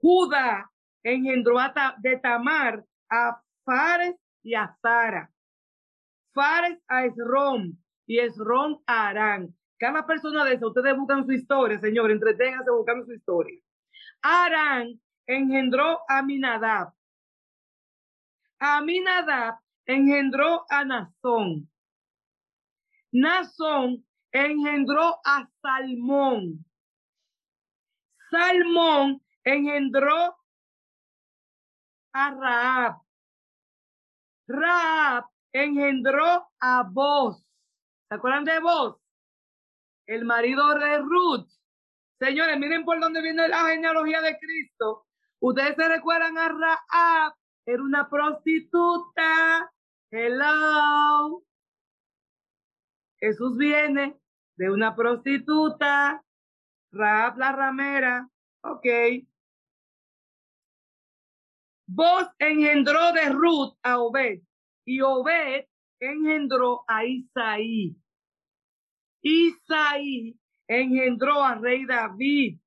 Judá 0.00 0.70
engendró 1.02 1.58
a 1.58 1.72
de 1.98 2.16
Tamar 2.18 2.84
a 3.10 3.42
Fares 3.64 4.16
y 4.42 4.54
a 4.54 4.74
Sara. 4.80 5.30
Fares 6.32 6.78
a 6.88 7.04
Esrom 7.04 7.76
y 8.06 8.18
Esrom 8.18 8.80
a 8.86 9.08
Arán. 9.08 9.54
Cada 9.78 10.06
persona 10.06 10.44
de 10.44 10.54
eso, 10.54 10.68
ustedes 10.68 10.96
buscan 10.96 11.24
su 11.24 11.32
historia, 11.32 11.78
señor, 11.80 12.10
entreténganse 12.10 12.70
buscando 12.70 13.04
su 13.04 13.12
historia. 13.12 13.58
Arán 14.22 15.00
engendró 15.26 16.00
a 16.08 16.22
Minadab. 16.22 16.92
Aminadab 18.58 19.58
engendró 19.86 20.64
a 20.68 20.84
Nazón. 20.84 21.68
Nazón 23.12 24.04
engendró 24.32 25.18
a 25.24 25.48
Salmón. 25.62 26.64
Salmón 28.30 29.22
engendró 29.44 30.36
a 32.12 32.30
Raab. 32.30 33.02
Raab 34.48 35.24
engendró 35.52 36.48
a 36.60 36.82
vos. 36.90 37.44
¿Se 38.08 38.14
acuerdan 38.14 38.44
de 38.44 38.58
vos? 38.60 38.96
El 40.06 40.24
marido 40.24 40.74
de 40.74 40.98
Ruth. 40.98 41.48
Señores, 42.18 42.58
miren 42.58 42.84
por 42.84 43.00
dónde 43.00 43.22
viene 43.22 43.48
la 43.48 43.66
genealogía 43.66 44.20
de 44.20 44.38
Cristo. 44.38 45.06
Ustedes 45.38 45.74
se 45.76 45.88
recuerdan 45.88 46.36
a 46.36 46.48
Raab, 46.48 47.34
era 47.64 47.82
una 47.82 48.10
prostituta. 48.10 49.72
Hello. 50.10 51.44
Jesús 53.18 53.56
viene 53.56 54.18
de 54.56 54.70
una 54.70 54.94
prostituta. 54.94 56.22
Raab 56.92 57.38
la 57.38 57.52
ramera. 57.52 58.28
Ok. 58.62 58.86
Vos 61.92 62.28
engendró 62.38 63.12
de 63.12 63.30
Ruth 63.30 63.74
a 63.82 63.98
Obed 63.98 64.40
y 64.84 65.00
Obed 65.00 65.64
engendró 65.98 66.84
a 66.86 67.04
Isaí. 67.04 67.96
Isaí 69.22 70.38
engendró 70.68 71.42
a 71.42 71.56
rey 71.56 71.84
David 71.86 72.60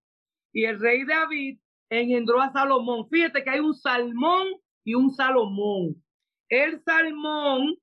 y 0.51 0.65
el 0.65 0.77
rey 0.77 1.05
David 1.05 1.57
engendró 1.89 2.41
a 2.41 2.51
Salomón. 2.51 3.07
Fíjate 3.09 3.45
que 3.45 3.49
hay 3.49 3.59
un 3.61 3.73
Salmón 3.73 4.45
y 4.83 4.93
un 4.93 5.09
Salomón. 5.13 6.03
El 6.49 6.83
Salmón 6.83 7.77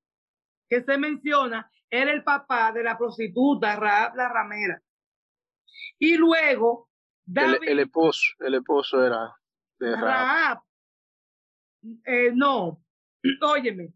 que 0.68 0.82
se 0.82 0.98
menciona 0.98 1.72
era 1.88 2.12
el 2.12 2.22
papá 2.22 2.70
de 2.70 2.82
la 2.82 2.98
prostituta 2.98 3.76
Raab 3.76 4.14
la 4.14 4.28
ramera. 4.28 4.82
Y 5.98 6.18
luego 6.18 6.90
David, 7.24 7.66
el, 7.66 7.78
esposo, 7.78 8.34
el 8.40 8.56
esposo 8.56 9.02
era 9.02 9.34
de 9.78 9.96
Raab 9.96 10.60
eh, 12.04 12.32
no, 12.34 12.82
óyeme, 13.42 13.92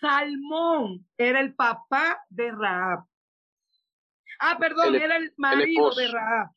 Salmón 0.00 1.06
era 1.16 1.40
el 1.40 1.54
papá 1.54 2.24
de 2.28 2.50
Raab. 2.52 3.04
Ah, 4.40 4.56
perdón, 4.58 4.94
era 4.94 5.16
el 5.16 5.32
marido 5.36 5.92
de 5.94 6.08
Raab. 6.08 6.50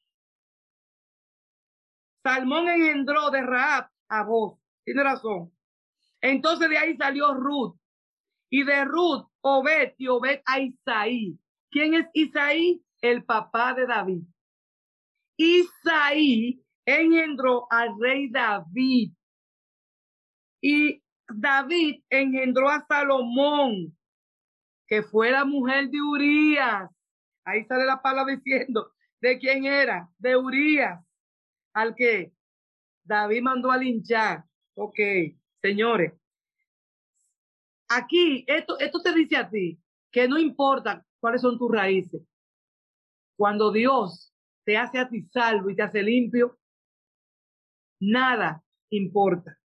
Salmón 2.24 2.70
engendró 2.70 3.32
de 3.32 3.42
Raab 3.42 3.90
a 4.10 4.24
vos. 4.24 4.60
Tiene 4.84 5.04
razón. 5.04 5.52
Entonces 6.22 6.70
de 6.70 6.78
ahí 6.78 6.96
salió 6.98 7.34
Ruth. 7.34 7.76
Y 8.50 8.64
de 8.64 8.86
Ruth, 8.86 9.28
Obed 9.42 9.94
y 9.98 10.08
Obed 10.08 10.42
a 10.46 10.60
Isaí. 10.60 11.40
¿Quién 11.72 11.96
es 11.96 12.08
Isaí? 12.14 12.84
El 13.02 13.24
papá 13.24 13.74
de 13.74 13.88
David. 13.88 14.24
Isaí 15.38 16.64
engendró 16.86 17.66
al 17.72 17.98
rey 18.00 18.30
David. 18.30 19.14
Y 20.62 21.04
David 21.28 22.04
engendró 22.10 22.70
a 22.70 22.86
Salomón. 22.88 23.98
que 24.88 25.04
fue 25.04 25.32
la 25.32 25.46
mujer 25.46 25.90
de 25.90 26.02
Urías. 26.02 26.90
Ahí 27.46 27.64
sale 27.64 27.86
la 27.86 28.02
palabra 28.02 28.36
diciendo 28.36 28.92
de 29.22 29.40
quién 29.40 29.64
era, 29.66 30.10
de 30.18 30.36
Urías, 30.36 31.00
al 31.74 31.96
que 31.96 32.34
David 33.04 33.42
mandó 33.42 33.72
a 33.72 33.78
linchar. 33.78 34.44
Ok, 34.76 35.00
señores. 35.62 36.14
Aquí, 37.88 38.44
esto, 38.48 38.78
esto 38.80 39.02
te 39.02 39.14
dice 39.14 39.38
a 39.38 39.50
ti 39.50 39.80
que 40.12 40.28
no 40.28 40.38
importa 40.38 41.06
cuáles 41.22 41.42
son 41.42 41.58
tus 41.58 41.72
raíces. 41.72 42.22
Cuando 43.38 43.72
Dios 43.72 44.34
te 44.66 44.78
hace 44.78 45.00
a 45.00 45.08
ti 45.08 45.24
salvo 45.24 45.70
y 45.70 45.76
te 45.76 45.84
hace 45.84 46.04
limpio, 46.04 46.60
nada 48.00 48.62
importa. 48.90 49.58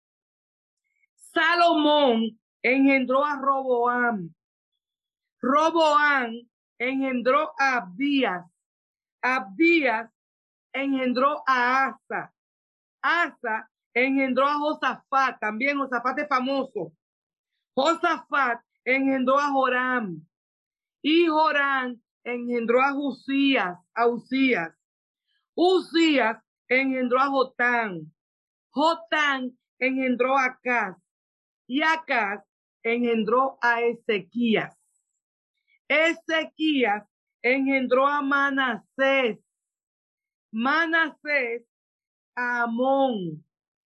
Salomón 1.37 2.41
engendró 2.63 3.23
a 3.23 3.37
Roboam. 3.37 4.35
Roboam 5.43 6.33
engendró 6.79 7.53
a 7.59 7.77
Abdías. 7.77 8.43
Abdías 9.21 10.11
engendró 10.73 11.43
a 11.47 11.89
Asa. 11.89 12.33
Asa 13.03 13.71
engendró 13.93 14.47
a 14.47 14.55
Josafat. 14.55 15.39
También 15.39 15.77
Josafat 15.77 16.19
es 16.21 16.29
famoso. 16.29 16.93
Josafat 17.75 18.63
engendró 18.87 19.39
a 19.39 19.51
Joram. 19.51 20.27
Y 21.03 21.27
Joram 21.27 22.01
engendró 22.25 22.81
a 22.81 22.95
Usías, 22.95 23.79
a 23.95 24.07
Usías. 24.07 24.75
Usías 25.55 26.43
engendró 26.67 27.21
a 27.21 27.27
Jotán. 27.27 28.11
Jotán 28.71 29.59
engendró 29.79 30.39
a 30.39 30.47
Acaz. 30.47 31.06
Y 31.67 31.83
Acaz 31.83 32.45
engendró 32.83 33.59
a 33.61 33.83
Ezequías. 33.83 34.77
Ezequías 35.89 37.05
engendró 37.43 38.07
a 38.07 38.23
Manasés. 38.23 39.39
Manasés 40.53 41.65
a 42.35 42.63
Amón. 42.63 43.45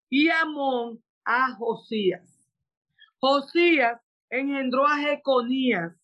Y 0.08 0.28
Amón 0.28 1.02
a 1.24 1.54
Josías. 1.54 2.40
Josías 3.18 4.00
engendró 4.30 4.86
a 4.86 4.96
Jeconías 4.96 5.94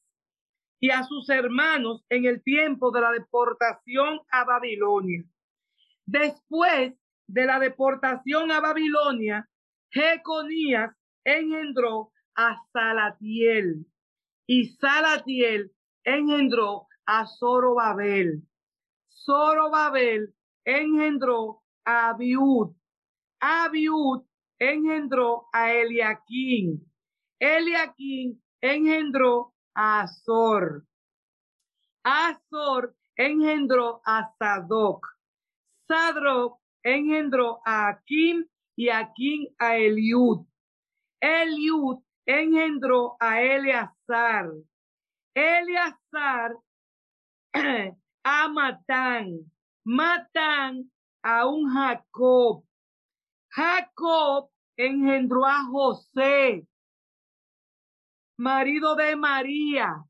y 0.81 0.91
a 0.91 1.03
sus 1.05 1.29
hermanos 1.31 2.05
en 2.09 2.27
el 2.27 2.43
tiempo 2.43 2.91
de 2.91 3.01
la 3.01 3.11
deportación 3.11 4.21
a 4.31 4.45
Babilonia. 4.45 5.25
Después 6.05 6.95
de 7.27 7.47
la 7.47 7.59
deportación 7.59 8.53
a 8.53 8.61
Babilonia, 8.61 9.49
Jeconías 9.91 10.95
engendró 11.27 12.13
a 12.37 12.57
Salatiel 12.73 13.85
y 14.47 14.69
Salatiel 14.77 15.73
engendró 16.05 16.87
a 17.05 17.27
Zorobabel. 17.27 18.43
Zorobabel 19.11 20.35
engendró 20.65 21.63
a 21.85 22.11
Abiud. 22.11 22.75
Abiud 23.41 24.23
engendró 24.59 25.49
a 25.53 25.73
Eliaquín. 25.73 26.81
Eliaquín 27.41 28.43
engendró 28.61 29.53
a 29.75 30.03
Azor. 30.03 30.87
Azor 32.05 32.95
engendró 33.17 34.01
a 34.05 34.33
Sadoc. 34.39 35.05
Sadroc 35.89 36.61
engendró 36.83 37.61
a 37.65 37.89
Akim 37.89 38.47
y 38.77 38.91
Akim 38.91 39.49
a 39.59 39.77
Eliud. 39.77 40.47
Eliud 41.27 41.99
engendró 42.25 43.17
a 43.19 43.43
Eleazar. 43.43 44.51
Eleazar 45.35 46.57
a 48.25 48.49
Matán. 48.49 49.51
Matán 49.85 50.91
a 51.23 51.47
un 51.47 51.69
Jacob. 51.69 52.65
Jacob 53.51 54.51
engendró 54.77 55.45
a 55.47 55.65
José 55.65 56.67
marido 58.37 58.95
de 58.95 59.17
María. 59.17 60.05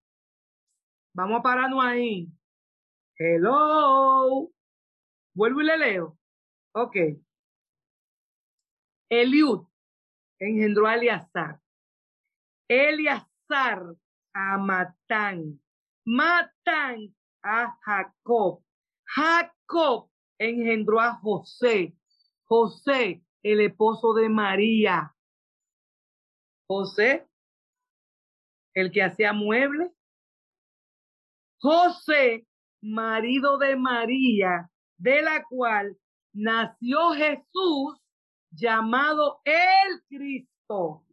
Vamos 1.14 1.41
a 1.41 1.43
pararnos 1.43 1.85
ahí. 1.85 2.29
Hello. 3.19 4.51
Vuelvo 5.35 5.61
y 5.61 5.64
le 5.64 5.79
leo. 5.79 6.19
Ok. 6.73 6.97
Eliud 9.09 9.67
engendró 10.39 10.87
a 10.87 10.95
Eleazar. 10.95 11.61
Eleazar 12.68 13.82
a 14.34 14.59
Matán. 14.59 15.61
Matán 16.05 17.14
a 17.43 17.76
Jacob. 17.82 18.62
Jacob 19.05 20.11
engendró 20.39 21.01
a 21.01 21.14
José. 21.14 21.97
José, 22.45 23.22
el 23.43 23.61
esposo 23.61 24.14
de 24.14 24.28
María. 24.28 25.14
José 26.68 27.26
el 28.76 28.93
que 28.93 29.03
hacía 29.03 29.32
muebles. 29.32 29.91
José, 31.59 32.47
marido 32.82 33.57
de 33.57 33.74
María, 33.74 34.70
de 34.99 35.22
la 35.22 35.43
cual 35.45 35.97
nació 36.34 37.12
Jesús, 37.12 37.99
llamado 38.57 39.40
el 39.44 40.02
Cristo. 40.09 41.04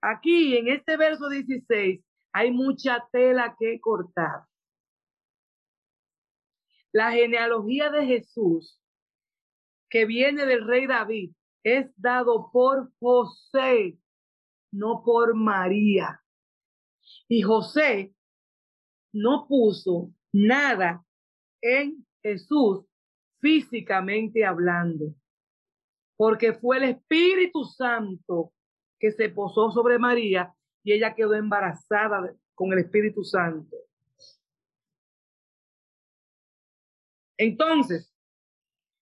Aquí 0.00 0.56
en 0.56 0.68
este 0.68 0.96
verso 0.96 1.28
16 1.28 2.00
hay 2.32 2.50
mucha 2.50 3.06
tela 3.12 3.56
que 3.58 3.80
cortar. 3.80 4.44
La 6.92 7.12
genealogía 7.12 7.90
de 7.90 8.06
Jesús, 8.06 8.80
que 9.90 10.06
viene 10.06 10.46
del 10.46 10.66
rey 10.66 10.86
David, 10.86 11.32
es 11.62 11.90
dado 11.96 12.50
por 12.52 12.92
José, 13.00 13.98
no 14.72 15.02
por 15.04 15.34
María. 15.34 16.22
Y 17.28 17.42
José 17.42 18.14
no 19.12 19.46
puso 19.48 20.12
nada 20.32 21.04
en 21.60 22.06
Jesús 22.22 22.86
físicamente 23.40 24.44
hablando, 24.44 25.14
porque 26.16 26.54
fue 26.54 26.78
el 26.78 26.84
Espíritu 26.84 27.64
Santo 27.64 28.52
que 28.98 29.12
se 29.12 29.28
posó 29.28 29.70
sobre 29.70 29.98
María 29.98 30.54
y 30.82 30.92
ella 30.92 31.14
quedó 31.14 31.34
embarazada 31.34 32.34
con 32.54 32.72
el 32.72 32.80
Espíritu 32.80 33.24
Santo. 33.24 33.76
Entonces, 37.38 38.14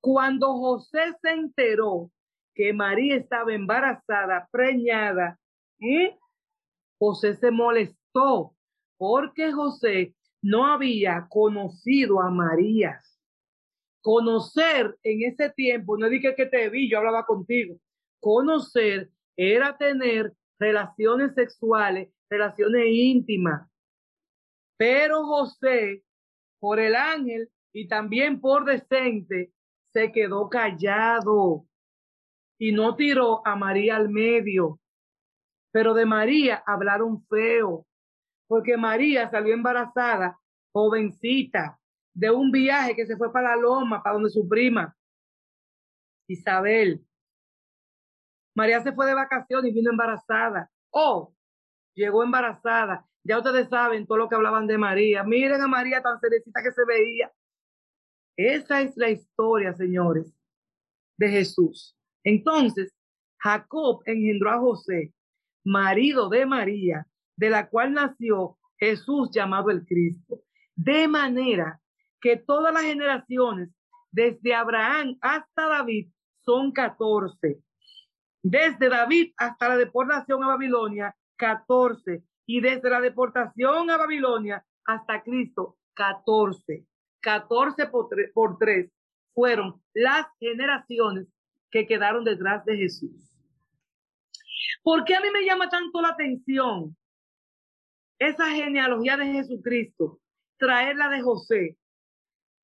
cuando 0.00 0.54
José 0.54 1.14
se 1.20 1.30
enteró 1.30 2.10
que 2.54 2.72
María 2.72 3.16
estaba 3.16 3.52
embarazada, 3.52 4.48
preñada 4.50 5.38
¿Eh? 5.80 6.16
José 6.98 7.34
se 7.34 7.50
molestó 7.50 8.54
porque 8.96 9.52
José 9.52 10.14
no 10.40 10.66
había 10.66 11.26
conocido 11.28 12.20
a 12.20 12.30
María. 12.30 13.02
Conocer 14.04 14.98
en 15.02 15.22
ese 15.22 15.48
tiempo, 15.48 15.96
no 15.96 16.10
dije 16.10 16.34
que 16.34 16.44
te 16.44 16.68
vi, 16.68 16.90
yo 16.90 16.98
hablaba 16.98 17.24
contigo. 17.24 17.78
Conocer 18.20 19.08
era 19.34 19.78
tener 19.78 20.34
relaciones 20.58 21.32
sexuales, 21.34 22.10
relaciones 22.28 22.84
íntimas. 22.86 23.66
Pero 24.76 25.24
José, 25.24 26.04
por 26.60 26.80
el 26.80 26.94
ángel 26.94 27.48
y 27.72 27.88
también 27.88 28.42
por 28.42 28.66
decente, 28.66 29.54
se 29.94 30.12
quedó 30.12 30.50
callado 30.50 31.64
y 32.58 32.72
no 32.72 32.96
tiró 32.96 33.40
a 33.46 33.56
María 33.56 33.96
al 33.96 34.10
medio. 34.10 34.80
Pero 35.72 35.94
de 35.94 36.04
María 36.04 36.62
hablaron 36.66 37.26
feo, 37.28 37.86
porque 38.48 38.76
María 38.76 39.30
salió 39.30 39.54
embarazada, 39.54 40.38
jovencita, 40.74 41.80
de 42.14 42.30
un 42.30 42.50
viaje 42.50 42.94
que 42.94 43.06
se 43.06 43.16
fue 43.16 43.32
para 43.32 43.50
la 43.50 43.62
Loma, 43.62 44.02
para 44.02 44.14
donde 44.14 44.30
su 44.30 44.48
prima, 44.48 44.96
Isabel. 46.28 47.04
María 48.54 48.80
se 48.82 48.92
fue 48.92 49.06
de 49.06 49.14
vacaciones 49.14 49.70
y 49.70 49.74
vino 49.74 49.90
embarazada. 49.90 50.70
Oh, 50.90 51.34
llegó 51.94 52.22
embarazada. 52.22 53.04
Ya 53.24 53.38
ustedes 53.38 53.68
saben 53.68 54.06
todo 54.06 54.18
lo 54.18 54.28
que 54.28 54.36
hablaban 54.36 54.66
de 54.66 54.78
María. 54.78 55.24
Miren 55.24 55.60
a 55.60 55.66
María 55.66 56.02
tan 56.02 56.20
cerecita 56.20 56.62
que 56.62 56.70
se 56.70 56.84
veía. 56.84 57.32
Esa 58.36 58.80
es 58.80 58.96
la 58.96 59.10
historia, 59.10 59.74
señores, 59.74 60.32
de 61.16 61.28
Jesús. 61.28 61.96
Entonces, 62.22 62.94
Jacob 63.38 64.02
engendró 64.06 64.50
a 64.50 64.58
José 64.58 65.12
marido 65.64 66.28
de 66.28 66.46
María, 66.46 67.06
de 67.36 67.50
la 67.50 67.68
cual 67.68 67.94
nació 67.94 68.58
Jesús 68.76 69.30
llamado 69.32 69.70
el 69.70 69.84
Cristo. 69.84 70.42
De 70.76 71.08
manera 71.08 71.80
que 72.24 72.38
todas 72.38 72.72
las 72.72 72.84
generaciones, 72.84 73.68
desde 74.10 74.54
Abraham 74.54 75.18
hasta 75.20 75.68
David, 75.68 76.08
son 76.40 76.72
catorce. 76.72 77.60
Desde 78.42 78.88
David 78.88 79.34
hasta 79.36 79.68
la 79.68 79.76
deportación 79.76 80.42
a 80.42 80.46
Babilonia, 80.46 81.14
catorce. 81.36 82.24
Y 82.46 82.62
desde 82.62 82.88
la 82.88 83.02
deportación 83.02 83.90
a 83.90 83.98
Babilonia 83.98 84.64
hasta 84.86 85.22
Cristo, 85.22 85.76
14. 85.92 86.86
14 87.20 87.88
por 87.88 88.08
3, 88.08 88.30
por 88.32 88.56
3 88.56 88.90
fueron 89.34 89.82
las 89.92 90.26
generaciones 90.40 91.26
que 91.70 91.86
quedaron 91.86 92.24
detrás 92.24 92.64
de 92.64 92.78
Jesús. 92.78 93.34
¿Por 94.82 95.04
qué 95.04 95.14
a 95.14 95.20
mí 95.20 95.28
me 95.30 95.44
llama 95.44 95.68
tanto 95.68 96.00
la 96.00 96.08
atención 96.08 96.96
esa 98.18 98.48
genealogía 98.48 99.18
de 99.18 99.26
Jesucristo? 99.26 100.20
Traerla 100.56 101.10
de 101.10 101.20
José, 101.20 101.76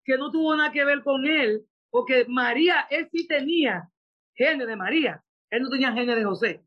que 0.05 0.17
no 0.17 0.31
tuvo 0.31 0.57
nada 0.57 0.73
que 0.73 0.85
ver 0.85 1.03
con 1.03 1.27
él, 1.27 1.67
porque 1.91 2.25
María, 2.29 2.87
él 2.91 3.09
sí 3.11 3.27
tenía 3.27 3.89
gene 4.35 4.67
de 4.67 4.77
María, 4.77 5.25
él 5.51 5.63
no 5.63 5.71
tenía 5.71 5.93
gene 5.93 6.15
de 6.15 6.25
José. 6.25 6.65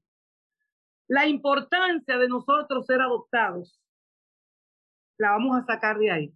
La 1.07 1.27
importancia 1.27 2.17
de 2.17 2.27
nosotros 2.27 2.85
ser 2.85 3.01
adoptados, 3.01 3.79
la 5.17 5.31
vamos 5.31 5.57
a 5.57 5.65
sacar 5.65 5.97
de 5.97 6.11
ahí. 6.11 6.33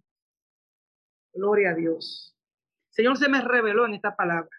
Gloria 1.32 1.70
a 1.70 1.74
Dios. 1.74 2.36
Señor 2.90 3.16
se 3.16 3.28
me 3.28 3.40
reveló 3.40 3.86
en 3.86 3.94
esta 3.94 4.16
palabra. 4.16 4.50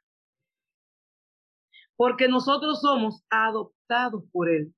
Porque 1.96 2.28
nosotros 2.28 2.80
somos 2.80 3.24
adoptados 3.30 4.24
por 4.32 4.50
Él. 4.50 4.74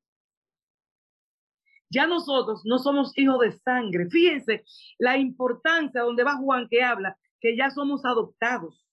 Ya 1.89 2.07
nosotros 2.07 2.61
no 2.65 2.79
somos 2.79 3.15
hijos 3.17 3.39
de 3.41 3.51
sangre. 3.51 4.09
Fíjense 4.09 4.63
la 4.97 5.17
importancia 5.17 6.01
donde 6.01 6.23
va 6.23 6.37
Juan 6.37 6.67
que 6.69 6.81
habla, 6.81 7.17
que 7.41 7.57
ya 7.57 7.69
somos 7.71 8.05
adoptados. 8.05 8.87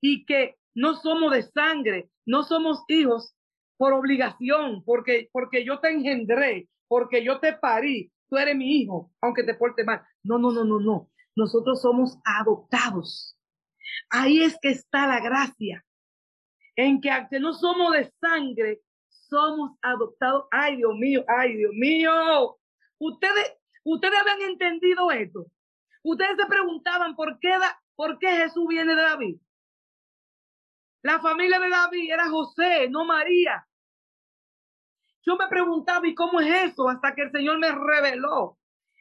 Y 0.00 0.24
que 0.24 0.56
no 0.74 0.94
somos 0.94 1.32
de 1.32 1.42
sangre, 1.42 2.10
no 2.24 2.42
somos 2.42 2.84
hijos 2.88 3.34
por 3.76 3.92
obligación, 3.92 4.82
porque, 4.84 5.28
porque 5.32 5.64
yo 5.64 5.80
te 5.80 5.90
engendré, 5.90 6.68
porque 6.88 7.24
yo 7.24 7.40
te 7.40 7.52
parí, 7.54 8.12
tú 8.28 8.36
eres 8.36 8.56
mi 8.56 8.80
hijo, 8.80 9.12
aunque 9.20 9.42
te 9.42 9.54
porte 9.54 9.84
mal. 9.84 10.02
No, 10.22 10.38
no, 10.38 10.52
no, 10.52 10.64
no, 10.64 10.80
no. 10.80 11.10
Nosotros 11.36 11.82
somos 11.82 12.16
adoptados. 12.24 13.36
Ahí 14.10 14.42
es 14.42 14.56
que 14.60 14.70
está 14.70 15.06
la 15.06 15.20
gracia. 15.20 15.84
En 16.76 17.00
que 17.00 17.10
aunque 17.10 17.40
no 17.40 17.52
somos 17.52 17.92
de 17.92 18.12
sangre, 18.20 18.80
somos 19.08 19.72
adoptados. 19.82 20.46
Ay, 20.50 20.76
Dios 20.76 20.94
mío, 20.96 21.24
ay, 21.28 21.56
Dios 21.56 21.72
mío. 21.74 22.56
Ustedes, 22.98 23.54
ustedes 23.84 24.18
habían 24.20 24.50
entendido 24.50 25.10
esto. 25.10 25.46
Ustedes 26.04 26.36
se 26.36 26.46
preguntaban 26.46 27.16
por 27.16 27.38
qué, 27.40 27.56
por 27.96 28.18
qué 28.18 28.30
Jesús 28.30 28.66
viene 28.68 28.94
de 28.94 29.02
David. 29.02 29.40
La 31.02 31.18
familia 31.20 31.58
de 31.58 31.70
David 31.70 32.12
era 32.12 32.28
José, 32.28 32.88
no 32.90 33.04
María. 33.04 33.66
Yo 35.22 35.36
me 35.36 35.48
preguntaba, 35.48 36.06
¿y 36.06 36.14
cómo 36.14 36.40
es 36.40 36.72
eso? 36.72 36.88
Hasta 36.88 37.14
que 37.14 37.22
el 37.22 37.32
Señor 37.32 37.58
me 37.58 37.72
reveló 37.72 38.58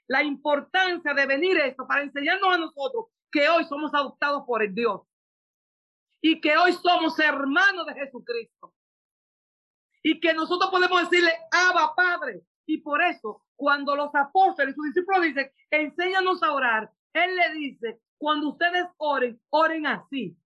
la 0.07 0.23
importancia 0.23 1.13
de 1.13 1.25
venir 1.25 1.57
esto 1.57 1.85
para 1.85 2.03
enseñarnos 2.03 2.55
a 2.55 2.57
nosotros 2.57 3.07
que 3.29 3.49
hoy 3.49 3.65
somos 3.65 3.93
adoptados 3.93 4.43
por 4.45 4.63
el 4.63 4.73
Dios 4.73 5.01
y 6.21 6.39
que 6.39 6.55
hoy 6.55 6.71
somos 6.71 7.19
hermanos 7.19 7.85
de 7.85 7.95
Jesucristo 7.95 8.73
y 10.01 10.19
que 10.21 10.33
nosotros 10.33 10.71
podemos 10.71 11.09
decirle, 11.09 11.33
Abba 11.51 11.93
Padre. 11.95 12.43
Y 12.65 12.79
por 12.79 13.01
eso, 13.01 13.43
cuando 13.55 13.95
los 13.95 14.13
apóstoles 14.15 14.73
y 14.73 14.75
sus 14.75 14.85
discípulos 14.85 15.23
dicen, 15.23 15.51
enséñanos 15.69 16.41
a 16.43 16.53
orar, 16.53 16.91
Él 17.13 17.35
le 17.35 17.53
dice, 17.53 18.01
cuando 18.17 18.49
ustedes 18.49 18.87
oren, 18.97 19.39
oren 19.49 19.85
así. 19.85 20.37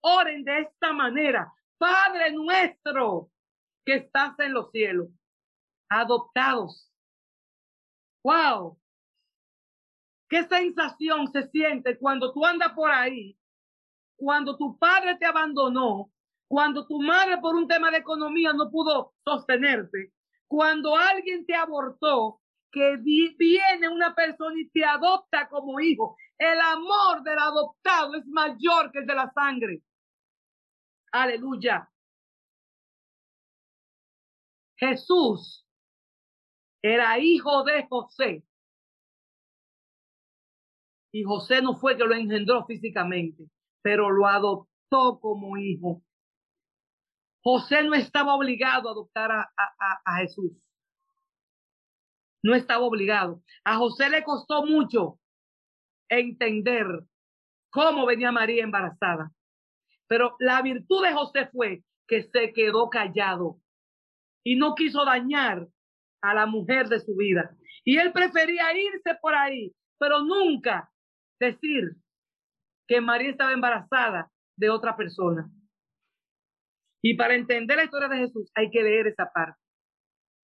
Oren 0.00 0.44
de 0.44 0.60
esta 0.60 0.92
manera. 0.92 1.52
Padre 1.78 2.32
nuestro 2.32 3.30
que 3.84 3.96
estás 3.96 4.38
en 4.38 4.54
los 4.54 4.70
cielos, 4.70 5.08
adoptados. 5.88 6.90
Wow. 8.22 8.78
¿Qué 10.28 10.44
sensación 10.44 11.30
se 11.30 11.48
siente 11.50 11.98
cuando 11.98 12.32
tú 12.32 12.44
andas 12.44 12.72
por 12.72 12.90
ahí? 12.90 13.38
Cuando 14.16 14.56
tu 14.56 14.78
padre 14.78 15.16
te 15.16 15.26
abandonó, 15.26 16.10
cuando 16.48 16.86
tu 16.86 17.00
madre 17.00 17.38
por 17.38 17.54
un 17.54 17.66
tema 17.66 17.90
de 17.90 17.98
economía 17.98 18.52
no 18.52 18.70
pudo 18.70 19.14
sostenerte, 19.24 20.12
cuando 20.48 20.96
alguien 20.96 21.44
te 21.46 21.54
abortó, 21.54 22.40
que 22.70 22.96
viene 22.96 23.88
una 23.88 24.14
persona 24.14 24.60
y 24.60 24.68
te 24.68 24.84
adopta 24.84 25.48
como 25.48 25.78
hijo. 25.80 26.16
El 26.36 26.60
amor 26.60 27.22
del 27.22 27.38
adoptado 27.38 28.16
es 28.16 28.26
mayor 28.26 28.90
que 28.90 28.98
el 28.98 29.06
de 29.06 29.14
la 29.14 29.30
sangre. 29.32 29.82
Aleluya. 31.12 31.88
Jesús 34.76 35.64
era 36.82 37.18
hijo 37.18 37.62
de 37.62 37.86
José. 37.88 38.44
Y 41.12 41.22
José 41.22 41.62
no 41.62 41.76
fue 41.76 41.96
que 41.96 42.04
lo 42.04 42.14
engendró 42.14 42.66
físicamente, 42.66 43.44
pero 43.82 44.10
lo 44.10 44.26
adoptó 44.26 45.20
como 45.20 45.56
hijo. 45.56 46.02
José 47.44 47.84
no 47.84 47.94
estaba 47.94 48.34
obligado 48.34 48.88
a 48.88 48.92
adoptar 48.92 49.30
a, 49.30 49.52
a, 50.06 50.16
Jesús. 50.16 50.50
No 52.42 52.54
estaba 52.54 52.84
obligado. 52.84 53.42
A 53.64 53.76
José 53.76 54.08
le 54.08 54.24
costó 54.24 54.64
mucho 54.64 55.20
entender 56.08 56.86
cómo 57.70 58.06
venía 58.06 58.32
María 58.32 58.64
embarazada. 58.64 59.30
Pero 60.06 60.36
la 60.38 60.62
virtud 60.62 61.04
de 61.04 61.12
José 61.12 61.48
fue 61.52 61.84
que 62.08 62.22
se 62.22 62.54
quedó 62.54 62.88
callado 62.88 63.60
y 64.42 64.56
no 64.56 64.74
quiso 64.74 65.04
dañar 65.04 65.68
a 66.22 66.32
la 66.32 66.46
mujer 66.46 66.88
de 66.88 67.00
su 67.00 67.14
vida. 67.14 67.54
Y 67.84 67.98
él 67.98 68.10
prefería 68.12 68.74
irse 68.74 69.16
por 69.20 69.34
ahí, 69.34 69.74
pero 69.98 70.22
nunca 70.22 70.90
decir 71.38 71.94
que 72.88 73.02
María 73.02 73.30
estaba 73.30 73.52
embarazada 73.52 74.30
de 74.56 74.70
otra 74.70 74.96
persona. 74.96 75.50
Y 77.06 77.16
para 77.18 77.34
entender 77.34 77.76
la 77.76 77.84
historia 77.84 78.08
de 78.08 78.16
Jesús 78.16 78.50
hay 78.54 78.70
que 78.70 78.82
leer 78.82 79.08
esa 79.08 79.30
parte. 79.30 79.60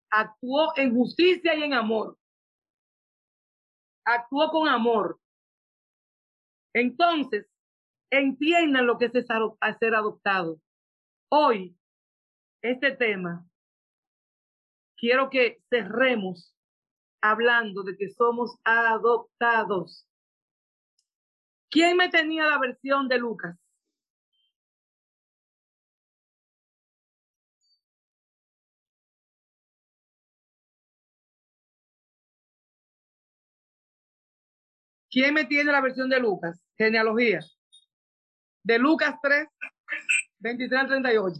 Actuó 0.10 0.76
en 0.76 0.92
justicia 0.96 1.54
y 1.54 1.62
en 1.62 1.76
amor. 1.76 2.18
Actuó 4.04 4.50
con 4.50 4.68
amor. 4.68 5.20
Entonces, 6.74 7.46
entiendan 8.10 8.88
lo 8.88 8.98
que 8.98 9.06
es 9.06 9.12
ser 9.78 9.94
adoptado. 9.94 10.60
Hoy, 11.30 11.78
este 12.64 12.90
tema, 12.96 13.48
quiero 14.96 15.30
que 15.30 15.62
cerremos 15.70 16.56
hablando 17.22 17.84
de 17.84 17.96
que 17.96 18.10
somos 18.10 18.58
adoptados. 18.64 20.08
¿Quién 21.70 21.98
me 21.98 22.10
tenía 22.10 22.48
la 22.48 22.58
versión 22.58 23.08
de 23.08 23.20
Lucas? 23.20 23.60
¿Quién 35.18 35.34
me 35.34 35.46
tiene 35.46 35.72
la 35.72 35.82
versión 35.82 36.12
de 36.12 36.20
Lucas? 36.20 36.64
Genealogía 36.78 37.40
de 38.62 38.78
Lucas 38.78 39.16
3, 39.20 39.48
23 40.38 40.80
al 40.80 40.88
38. 40.90 41.40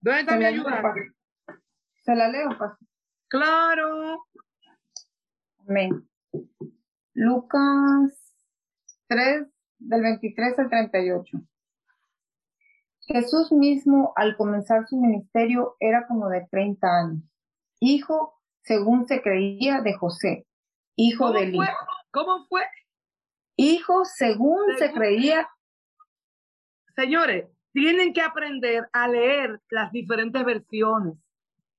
¿Dónde 0.00 0.20
está 0.20 0.36
mi 0.36 0.46
ayuda? 0.46 0.82
Se 2.02 2.16
la 2.16 2.26
leo, 2.26 2.48
Pastor. 2.48 2.88
Claro. 3.28 4.26
Amén. 5.58 6.08
Lucas 7.14 8.34
3, 9.06 9.46
del 9.78 10.02
23 10.02 10.58
al 10.58 10.68
38. 10.68 11.38
Jesús 13.06 13.52
mismo, 13.52 14.12
al 14.16 14.36
comenzar 14.36 14.86
su 14.88 14.96
ministerio, 14.96 15.76
era 15.80 16.06
como 16.06 16.28
de 16.28 16.46
30 16.50 16.86
años 16.86 17.22
hijo, 17.80 18.34
según 18.62 19.06
se 19.06 19.22
creía, 19.22 19.80
de 19.80 19.94
José, 19.94 20.46
hijo 20.96 21.32
de 21.32 21.44
Eli. 21.44 21.58
¿Cómo 22.10 22.46
fue? 22.48 22.62
Hijo, 23.56 24.04
según, 24.04 24.76
se 24.78 24.92
creía. 24.92 25.48
Señores, 26.94 27.48
tienen 27.72 28.12
que 28.12 28.22
aprender 28.22 28.88
a 28.92 29.08
leer 29.08 29.60
las 29.70 29.92
diferentes 29.92 30.44
versiones. 30.44 31.14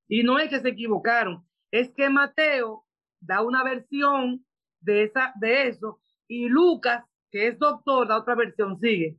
Y 0.07 0.23
no 0.23 0.39
es 0.39 0.49
que 0.49 0.59
se 0.59 0.69
equivocaron, 0.69 1.45
es 1.71 1.91
que 1.93 2.09
Mateo 2.09 2.85
da 3.19 3.41
una 3.41 3.63
versión 3.63 4.45
de, 4.79 5.03
esa, 5.03 5.33
de 5.35 5.67
eso 5.67 5.99
y 6.27 6.47
Lucas, 6.47 7.03
que 7.29 7.47
es 7.47 7.59
doctor, 7.59 8.07
da 8.07 8.17
otra 8.17 8.35
versión. 8.35 8.79
Sigue. 8.79 9.17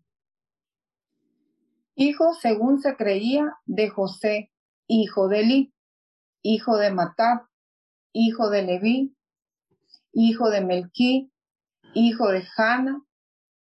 Hijo, 2.01 2.33
según 2.35 2.81
se 2.81 2.97
creía, 2.97 3.59
de 3.67 3.89
José, 3.91 4.53
hijo 4.87 5.27
de 5.27 5.41
Eli 5.41 5.75
hijo 6.43 6.77
de 6.77 6.93
Matat, 6.93 7.43
hijo 8.13 8.51
de 8.51 8.63
Leví, 8.63 9.17
hijo 10.13 10.51
de 10.51 10.61
Melquí, 10.61 11.33
hijo 11.95 12.29
de 12.29 12.43
Jana, 12.43 13.05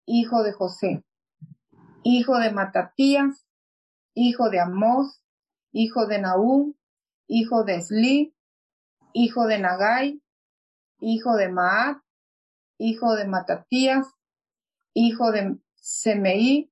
hijo 0.06 0.42
de 0.42 0.52
José. 0.52 1.04
hijo 2.06 2.36
de 2.38 2.52
Matatías, 2.52 3.46
hijo 4.12 4.50
de 4.50 4.60
Amós, 4.60 5.22
hijo 5.72 6.06
de 6.06 6.18
Naúm, 6.18 6.74
hijo 7.26 7.64
de 7.64 7.76
Esli, 7.76 8.34
hijo 9.14 9.46
de 9.46 9.58
Nagai, 9.58 10.20
hijo 11.00 11.36
de 11.36 11.48
Maat, 11.48 12.02
hijo 12.76 13.14
de 13.14 13.26
Matatías, 13.26 14.06
hijo 14.92 15.32
de 15.32 15.56
Semeí, 15.76 16.70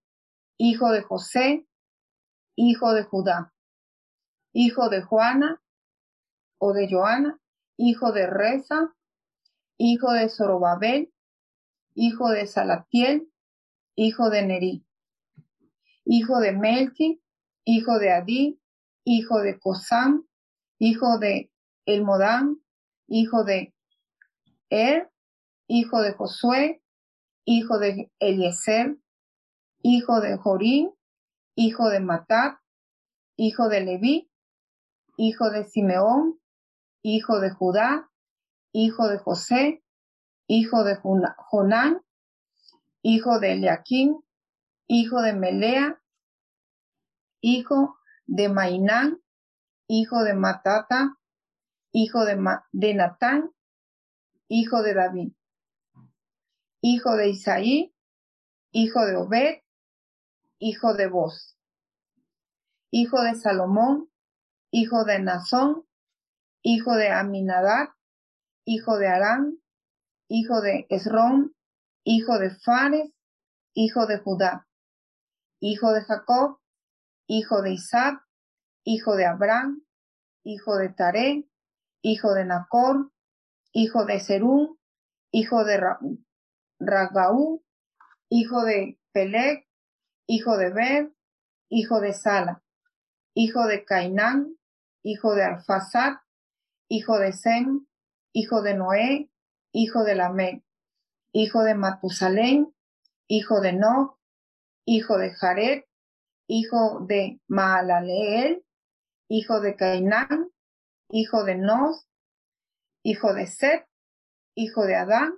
hijo 0.56 0.90
de 0.90 1.02
José, 1.02 1.66
hijo 2.56 2.92
de 2.92 3.04
Judá, 3.04 3.52
hijo 4.52 4.88
de 4.88 5.02
Juana 5.02 5.62
o 6.58 6.72
de 6.72 6.88
Joana, 6.90 7.40
hijo 7.76 8.12
de 8.12 8.26
Reza, 8.26 8.94
hijo 9.78 10.12
de 10.12 10.28
Zorobabel, 10.28 11.12
hijo 11.94 12.30
de 12.30 12.46
Salatiel, 12.46 13.28
hijo 13.96 14.30
de 14.30 14.46
Neri, 14.46 14.86
hijo 16.04 16.38
de 16.40 16.52
Melki, 16.52 17.22
hijo 17.64 17.98
de 17.98 18.12
Adí, 18.12 18.60
hijo 19.04 19.40
de 19.40 19.58
Cosam, 19.58 20.26
hijo 20.78 21.18
de 21.18 21.50
Elmodán, 21.86 22.58
hijo 23.08 23.44
de 23.44 23.74
Er, 24.70 25.10
hijo 25.66 26.00
de 26.00 26.12
Josué, 26.12 26.82
hijo 27.44 27.78
de 27.78 28.10
Eliezer, 28.18 28.96
hijo 29.82 30.20
de 30.20 30.36
Jorín, 30.38 30.92
hijo 31.54 31.88
de 31.90 32.00
Matat, 32.00 32.58
hijo 33.36 33.68
de 33.68 33.80
Leví, 33.80 34.30
hijo 35.16 35.50
de 35.50 35.64
Simeón, 35.64 36.40
hijo 37.02 37.40
de 37.40 37.50
Judá, 37.50 38.10
hijo 38.72 39.08
de 39.08 39.18
José, 39.18 39.82
hijo 40.46 40.84
de 40.84 40.96
Jonán, 41.50 42.00
hijo 43.02 43.40
de 43.40 43.52
Eliaquín, 43.52 44.22
hijo 44.86 45.20
de 45.20 45.32
Melea, 45.32 46.00
hijo 47.40 47.98
de 48.26 48.48
Mainán, 48.48 49.20
hijo 49.88 50.22
de 50.22 50.34
Matata, 50.34 51.16
hijo 51.92 52.24
de, 52.24 52.38
de 52.72 52.94
Natán, 52.94 53.50
hijo 54.48 54.82
de 54.82 54.94
David, 54.94 55.32
hijo 56.80 57.16
de 57.16 57.30
Isaí, 57.30 57.94
hijo 58.70 59.04
de 59.04 59.16
Obed, 59.16 59.61
hijo 60.62 60.94
de 60.94 61.08
Boz, 61.08 61.58
hijo 62.92 63.20
de 63.20 63.34
Salomón, 63.34 64.08
hijo 64.70 65.04
de 65.04 65.18
Nazón, 65.18 65.84
hijo 66.62 66.94
de 66.94 67.08
Aminadab, 67.08 67.88
hijo 68.64 68.96
de 68.96 69.08
Arán, 69.08 69.58
hijo 70.28 70.60
de 70.60 70.86
Esrón, 70.88 71.56
hijo 72.04 72.38
de 72.38 72.50
Fares, 72.50 73.10
hijo 73.74 74.06
de 74.06 74.18
Judá, 74.18 74.68
hijo 75.58 75.90
de 75.92 76.02
Jacob, 76.02 76.60
hijo 77.26 77.60
de 77.62 77.72
Isaac, 77.72 78.24
hijo 78.84 79.16
de 79.16 79.26
Abraham, 79.26 79.84
hijo 80.44 80.76
de 80.76 80.90
Taré, 80.90 81.48
hijo 82.02 82.34
de 82.34 82.44
Nacor, 82.44 83.10
hijo 83.72 84.04
de 84.04 84.20
Serún, 84.20 84.78
hijo 85.32 85.64
de 85.64 85.80
Ragaú, 86.78 87.64
hijo 88.28 88.62
de 88.62 89.00
Peleg, 89.10 89.66
hijo 90.26 90.56
de 90.56 90.70
Ber, 90.70 91.12
hijo 91.68 92.00
de 92.00 92.12
Sala, 92.12 92.62
hijo 93.34 93.66
de 93.66 93.84
Cainán, 93.84 94.56
hijo 95.02 95.34
de 95.34 95.44
Alfasad, 95.44 96.14
hijo 96.88 97.18
de 97.18 97.32
Sem, 97.32 97.86
hijo 98.32 98.62
de 98.62 98.74
Noé, 98.74 99.30
hijo 99.72 100.04
de 100.04 100.14
Lamé, 100.14 100.62
hijo 101.32 101.62
de 101.62 101.74
Matusalén, 101.74 102.74
hijo 103.26 103.60
de 103.60 103.72
No, 103.72 104.18
hijo 104.84 105.16
de 105.16 105.30
Jared, 105.30 105.84
hijo 106.46 107.00
de 107.06 107.40
Maalaleel, 107.48 108.64
hijo 109.28 109.60
de 109.60 109.76
Cainán, 109.76 110.50
hijo 111.10 111.44
de 111.44 111.56
Nos, 111.56 112.06
hijo 113.02 113.32
de 113.32 113.46
Set, 113.46 113.86
hijo 114.54 114.84
de 114.84 114.96
Adán, 114.96 115.32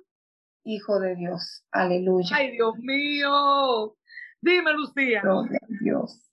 hijo 0.64 0.99
de 0.99 1.14
Dios. 1.14 1.64
Aleluya. 1.70 2.37
Ay, 2.37 2.53
Dios 2.53 2.74
mío. 2.78 3.97
Dime, 4.45 4.74
Lucía. 4.74 5.22
Dios. 5.80 6.30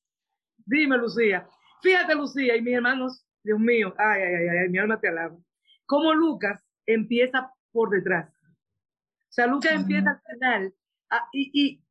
Dime, 0.65 0.97
Lucía. 0.97 1.47
Fíjate, 1.81 2.13
Lucía 2.13 2.57
y 2.57 2.61
mis 2.61 2.75
hermanos, 2.75 3.25
Dios 3.41 3.57
mío, 3.57 3.93
ay, 3.97 4.21
ay, 4.21 4.33
ay, 4.35 4.57
ay, 4.63 4.69
mi 4.69 4.77
alma 4.77 4.99
te 4.99 5.07
alaba. 5.07 5.37
Cómo 5.85 6.13
Lucas 6.13 6.61
empieza 6.85 7.53
por 7.71 7.89
detrás. 7.89 8.29
O 8.29 9.33
sea, 9.33 9.47
Lucas 9.47 9.73
empieza 9.73 10.11
al 10.11 10.35
final 10.35 10.73
ah, 11.09 11.27
y, 11.31 11.51
y 11.53 11.83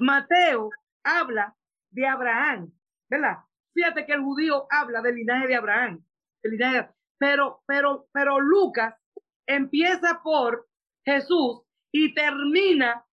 Mateo 0.00 0.70
habla 1.04 1.54
de 1.90 2.06
Abraham, 2.06 2.72
¿verdad? 3.10 3.38
Fíjate 3.74 4.06
que 4.06 4.14
el 4.14 4.22
judío 4.22 4.66
habla 4.70 5.02
del 5.02 5.16
linaje 5.16 5.46
de 5.46 5.56
Abraham, 5.56 6.02
del 6.42 6.52
linaje 6.52 6.88
pero, 7.18 7.62
pero, 7.66 8.08
pero 8.12 8.40
Lucas 8.40 8.94
empieza 9.46 10.20
por 10.22 10.68
Jesús 11.04 11.62
y 11.92 12.14
termina 12.14 13.05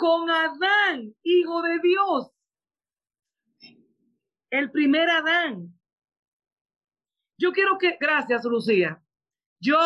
con 0.00 0.30
Adán, 0.30 1.14
hijo 1.22 1.60
de 1.60 1.78
Dios. 1.82 2.32
El 4.48 4.70
primer 4.70 5.10
Adán. 5.10 5.78
Yo 7.36 7.52
quiero 7.52 7.76
que, 7.78 7.98
gracias 8.00 8.44
Lucía, 8.44 9.02
yo, 9.60 9.78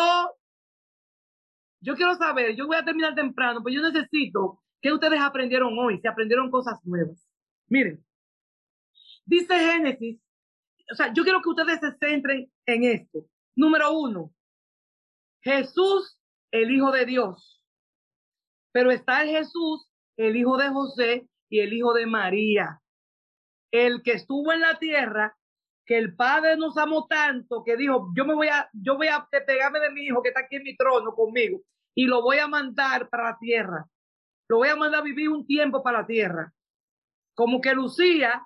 yo 1.81 1.95
quiero 1.95 2.15
saber, 2.15 2.55
yo 2.55 2.65
voy 2.65 2.77
a 2.77 2.85
terminar 2.85 3.13
temprano, 3.13 3.61
pero 3.61 3.75
yo 3.75 3.81
necesito 3.81 4.63
que 4.81 4.93
ustedes 4.93 5.19
aprendieron 5.19 5.77
hoy, 5.77 5.99
se 5.99 6.07
aprendieron 6.07 6.49
cosas 6.49 6.79
nuevas. 6.85 7.29
Miren, 7.67 8.03
dice 9.25 9.59
Génesis, 9.59 10.21
o 10.91 10.95
sea, 10.95 11.13
yo 11.13 11.23
quiero 11.23 11.41
que 11.41 11.49
ustedes 11.49 11.79
se 11.81 11.91
centren 11.97 12.49
en 12.65 12.83
esto. 12.83 13.27
Número 13.55 13.91
uno, 13.91 14.33
Jesús, 15.41 16.17
el 16.51 16.71
Hijo 16.71 16.91
de 16.91 17.05
Dios. 17.05 17.61
Pero 18.71 18.91
está 18.91 19.23
el 19.23 19.29
Jesús 19.29 19.89
el 20.17 20.35
hijo 20.35 20.57
de 20.57 20.69
José 20.69 21.27
y 21.49 21.59
el 21.59 21.73
hijo 21.73 21.93
de 21.93 22.05
María. 22.05 22.81
El 23.71 24.01
que 24.03 24.13
estuvo 24.13 24.53
en 24.53 24.61
la 24.61 24.77
tierra, 24.79 25.37
que 25.85 25.97
el 25.97 26.15
Padre 26.15 26.57
nos 26.57 26.77
amó 26.77 27.07
tanto, 27.07 27.63
que 27.63 27.77
dijo, 27.77 28.11
yo 28.15 28.25
me 28.25 28.33
voy 28.33 28.47
a, 28.47 28.69
yo 28.73 28.95
voy 28.95 29.07
a 29.07 29.27
pegarme 29.45 29.79
de 29.79 29.91
mi 29.91 30.05
hijo 30.05 30.21
que 30.21 30.29
está 30.29 30.41
aquí 30.41 30.55
en 30.55 30.63
mi 30.63 30.75
trono 30.75 31.13
conmigo 31.13 31.61
y 31.93 32.05
lo 32.05 32.21
voy 32.21 32.37
a 32.37 32.47
mandar 32.47 33.09
para 33.09 33.31
la 33.31 33.37
tierra. 33.37 33.85
Lo 34.47 34.57
voy 34.57 34.69
a 34.69 34.75
mandar 34.75 35.01
a 35.01 35.03
vivir 35.03 35.29
un 35.29 35.45
tiempo 35.45 35.81
para 35.81 36.01
la 36.01 36.07
tierra. 36.07 36.53
Como 37.33 37.61
que 37.61 37.73
Lucía, 37.73 38.45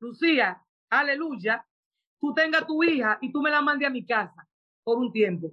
Lucía, 0.00 0.62
aleluya, 0.90 1.66
tú 2.20 2.34
tengas 2.34 2.66
tu 2.66 2.82
hija 2.82 3.18
y 3.20 3.32
tú 3.32 3.42
me 3.42 3.50
la 3.50 3.62
mandes 3.62 3.88
a 3.88 3.90
mi 3.90 4.04
casa 4.04 4.46
por 4.82 4.98
un 4.98 5.12
tiempo. 5.12 5.52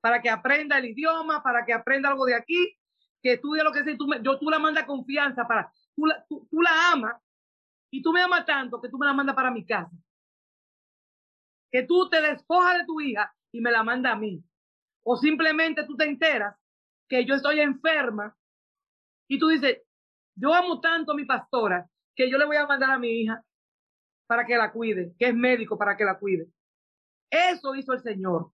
Para 0.00 0.20
que 0.20 0.30
aprenda 0.30 0.78
el 0.78 0.86
idioma, 0.86 1.42
para 1.42 1.64
que 1.64 1.72
aprenda 1.72 2.10
algo 2.10 2.26
de 2.26 2.34
aquí 2.34 2.76
que 3.26 3.38
tú 3.38 3.54
lo 3.54 3.72
que 3.72 3.82
sea, 3.82 3.96
tú 3.96 4.06
yo 4.22 4.38
tú 4.38 4.48
la 4.48 4.60
mandas 4.60 4.84
confianza 4.84 5.46
para, 5.48 5.72
tú 5.96 6.06
la, 6.06 6.24
tú, 6.28 6.48
la 6.62 6.92
amas 6.92 7.20
y 7.90 8.00
tú 8.00 8.12
me 8.12 8.22
amas 8.22 8.46
tanto 8.46 8.80
que 8.80 8.88
tú 8.88 8.98
me 8.98 9.06
la 9.06 9.12
mandas 9.12 9.34
para 9.34 9.50
mi 9.50 9.66
casa. 9.66 9.90
Que 11.72 11.82
tú 11.82 12.08
te 12.08 12.20
despojas 12.20 12.78
de 12.78 12.86
tu 12.86 13.00
hija 13.00 13.34
y 13.50 13.60
me 13.60 13.72
la 13.72 13.82
mandas 13.82 14.12
a 14.12 14.16
mí. 14.16 14.44
O 15.02 15.16
simplemente 15.16 15.84
tú 15.84 15.96
te 15.96 16.04
enteras 16.04 16.56
que 17.08 17.24
yo 17.24 17.34
estoy 17.34 17.60
enferma 17.60 18.36
y 19.28 19.40
tú 19.40 19.48
dices, 19.48 19.82
yo 20.36 20.54
amo 20.54 20.80
tanto 20.80 21.12
a 21.12 21.16
mi 21.16 21.24
pastora 21.24 21.88
que 22.14 22.30
yo 22.30 22.38
le 22.38 22.46
voy 22.46 22.56
a 22.56 22.66
mandar 22.66 22.90
a 22.90 22.98
mi 22.98 23.08
hija 23.08 23.42
para 24.28 24.46
que 24.46 24.56
la 24.56 24.70
cuide, 24.70 25.14
que 25.18 25.28
es 25.28 25.34
médico 25.34 25.76
para 25.76 25.96
que 25.96 26.04
la 26.04 26.16
cuide. 26.16 26.46
Eso 27.28 27.74
hizo 27.74 27.92
el 27.92 28.02
Señor. 28.02 28.52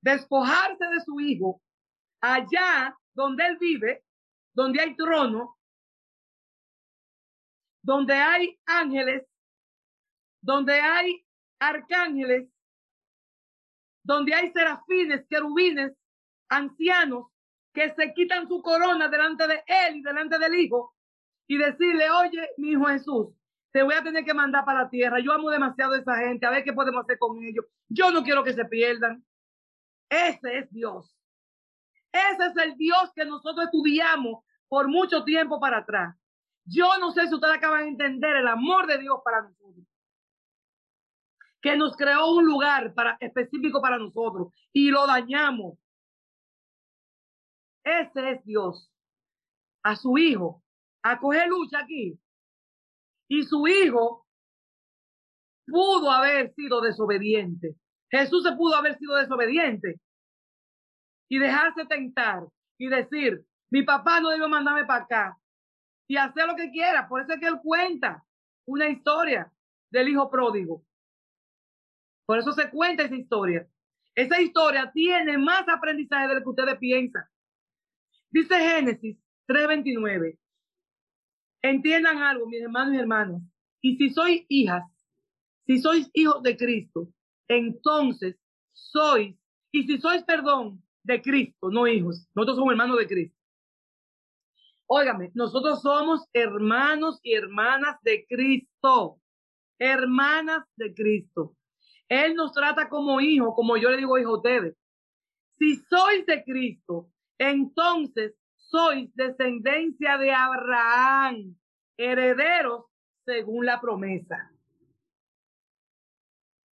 Despojarse 0.00 0.86
de 0.86 1.00
su 1.04 1.20
hijo 1.20 1.60
allá 2.22 2.96
donde 3.14 3.46
él 3.46 3.58
vive, 3.58 4.04
donde 4.52 4.80
hay 4.80 4.96
trono, 4.96 5.58
donde 7.82 8.14
hay 8.14 8.58
ángeles, 8.66 9.26
donde 10.40 10.74
hay 10.80 11.24
arcángeles, 11.58 12.48
donde 14.02 14.34
hay 14.34 14.50
serafines, 14.52 15.26
querubines, 15.28 15.92
ancianos 16.48 17.26
que 17.72 17.90
se 17.94 18.12
quitan 18.14 18.48
su 18.48 18.62
corona 18.62 19.08
delante 19.08 19.46
de 19.46 19.62
él 19.66 19.96
y 19.96 20.02
delante 20.02 20.38
del 20.38 20.54
hijo 20.54 20.94
y 21.46 21.58
decirle, 21.58 22.10
oye, 22.10 22.50
mi 22.56 22.70
hijo 22.70 22.86
Jesús, 22.86 23.28
te 23.72 23.82
voy 23.82 23.94
a 23.94 24.02
tener 24.02 24.24
que 24.24 24.34
mandar 24.34 24.64
para 24.64 24.84
la 24.84 24.90
tierra. 24.90 25.20
Yo 25.20 25.32
amo 25.32 25.50
demasiado 25.50 25.94
a 25.94 25.98
esa 25.98 26.16
gente, 26.16 26.46
a 26.46 26.50
ver 26.50 26.64
qué 26.64 26.72
podemos 26.72 27.02
hacer 27.02 27.18
con 27.18 27.42
ellos. 27.42 27.64
Yo 27.88 28.10
no 28.10 28.22
quiero 28.22 28.42
que 28.42 28.52
se 28.52 28.64
pierdan. 28.64 29.24
Ese 30.08 30.58
es 30.58 30.70
Dios. 30.72 31.16
Ese 32.12 32.46
es 32.46 32.56
el 32.56 32.76
Dios 32.76 33.12
que 33.14 33.24
nosotros 33.24 33.66
estudiamos 33.66 34.44
por 34.68 34.88
mucho 34.88 35.24
tiempo 35.24 35.60
para 35.60 35.78
atrás. 35.78 36.16
Yo 36.64 36.98
no 36.98 37.12
sé 37.12 37.26
si 37.28 37.34
ustedes 37.34 37.56
acaban 37.56 37.82
de 37.84 37.88
entender 37.88 38.36
el 38.36 38.48
amor 38.48 38.86
de 38.86 38.98
Dios 38.98 39.20
para 39.24 39.42
nosotros. 39.42 39.86
Que 41.60 41.76
nos 41.76 41.96
creó 41.96 42.32
un 42.32 42.46
lugar 42.46 42.94
para, 42.94 43.16
específico 43.20 43.80
para 43.80 43.98
nosotros 43.98 44.52
y 44.72 44.90
lo 44.90 45.06
dañamos. 45.06 45.78
Ese 47.84 48.30
es 48.30 48.44
Dios. 48.44 48.90
A 49.82 49.96
su 49.96 50.16
hijo. 50.18 50.62
A 51.02 51.18
coger 51.18 51.48
lucha 51.48 51.80
aquí. 51.80 52.18
Y 53.28 53.42
su 53.44 53.66
hijo 53.66 54.26
pudo 55.66 56.10
haber 56.10 56.52
sido 56.54 56.80
desobediente. 56.80 57.76
Jesús 58.10 58.42
se 58.42 58.52
pudo 58.52 58.76
haber 58.76 58.98
sido 58.98 59.16
desobediente 59.16 60.00
y 61.30 61.38
dejarse 61.38 61.86
tentar 61.86 62.42
y 62.76 62.88
decir, 62.88 63.46
mi 63.70 63.82
papá 63.82 64.20
no 64.20 64.30
debió 64.30 64.48
mandarme 64.48 64.84
para 64.84 65.04
acá 65.04 65.38
y 66.08 66.16
hacer 66.16 66.46
lo 66.46 66.56
que 66.56 66.70
quiera. 66.70 67.08
Por 67.08 67.22
eso 67.22 67.32
es 67.32 67.40
que 67.40 67.46
él 67.46 67.60
cuenta 67.62 68.24
una 68.66 68.88
historia 68.88 69.50
del 69.90 70.08
hijo 70.08 70.28
pródigo. 70.28 70.84
Por 72.26 72.40
eso 72.40 72.52
se 72.52 72.68
cuenta 72.68 73.04
esa 73.04 73.14
historia. 73.14 73.66
Esa 74.14 74.40
historia 74.40 74.90
tiene 74.92 75.38
más 75.38 75.68
aprendizaje 75.68 76.28
de 76.28 76.34
lo 76.34 76.42
que 76.42 76.48
ustedes 76.48 76.78
piensan. 76.78 77.24
Dice 78.30 78.56
Génesis 78.56 79.16
3:29. 79.46 80.36
Entiendan 81.62 82.18
algo, 82.18 82.46
mis 82.46 82.62
hermanos 82.62 82.94
y 82.94 82.98
hermanas. 82.98 83.42
Y 83.80 83.96
si 83.96 84.10
sois 84.10 84.44
hijas, 84.48 84.82
si 85.66 85.78
sois 85.78 86.10
hijos 86.12 86.42
de 86.42 86.56
Cristo, 86.56 87.08
entonces 87.46 88.36
sois, 88.72 89.36
y 89.72 89.86
si 89.86 89.98
sois, 89.98 90.24
perdón, 90.24 90.82
de 91.02 91.22
Cristo, 91.22 91.70
no 91.70 91.86
hijos, 91.86 92.28
nosotros 92.34 92.56
somos 92.56 92.72
hermanos 92.72 92.98
de 92.98 93.06
Cristo. 93.06 93.36
Óigame, 94.86 95.30
nosotros 95.34 95.82
somos 95.82 96.26
hermanos 96.32 97.20
y 97.22 97.34
hermanas 97.34 97.96
de 98.02 98.26
Cristo, 98.26 99.20
hermanas 99.78 100.64
de 100.76 100.92
Cristo. 100.92 101.56
Él 102.08 102.34
nos 102.34 102.52
trata 102.52 102.88
como 102.88 103.20
hijos, 103.20 103.54
como 103.54 103.76
yo 103.76 103.88
le 103.90 103.98
digo 103.98 104.18
hijo 104.18 104.30
a 104.30 104.36
ustedes. 104.38 104.76
Si 105.58 105.76
sois 105.76 106.26
de 106.26 106.42
Cristo, 106.42 107.08
entonces 107.38 108.34
sois 108.56 109.14
descendencia 109.14 110.18
de 110.18 110.32
Abraham, 110.32 111.56
herederos 111.96 112.86
según 113.24 113.66
la 113.66 113.80
promesa. 113.80 114.50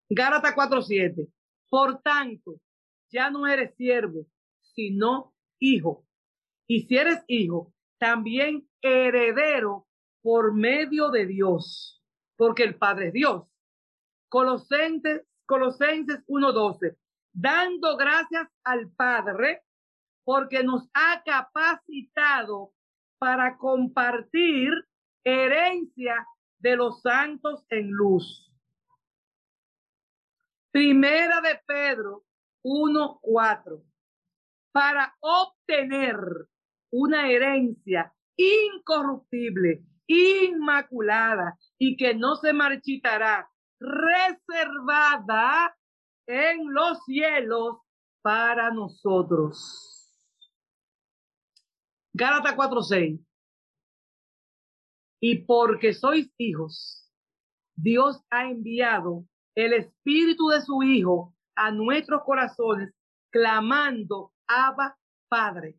Gálatas 0.09 0.53
4:7. 0.55 1.27
Por 1.69 2.01
tanto, 2.01 2.59
ya 3.09 3.29
no 3.29 3.47
eres 3.47 3.75
siervo, 3.75 4.25
sino 4.61 5.33
hijo. 5.59 6.05
Y 6.67 6.83
si 6.83 6.97
eres 6.97 7.23
hijo, 7.27 7.73
también 7.97 8.67
heredero 8.81 9.87
por 10.21 10.53
medio 10.53 11.09
de 11.09 11.25
Dios, 11.25 12.03
porque 12.35 12.63
el 12.63 12.75
Padre 12.75 13.07
es 13.07 13.13
Dios. 13.13 13.43
Colosenses, 14.29 15.25
Colosenses 15.45 16.23
1:12. 16.27 16.97
Dando 17.33 17.97
gracias 17.97 18.47
al 18.63 18.91
Padre 18.91 19.63
porque 20.23 20.63
nos 20.63 20.87
ha 20.93 21.23
capacitado 21.23 22.73
para 23.17 23.57
compartir 23.57 24.71
herencia 25.23 26.25
de 26.59 26.75
los 26.75 27.01
santos 27.01 27.65
en 27.69 27.91
luz. 27.91 28.51
Primera 30.71 31.41
de 31.41 31.59
Pedro 31.65 32.25
1.4. 32.63 33.83
Para 34.71 35.15
obtener 35.19 36.17
una 36.91 37.29
herencia 37.29 38.13
incorruptible, 38.35 39.83
inmaculada 40.07 41.57
y 41.77 41.97
que 41.97 42.13
no 42.15 42.35
se 42.35 42.53
marchitará, 42.53 43.49
reservada 43.79 45.75
en 46.27 46.73
los 46.73 47.03
cielos 47.05 47.77
para 48.21 48.71
nosotros. 48.71 50.15
Gálatas 52.13 52.55
4:6. 52.55 53.19
Y 55.21 55.39
porque 55.45 55.93
sois 55.93 56.31
hijos, 56.37 57.09
Dios 57.75 58.23
ha 58.29 58.49
enviado 58.49 59.25
el 59.55 59.73
espíritu 59.73 60.47
de 60.49 60.61
su 60.61 60.81
Hijo 60.83 61.35
a 61.59 61.71
nuestros 61.71 62.23
corazones, 62.23 62.93
clamando, 63.31 64.31
Abba 64.47 64.97
Padre. 65.27 65.75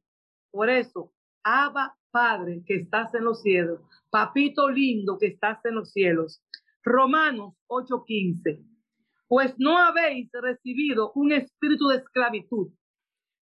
Por 0.51 0.69
eso, 0.69 1.13
Abba 1.43 1.97
Padre 2.11 2.63
que 2.67 2.77
estás 2.77 3.15
en 3.15 3.25
los 3.25 3.41
cielos, 3.41 3.81
papito 4.11 4.69
lindo 4.69 5.17
que 5.19 5.29
estás 5.29 5.65
en 5.65 5.77
los 5.77 5.91
cielos. 5.91 6.43
Romanos 6.85 7.55
8:15. 7.69 8.63
Pues 9.27 9.55
no 9.59 9.79
habéis 9.79 10.29
recibido 10.33 11.13
un 11.15 11.33
espíritu 11.33 11.89
de 11.89 11.97
esclavitud 11.97 12.73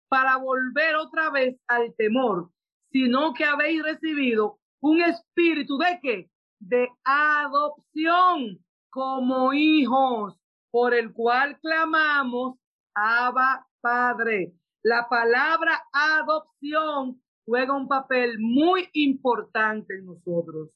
para 0.07 0.37
volver 0.37 0.95
otra 0.95 1.29
vez 1.29 1.59
al 1.67 1.93
temor, 1.97 2.51
sino 2.91 3.33
que 3.33 3.43
habéis 3.43 3.83
recibido 3.83 4.59
un 4.79 5.01
espíritu 5.01 5.77
de 5.77 5.99
qué? 6.01 6.29
De 6.59 6.87
adopción 7.03 8.63
como 8.89 9.51
hijos, 9.53 10.39
por 10.73 10.95
el 10.95 11.13
cual 11.13 11.59
clamamos, 11.59 12.57
Abba 12.95 13.67
Padre. 13.79 14.53
La 14.81 15.07
palabra 15.07 15.83
adopción 15.91 17.21
juega 17.45 17.77
un 17.77 17.87
papel 17.87 18.39
muy 18.39 18.89
importante 18.93 19.93
en 19.93 20.07
nosotros. 20.07 20.71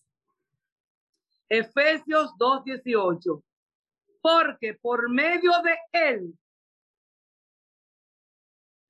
Efesios 1.49 2.31
2.18. 2.37 3.43
Porque 4.21 4.75
por 4.75 5.09
medio 5.09 5.51
de 5.63 5.75
él, 5.93 6.37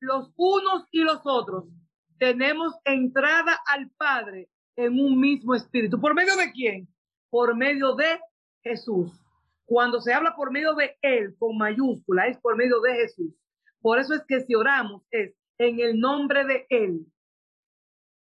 los 0.01 0.33
unos 0.35 0.89
y 0.91 1.03
los 1.03 1.21
otros, 1.23 1.69
tenemos 2.17 2.73
entrada 2.83 3.57
al 3.65 3.89
Padre 3.91 4.49
en 4.75 4.99
un 4.99 5.17
mismo 5.17 5.55
espíritu. 5.55 6.01
¿Por 6.01 6.13
medio 6.13 6.35
de 6.35 6.51
quién? 6.51 6.93
Por 7.29 7.55
medio 7.55 7.95
de 7.95 8.19
Jesús. 8.61 9.23
Cuando 9.67 9.99
se 9.99 10.13
habla 10.13 10.33
por 10.33 10.49
medio 10.49 10.75
de 10.75 10.97
Él 11.01 11.35
con 11.37 11.57
mayúscula, 11.57 12.27
es 12.27 12.37
por 12.39 12.55
medio 12.55 12.79
de 12.79 12.95
Jesús. 12.95 13.35
Por 13.81 13.99
eso 13.99 14.13
es 14.13 14.23
que 14.25 14.39
si 14.39 14.55
oramos 14.55 15.03
es 15.11 15.35
en 15.57 15.81
el 15.81 15.99
nombre 15.99 16.45
de 16.45 16.65
Él. 16.69 17.05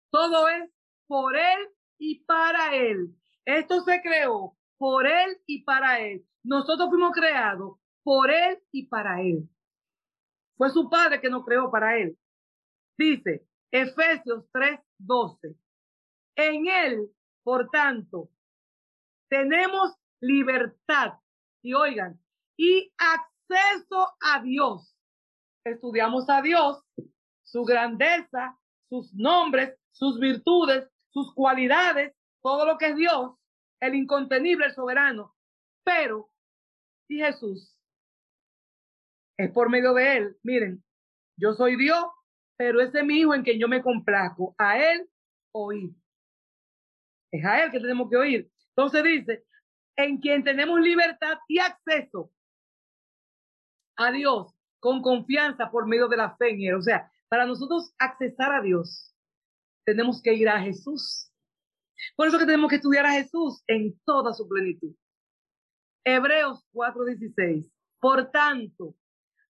Todo 0.10 0.50
es 0.50 0.68
por 1.06 1.38
Él 1.38 1.70
y 2.00 2.24
para 2.26 2.76
Él. 2.76 3.16
Esto 3.46 3.82
se 3.82 4.02
creó 4.02 4.58
por 4.80 5.06
Él 5.06 5.38
y 5.46 5.64
para 5.64 6.00
Él. 6.00 6.26
Nosotros 6.44 6.90
fuimos 6.90 7.12
creados 7.12 7.78
por 8.04 8.32
Él 8.32 8.60
y 8.72 8.88
para 8.88 9.22
Él. 9.22 9.48
Fue 10.58 10.72
su 10.72 10.90
Padre 10.90 11.22
que 11.22 11.30
nos 11.30 11.46
creó 11.46 11.70
para 11.70 12.00
Él. 12.00 12.18
Dice 12.98 13.46
Efesios 13.72 14.46
3:12. 14.52 15.56
En 16.36 16.68
Él, 16.68 17.12
por 17.44 17.70
tanto, 17.70 18.32
tenemos 19.30 19.96
libertad. 20.20 21.20
Y 21.68 21.74
oigan, 21.74 22.18
y 22.58 22.94
acceso 22.98 24.08
a 24.22 24.42
Dios. 24.42 24.96
Estudiamos 25.66 26.30
a 26.30 26.42
Dios, 26.42 26.82
su 27.44 27.66
grandeza, 27.66 28.58
sus 28.88 29.14
nombres, 29.14 29.78
sus 29.92 30.18
virtudes, 30.18 30.88
sus 31.10 31.34
cualidades, 31.34 32.16
todo 32.42 32.66
lo 32.66 32.78
que 32.78 32.86
es 32.86 32.96
Dios, 32.96 33.36
el 33.82 33.96
incontenible, 33.96 34.68
el 34.68 34.74
soberano. 34.76 35.36
Pero, 35.84 36.30
y 37.10 37.18
Jesús, 37.18 37.78
es 39.38 39.52
por 39.52 39.70
medio 39.70 39.94
de 39.94 40.16
él. 40.16 40.38
Miren, 40.44 40.82
yo 41.36 41.52
soy 41.52 41.76
Dios, 41.76 42.06
pero 42.56 42.80
ese 42.80 43.00
es 43.00 43.06
mi 43.06 43.20
hijo 43.20 43.36
en 43.36 43.44
quien 43.44 43.60
yo 43.60 43.68
me 43.68 43.82
complazco. 43.82 44.56
A 44.58 44.80
él 44.80 45.10
oír. 45.52 45.92
Es 47.30 47.44
a 47.44 47.62
él 47.66 47.72
que 47.72 47.82
tenemos 47.82 48.10
que 48.10 48.16
oír. 48.16 48.50
Entonces 48.70 49.04
dice, 49.04 49.47
en 49.98 50.20
quien 50.20 50.44
tenemos 50.44 50.80
libertad 50.80 51.40
y 51.48 51.60
acceso 51.60 52.32
a 53.98 54.12
Dios 54.12 54.54
con 54.80 55.02
confianza 55.02 55.70
por 55.70 55.88
medio 55.88 56.08
de 56.08 56.18
la 56.18 56.36
fe 56.38 56.52
en 56.52 56.62
Él. 56.62 56.76
O 56.76 56.82
sea, 56.82 57.12
para 57.28 57.46
nosotros 57.46 57.94
accesar 57.98 58.54
a 58.54 58.62
Dios, 58.62 59.14
tenemos 59.86 60.22
que 60.22 60.34
ir 60.34 60.48
a 60.48 60.62
Jesús. 60.62 61.32
Por 62.16 62.28
eso 62.28 62.38
que 62.38 62.46
tenemos 62.46 62.70
que 62.70 62.76
estudiar 62.76 63.06
a 63.06 63.14
Jesús 63.14 63.64
en 63.68 64.00
toda 64.06 64.34
su 64.34 64.48
plenitud. 64.48 64.96
Hebreos 66.06 66.64
4:16. 66.72 67.70
Por 68.00 68.30
tanto, 68.32 68.96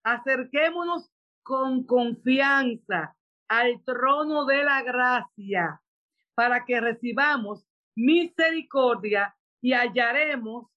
acerquémonos 0.04 1.12
con 1.44 1.86
confianza 1.86 3.16
al 3.50 3.84
trono 3.84 4.46
de 4.46 4.64
la 4.64 4.82
gracia 4.82 5.82
para 6.36 6.66
que 6.66 6.80
recibamos 6.80 7.66
misericordia 7.96 9.37
y 9.62 9.74
hallaremos 9.74 10.68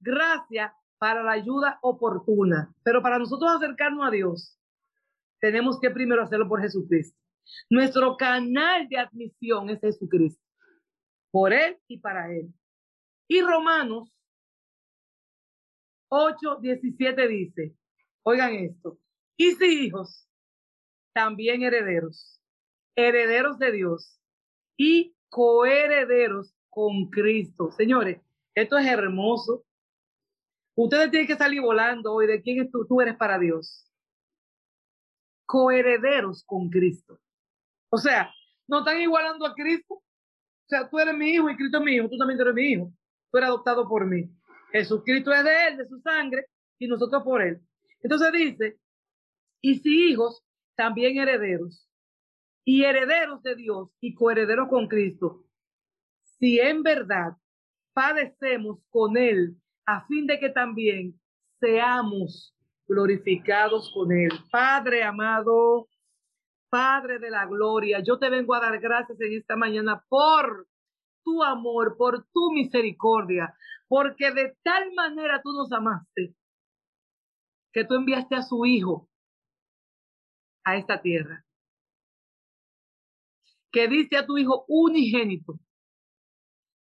gracia 0.00 0.74
para 0.98 1.22
la 1.22 1.32
ayuda 1.32 1.78
oportuna. 1.82 2.74
Pero 2.82 3.02
para 3.02 3.18
nosotros 3.18 3.50
acercarnos 3.50 4.06
a 4.06 4.10
Dios, 4.10 4.58
tenemos 5.40 5.80
que 5.80 5.90
primero 5.90 6.22
hacerlo 6.22 6.48
por 6.48 6.60
Jesucristo. 6.60 7.18
Nuestro 7.70 8.16
canal 8.16 8.88
de 8.88 8.98
admisión 8.98 9.70
es 9.70 9.80
Jesucristo. 9.80 10.42
Por 11.30 11.52
Él 11.52 11.78
y 11.86 11.98
para 11.98 12.32
Él. 12.32 12.52
Y 13.28 13.42
Romanos 13.42 14.10
8, 16.08 16.58
17 16.60 17.28
dice, 17.28 17.74
oigan 18.22 18.54
esto, 18.54 18.98
y 19.36 19.52
si 19.52 19.86
hijos, 19.86 20.26
también 21.12 21.62
herederos, 21.62 22.40
herederos 22.96 23.58
de 23.58 23.72
Dios 23.72 24.18
y 24.76 25.14
coherederos 25.28 26.54
con 26.70 27.10
Cristo. 27.10 27.70
Señores, 27.72 28.20
Esto 28.58 28.76
es 28.76 28.86
hermoso. 28.86 29.64
Ustedes 30.74 31.12
tienen 31.12 31.28
que 31.28 31.36
salir 31.36 31.60
volando 31.60 32.12
hoy 32.12 32.26
de 32.26 32.42
quién 32.42 32.68
tú, 32.72 32.84
tú 32.88 33.00
eres 33.00 33.16
para 33.16 33.38
Dios. 33.38 33.88
Coherederos 35.46 36.42
con 36.44 36.68
Cristo. 36.68 37.20
O 37.88 37.98
sea, 37.98 38.34
no 38.66 38.80
están 38.80 39.00
igualando 39.00 39.46
a 39.46 39.54
Cristo. 39.54 39.94
O 39.94 40.66
sea, 40.66 40.90
tú 40.90 40.98
eres 40.98 41.16
mi 41.16 41.30
hijo 41.30 41.48
y 41.48 41.56
Cristo 41.56 41.78
es 41.78 41.84
mi 41.84 41.92
hijo, 41.92 42.08
tú 42.08 42.18
también 42.18 42.40
eres 42.40 42.54
mi 42.54 42.62
hijo. 42.72 42.92
Tú 43.30 43.38
eres 43.38 43.48
adoptado 43.48 43.88
por 43.88 44.04
mí. 44.04 44.28
Jesucristo 44.72 45.32
es 45.32 45.44
de 45.44 45.66
él, 45.68 45.76
de 45.76 45.88
su 45.88 46.00
sangre, 46.00 46.46
y 46.80 46.88
nosotros 46.88 47.22
por 47.22 47.40
él. 47.40 47.60
Entonces 48.02 48.32
dice, 48.32 48.80
y 49.60 49.78
si 49.78 50.10
hijos, 50.10 50.42
también 50.74 51.16
herederos, 51.16 51.88
y 52.64 52.82
herederos 52.82 53.40
de 53.44 53.54
Dios 53.54 53.90
y 54.00 54.14
coherederos 54.14 54.68
con 54.68 54.88
Cristo, 54.88 55.44
si 56.40 56.58
en 56.58 56.82
verdad 56.82 57.36
padecemos 57.98 58.78
con 58.90 59.16
él, 59.16 59.56
a 59.84 60.06
fin 60.06 60.24
de 60.28 60.38
que 60.38 60.50
también 60.50 61.20
seamos 61.58 62.54
glorificados 62.86 63.90
con 63.92 64.12
él. 64.12 64.30
Padre 64.52 65.02
amado, 65.02 65.88
Padre 66.68 67.18
de 67.18 67.28
la 67.28 67.44
gloria, 67.46 68.00
yo 68.00 68.16
te 68.16 68.30
vengo 68.30 68.54
a 68.54 68.60
dar 68.60 68.78
gracias 68.78 69.20
en 69.20 69.32
esta 69.38 69.56
mañana 69.56 70.04
por 70.08 70.68
tu 71.24 71.42
amor, 71.42 71.96
por 71.96 72.24
tu 72.32 72.52
misericordia, 72.52 73.52
porque 73.88 74.30
de 74.30 74.56
tal 74.62 74.92
manera 74.94 75.40
tú 75.42 75.50
nos 75.50 75.72
amaste 75.72 76.36
que 77.72 77.84
tú 77.84 77.96
enviaste 77.96 78.36
a 78.36 78.42
su 78.42 78.64
Hijo 78.64 79.08
a 80.62 80.76
esta 80.76 81.02
tierra. 81.02 81.44
Que 83.72 83.88
diste 83.88 84.16
a 84.16 84.24
tu 84.24 84.38
Hijo 84.38 84.64
unigénito 84.68 85.58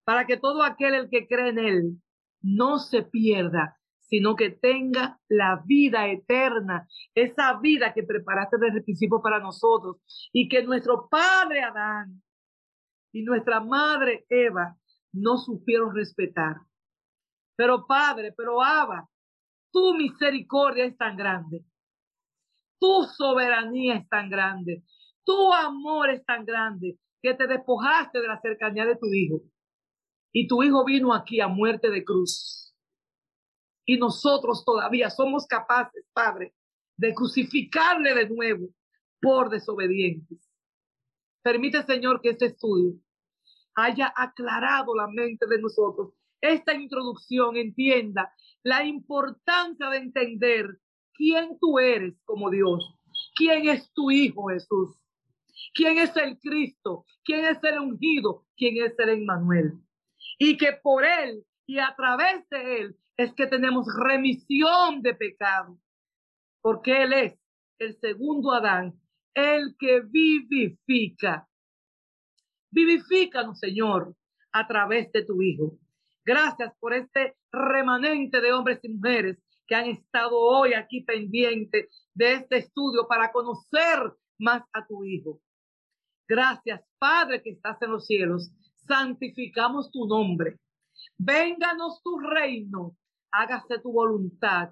para 0.06 0.24
que 0.24 0.36
todo 0.36 0.62
aquel 0.62 0.94
el 0.94 1.10
que 1.10 1.26
cree 1.26 1.48
en 1.48 1.58
Él 1.58 2.02
no 2.40 2.78
se 2.78 3.02
pierda, 3.02 3.76
sino 3.98 4.36
que 4.36 4.50
tenga 4.50 5.18
la 5.28 5.64
vida 5.66 6.06
eterna, 6.06 6.86
esa 7.12 7.58
vida 7.58 7.92
que 7.92 8.04
preparaste 8.04 8.56
desde 8.56 8.78
el 8.78 8.84
principio 8.84 9.20
para 9.20 9.40
nosotros 9.40 9.96
y 10.32 10.48
que 10.48 10.62
nuestro 10.62 11.08
Padre 11.10 11.64
Adán 11.64 12.22
y 13.12 13.24
nuestra 13.24 13.58
Madre 13.58 14.24
Eva 14.28 14.76
no 15.12 15.38
supieron 15.38 15.92
respetar. 15.92 16.54
Pero 17.56 17.84
Padre, 17.88 18.32
pero 18.36 18.62
Abba, 18.62 19.08
tu 19.72 19.92
misericordia 19.94 20.84
es 20.84 20.96
tan 20.96 21.16
grande, 21.16 21.64
tu 22.78 23.02
soberanía 23.02 23.96
es 23.96 24.08
tan 24.08 24.30
grande, 24.30 24.84
tu 25.24 25.52
amor 25.52 26.10
es 26.10 26.24
tan 26.24 26.44
grande 26.44 26.96
que 27.20 27.34
te 27.34 27.48
despojaste 27.48 28.20
de 28.20 28.28
la 28.28 28.40
cercanía 28.40 28.86
de 28.86 28.94
tu 28.94 29.06
Hijo. 29.12 29.42
Y 30.38 30.46
tu 30.46 30.62
Hijo 30.62 30.84
vino 30.84 31.14
aquí 31.14 31.40
a 31.40 31.48
muerte 31.48 31.88
de 31.90 32.04
cruz. 32.04 32.74
Y 33.86 33.96
nosotros 33.96 34.66
todavía 34.66 35.08
somos 35.08 35.46
capaces, 35.46 36.04
Padre, 36.12 36.54
de 36.94 37.14
crucificarle 37.14 38.14
de 38.14 38.28
nuevo 38.28 38.68
por 39.18 39.48
desobedientes. 39.48 40.46
Permite, 41.40 41.82
Señor, 41.84 42.20
que 42.20 42.28
este 42.28 42.46
estudio 42.46 43.00
haya 43.76 44.12
aclarado 44.14 44.94
la 44.94 45.06
mente 45.06 45.46
de 45.46 45.58
nosotros. 45.58 46.12
Esta 46.42 46.74
introducción 46.74 47.56
entienda 47.56 48.30
la 48.62 48.84
importancia 48.84 49.88
de 49.88 49.96
entender 49.96 50.66
quién 51.14 51.58
tú 51.58 51.78
eres 51.78 52.12
como 52.26 52.50
Dios, 52.50 52.94
quién 53.34 53.70
es 53.70 53.90
tu 53.94 54.10
Hijo 54.10 54.48
Jesús, 54.48 55.00
quién 55.72 55.96
es 55.96 56.14
el 56.14 56.38
Cristo, 56.38 57.06
quién 57.24 57.46
es 57.46 57.56
el 57.64 57.78
ungido, 57.78 58.44
quién 58.54 58.84
es 58.84 58.92
el 58.98 59.08
Emmanuel. 59.08 59.80
Y 60.38 60.56
que 60.56 60.72
por 60.82 61.04
Él 61.04 61.44
y 61.66 61.78
a 61.78 61.94
través 61.96 62.48
de 62.50 62.80
Él 62.80 62.96
es 63.16 63.32
que 63.34 63.46
tenemos 63.46 63.86
remisión 63.98 65.02
de 65.02 65.14
pecado, 65.14 65.78
porque 66.60 67.02
Él 67.02 67.12
es 67.12 67.38
el 67.78 67.98
segundo 68.00 68.52
Adán, 68.52 68.94
el 69.34 69.76
que 69.78 70.00
vivifica. 70.00 71.48
Vivifícanos, 72.70 73.58
Señor, 73.58 74.14
a 74.52 74.66
través 74.66 75.10
de 75.12 75.24
tu 75.24 75.40
Hijo. 75.42 75.78
Gracias 76.24 76.72
por 76.80 76.92
este 76.92 77.36
remanente 77.52 78.40
de 78.40 78.52
hombres 78.52 78.80
y 78.82 78.88
mujeres 78.88 79.38
que 79.66 79.74
han 79.74 79.86
estado 79.86 80.38
hoy 80.38 80.74
aquí 80.74 81.02
pendientes 81.02 82.08
de 82.14 82.34
este 82.34 82.58
estudio 82.58 83.06
para 83.08 83.32
conocer 83.32 84.12
más 84.38 84.62
a 84.72 84.86
tu 84.86 85.04
Hijo. 85.04 85.40
Gracias, 86.28 86.82
Padre 86.98 87.42
que 87.42 87.50
estás 87.50 87.80
en 87.82 87.92
los 87.92 88.06
cielos. 88.06 88.50
Santificamos 88.86 89.90
tu 89.90 90.06
nombre. 90.06 90.58
Vénganos 91.18 92.02
tu 92.02 92.18
reino. 92.18 92.96
Hágase 93.32 93.78
tu 93.80 93.92
voluntad, 93.92 94.70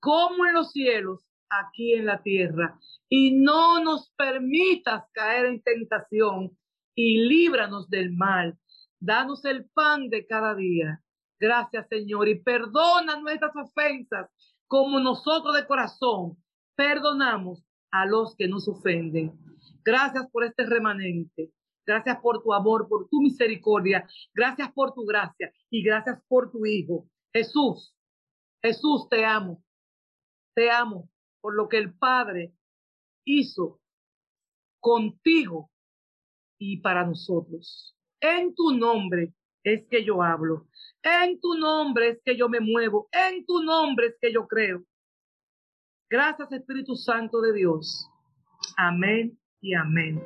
como 0.00 0.46
en 0.46 0.54
los 0.54 0.70
cielos, 0.70 1.24
aquí 1.48 1.94
en 1.94 2.06
la 2.06 2.22
tierra. 2.22 2.78
Y 3.08 3.32
no 3.32 3.82
nos 3.82 4.10
permitas 4.10 5.04
caer 5.12 5.46
en 5.46 5.62
tentación 5.62 6.56
y 6.94 7.18
líbranos 7.26 7.88
del 7.90 8.12
mal 8.12 8.58
Danos 8.98 9.44
el 9.44 9.66
pan 9.66 10.08
de 10.08 10.26
cada 10.26 10.54
día. 10.54 11.02
Gracias, 11.38 11.86
Señor, 11.88 12.28
y 12.28 12.40
perdona 12.42 13.20
nuestras 13.20 13.54
ofensas 13.54 14.30
como 14.66 14.98
nosotros 15.00 15.54
de 15.54 15.66
corazón 15.66 16.36
perdonamos 16.74 17.62
a 17.90 18.06
los 18.06 18.34
que 18.36 18.48
nos 18.48 18.66
ofenden. 18.68 19.32
Gracias 19.84 20.28
por 20.30 20.44
este 20.44 20.64
remanente. 20.66 21.52
Gracias 21.86 22.18
por 22.20 22.42
tu 22.42 22.52
amor, 22.52 22.88
por 22.88 23.08
tu 23.08 23.20
misericordia. 23.20 24.06
Gracias 24.34 24.72
por 24.72 24.92
tu 24.92 25.04
gracia 25.04 25.52
y 25.70 25.82
gracias 25.82 26.20
por 26.28 26.50
tu 26.50 26.66
Hijo. 26.66 27.08
Jesús, 27.32 27.94
Jesús, 28.62 29.08
te 29.08 29.24
amo. 29.24 29.62
Te 30.54 30.70
amo 30.70 31.08
por 31.40 31.54
lo 31.54 31.68
que 31.68 31.78
el 31.78 31.94
Padre 31.94 32.52
hizo 33.24 33.80
contigo 34.80 35.70
y 36.58 36.80
para 36.80 37.04
nosotros. 37.04 37.96
En 38.20 38.54
tu 38.54 38.72
nombre 38.72 39.34
es 39.62 39.86
que 39.88 40.04
yo 40.04 40.22
hablo. 40.22 40.66
En 41.02 41.40
tu 41.40 41.54
nombre 41.54 42.08
es 42.08 42.18
que 42.24 42.36
yo 42.36 42.48
me 42.48 42.60
muevo. 42.60 43.08
En 43.12 43.44
tu 43.44 43.62
nombre 43.62 44.08
es 44.08 44.14
que 44.20 44.32
yo 44.32 44.46
creo. 44.46 44.82
Gracias 46.08 46.50
Espíritu 46.52 46.94
Santo 46.94 47.40
de 47.40 47.52
Dios. 47.52 48.08
Amén 48.76 49.38
y 49.60 49.74
amén. 49.74 50.22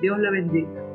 Dios 0.00 0.18
le 0.18 0.30
bendiga. 0.30 0.89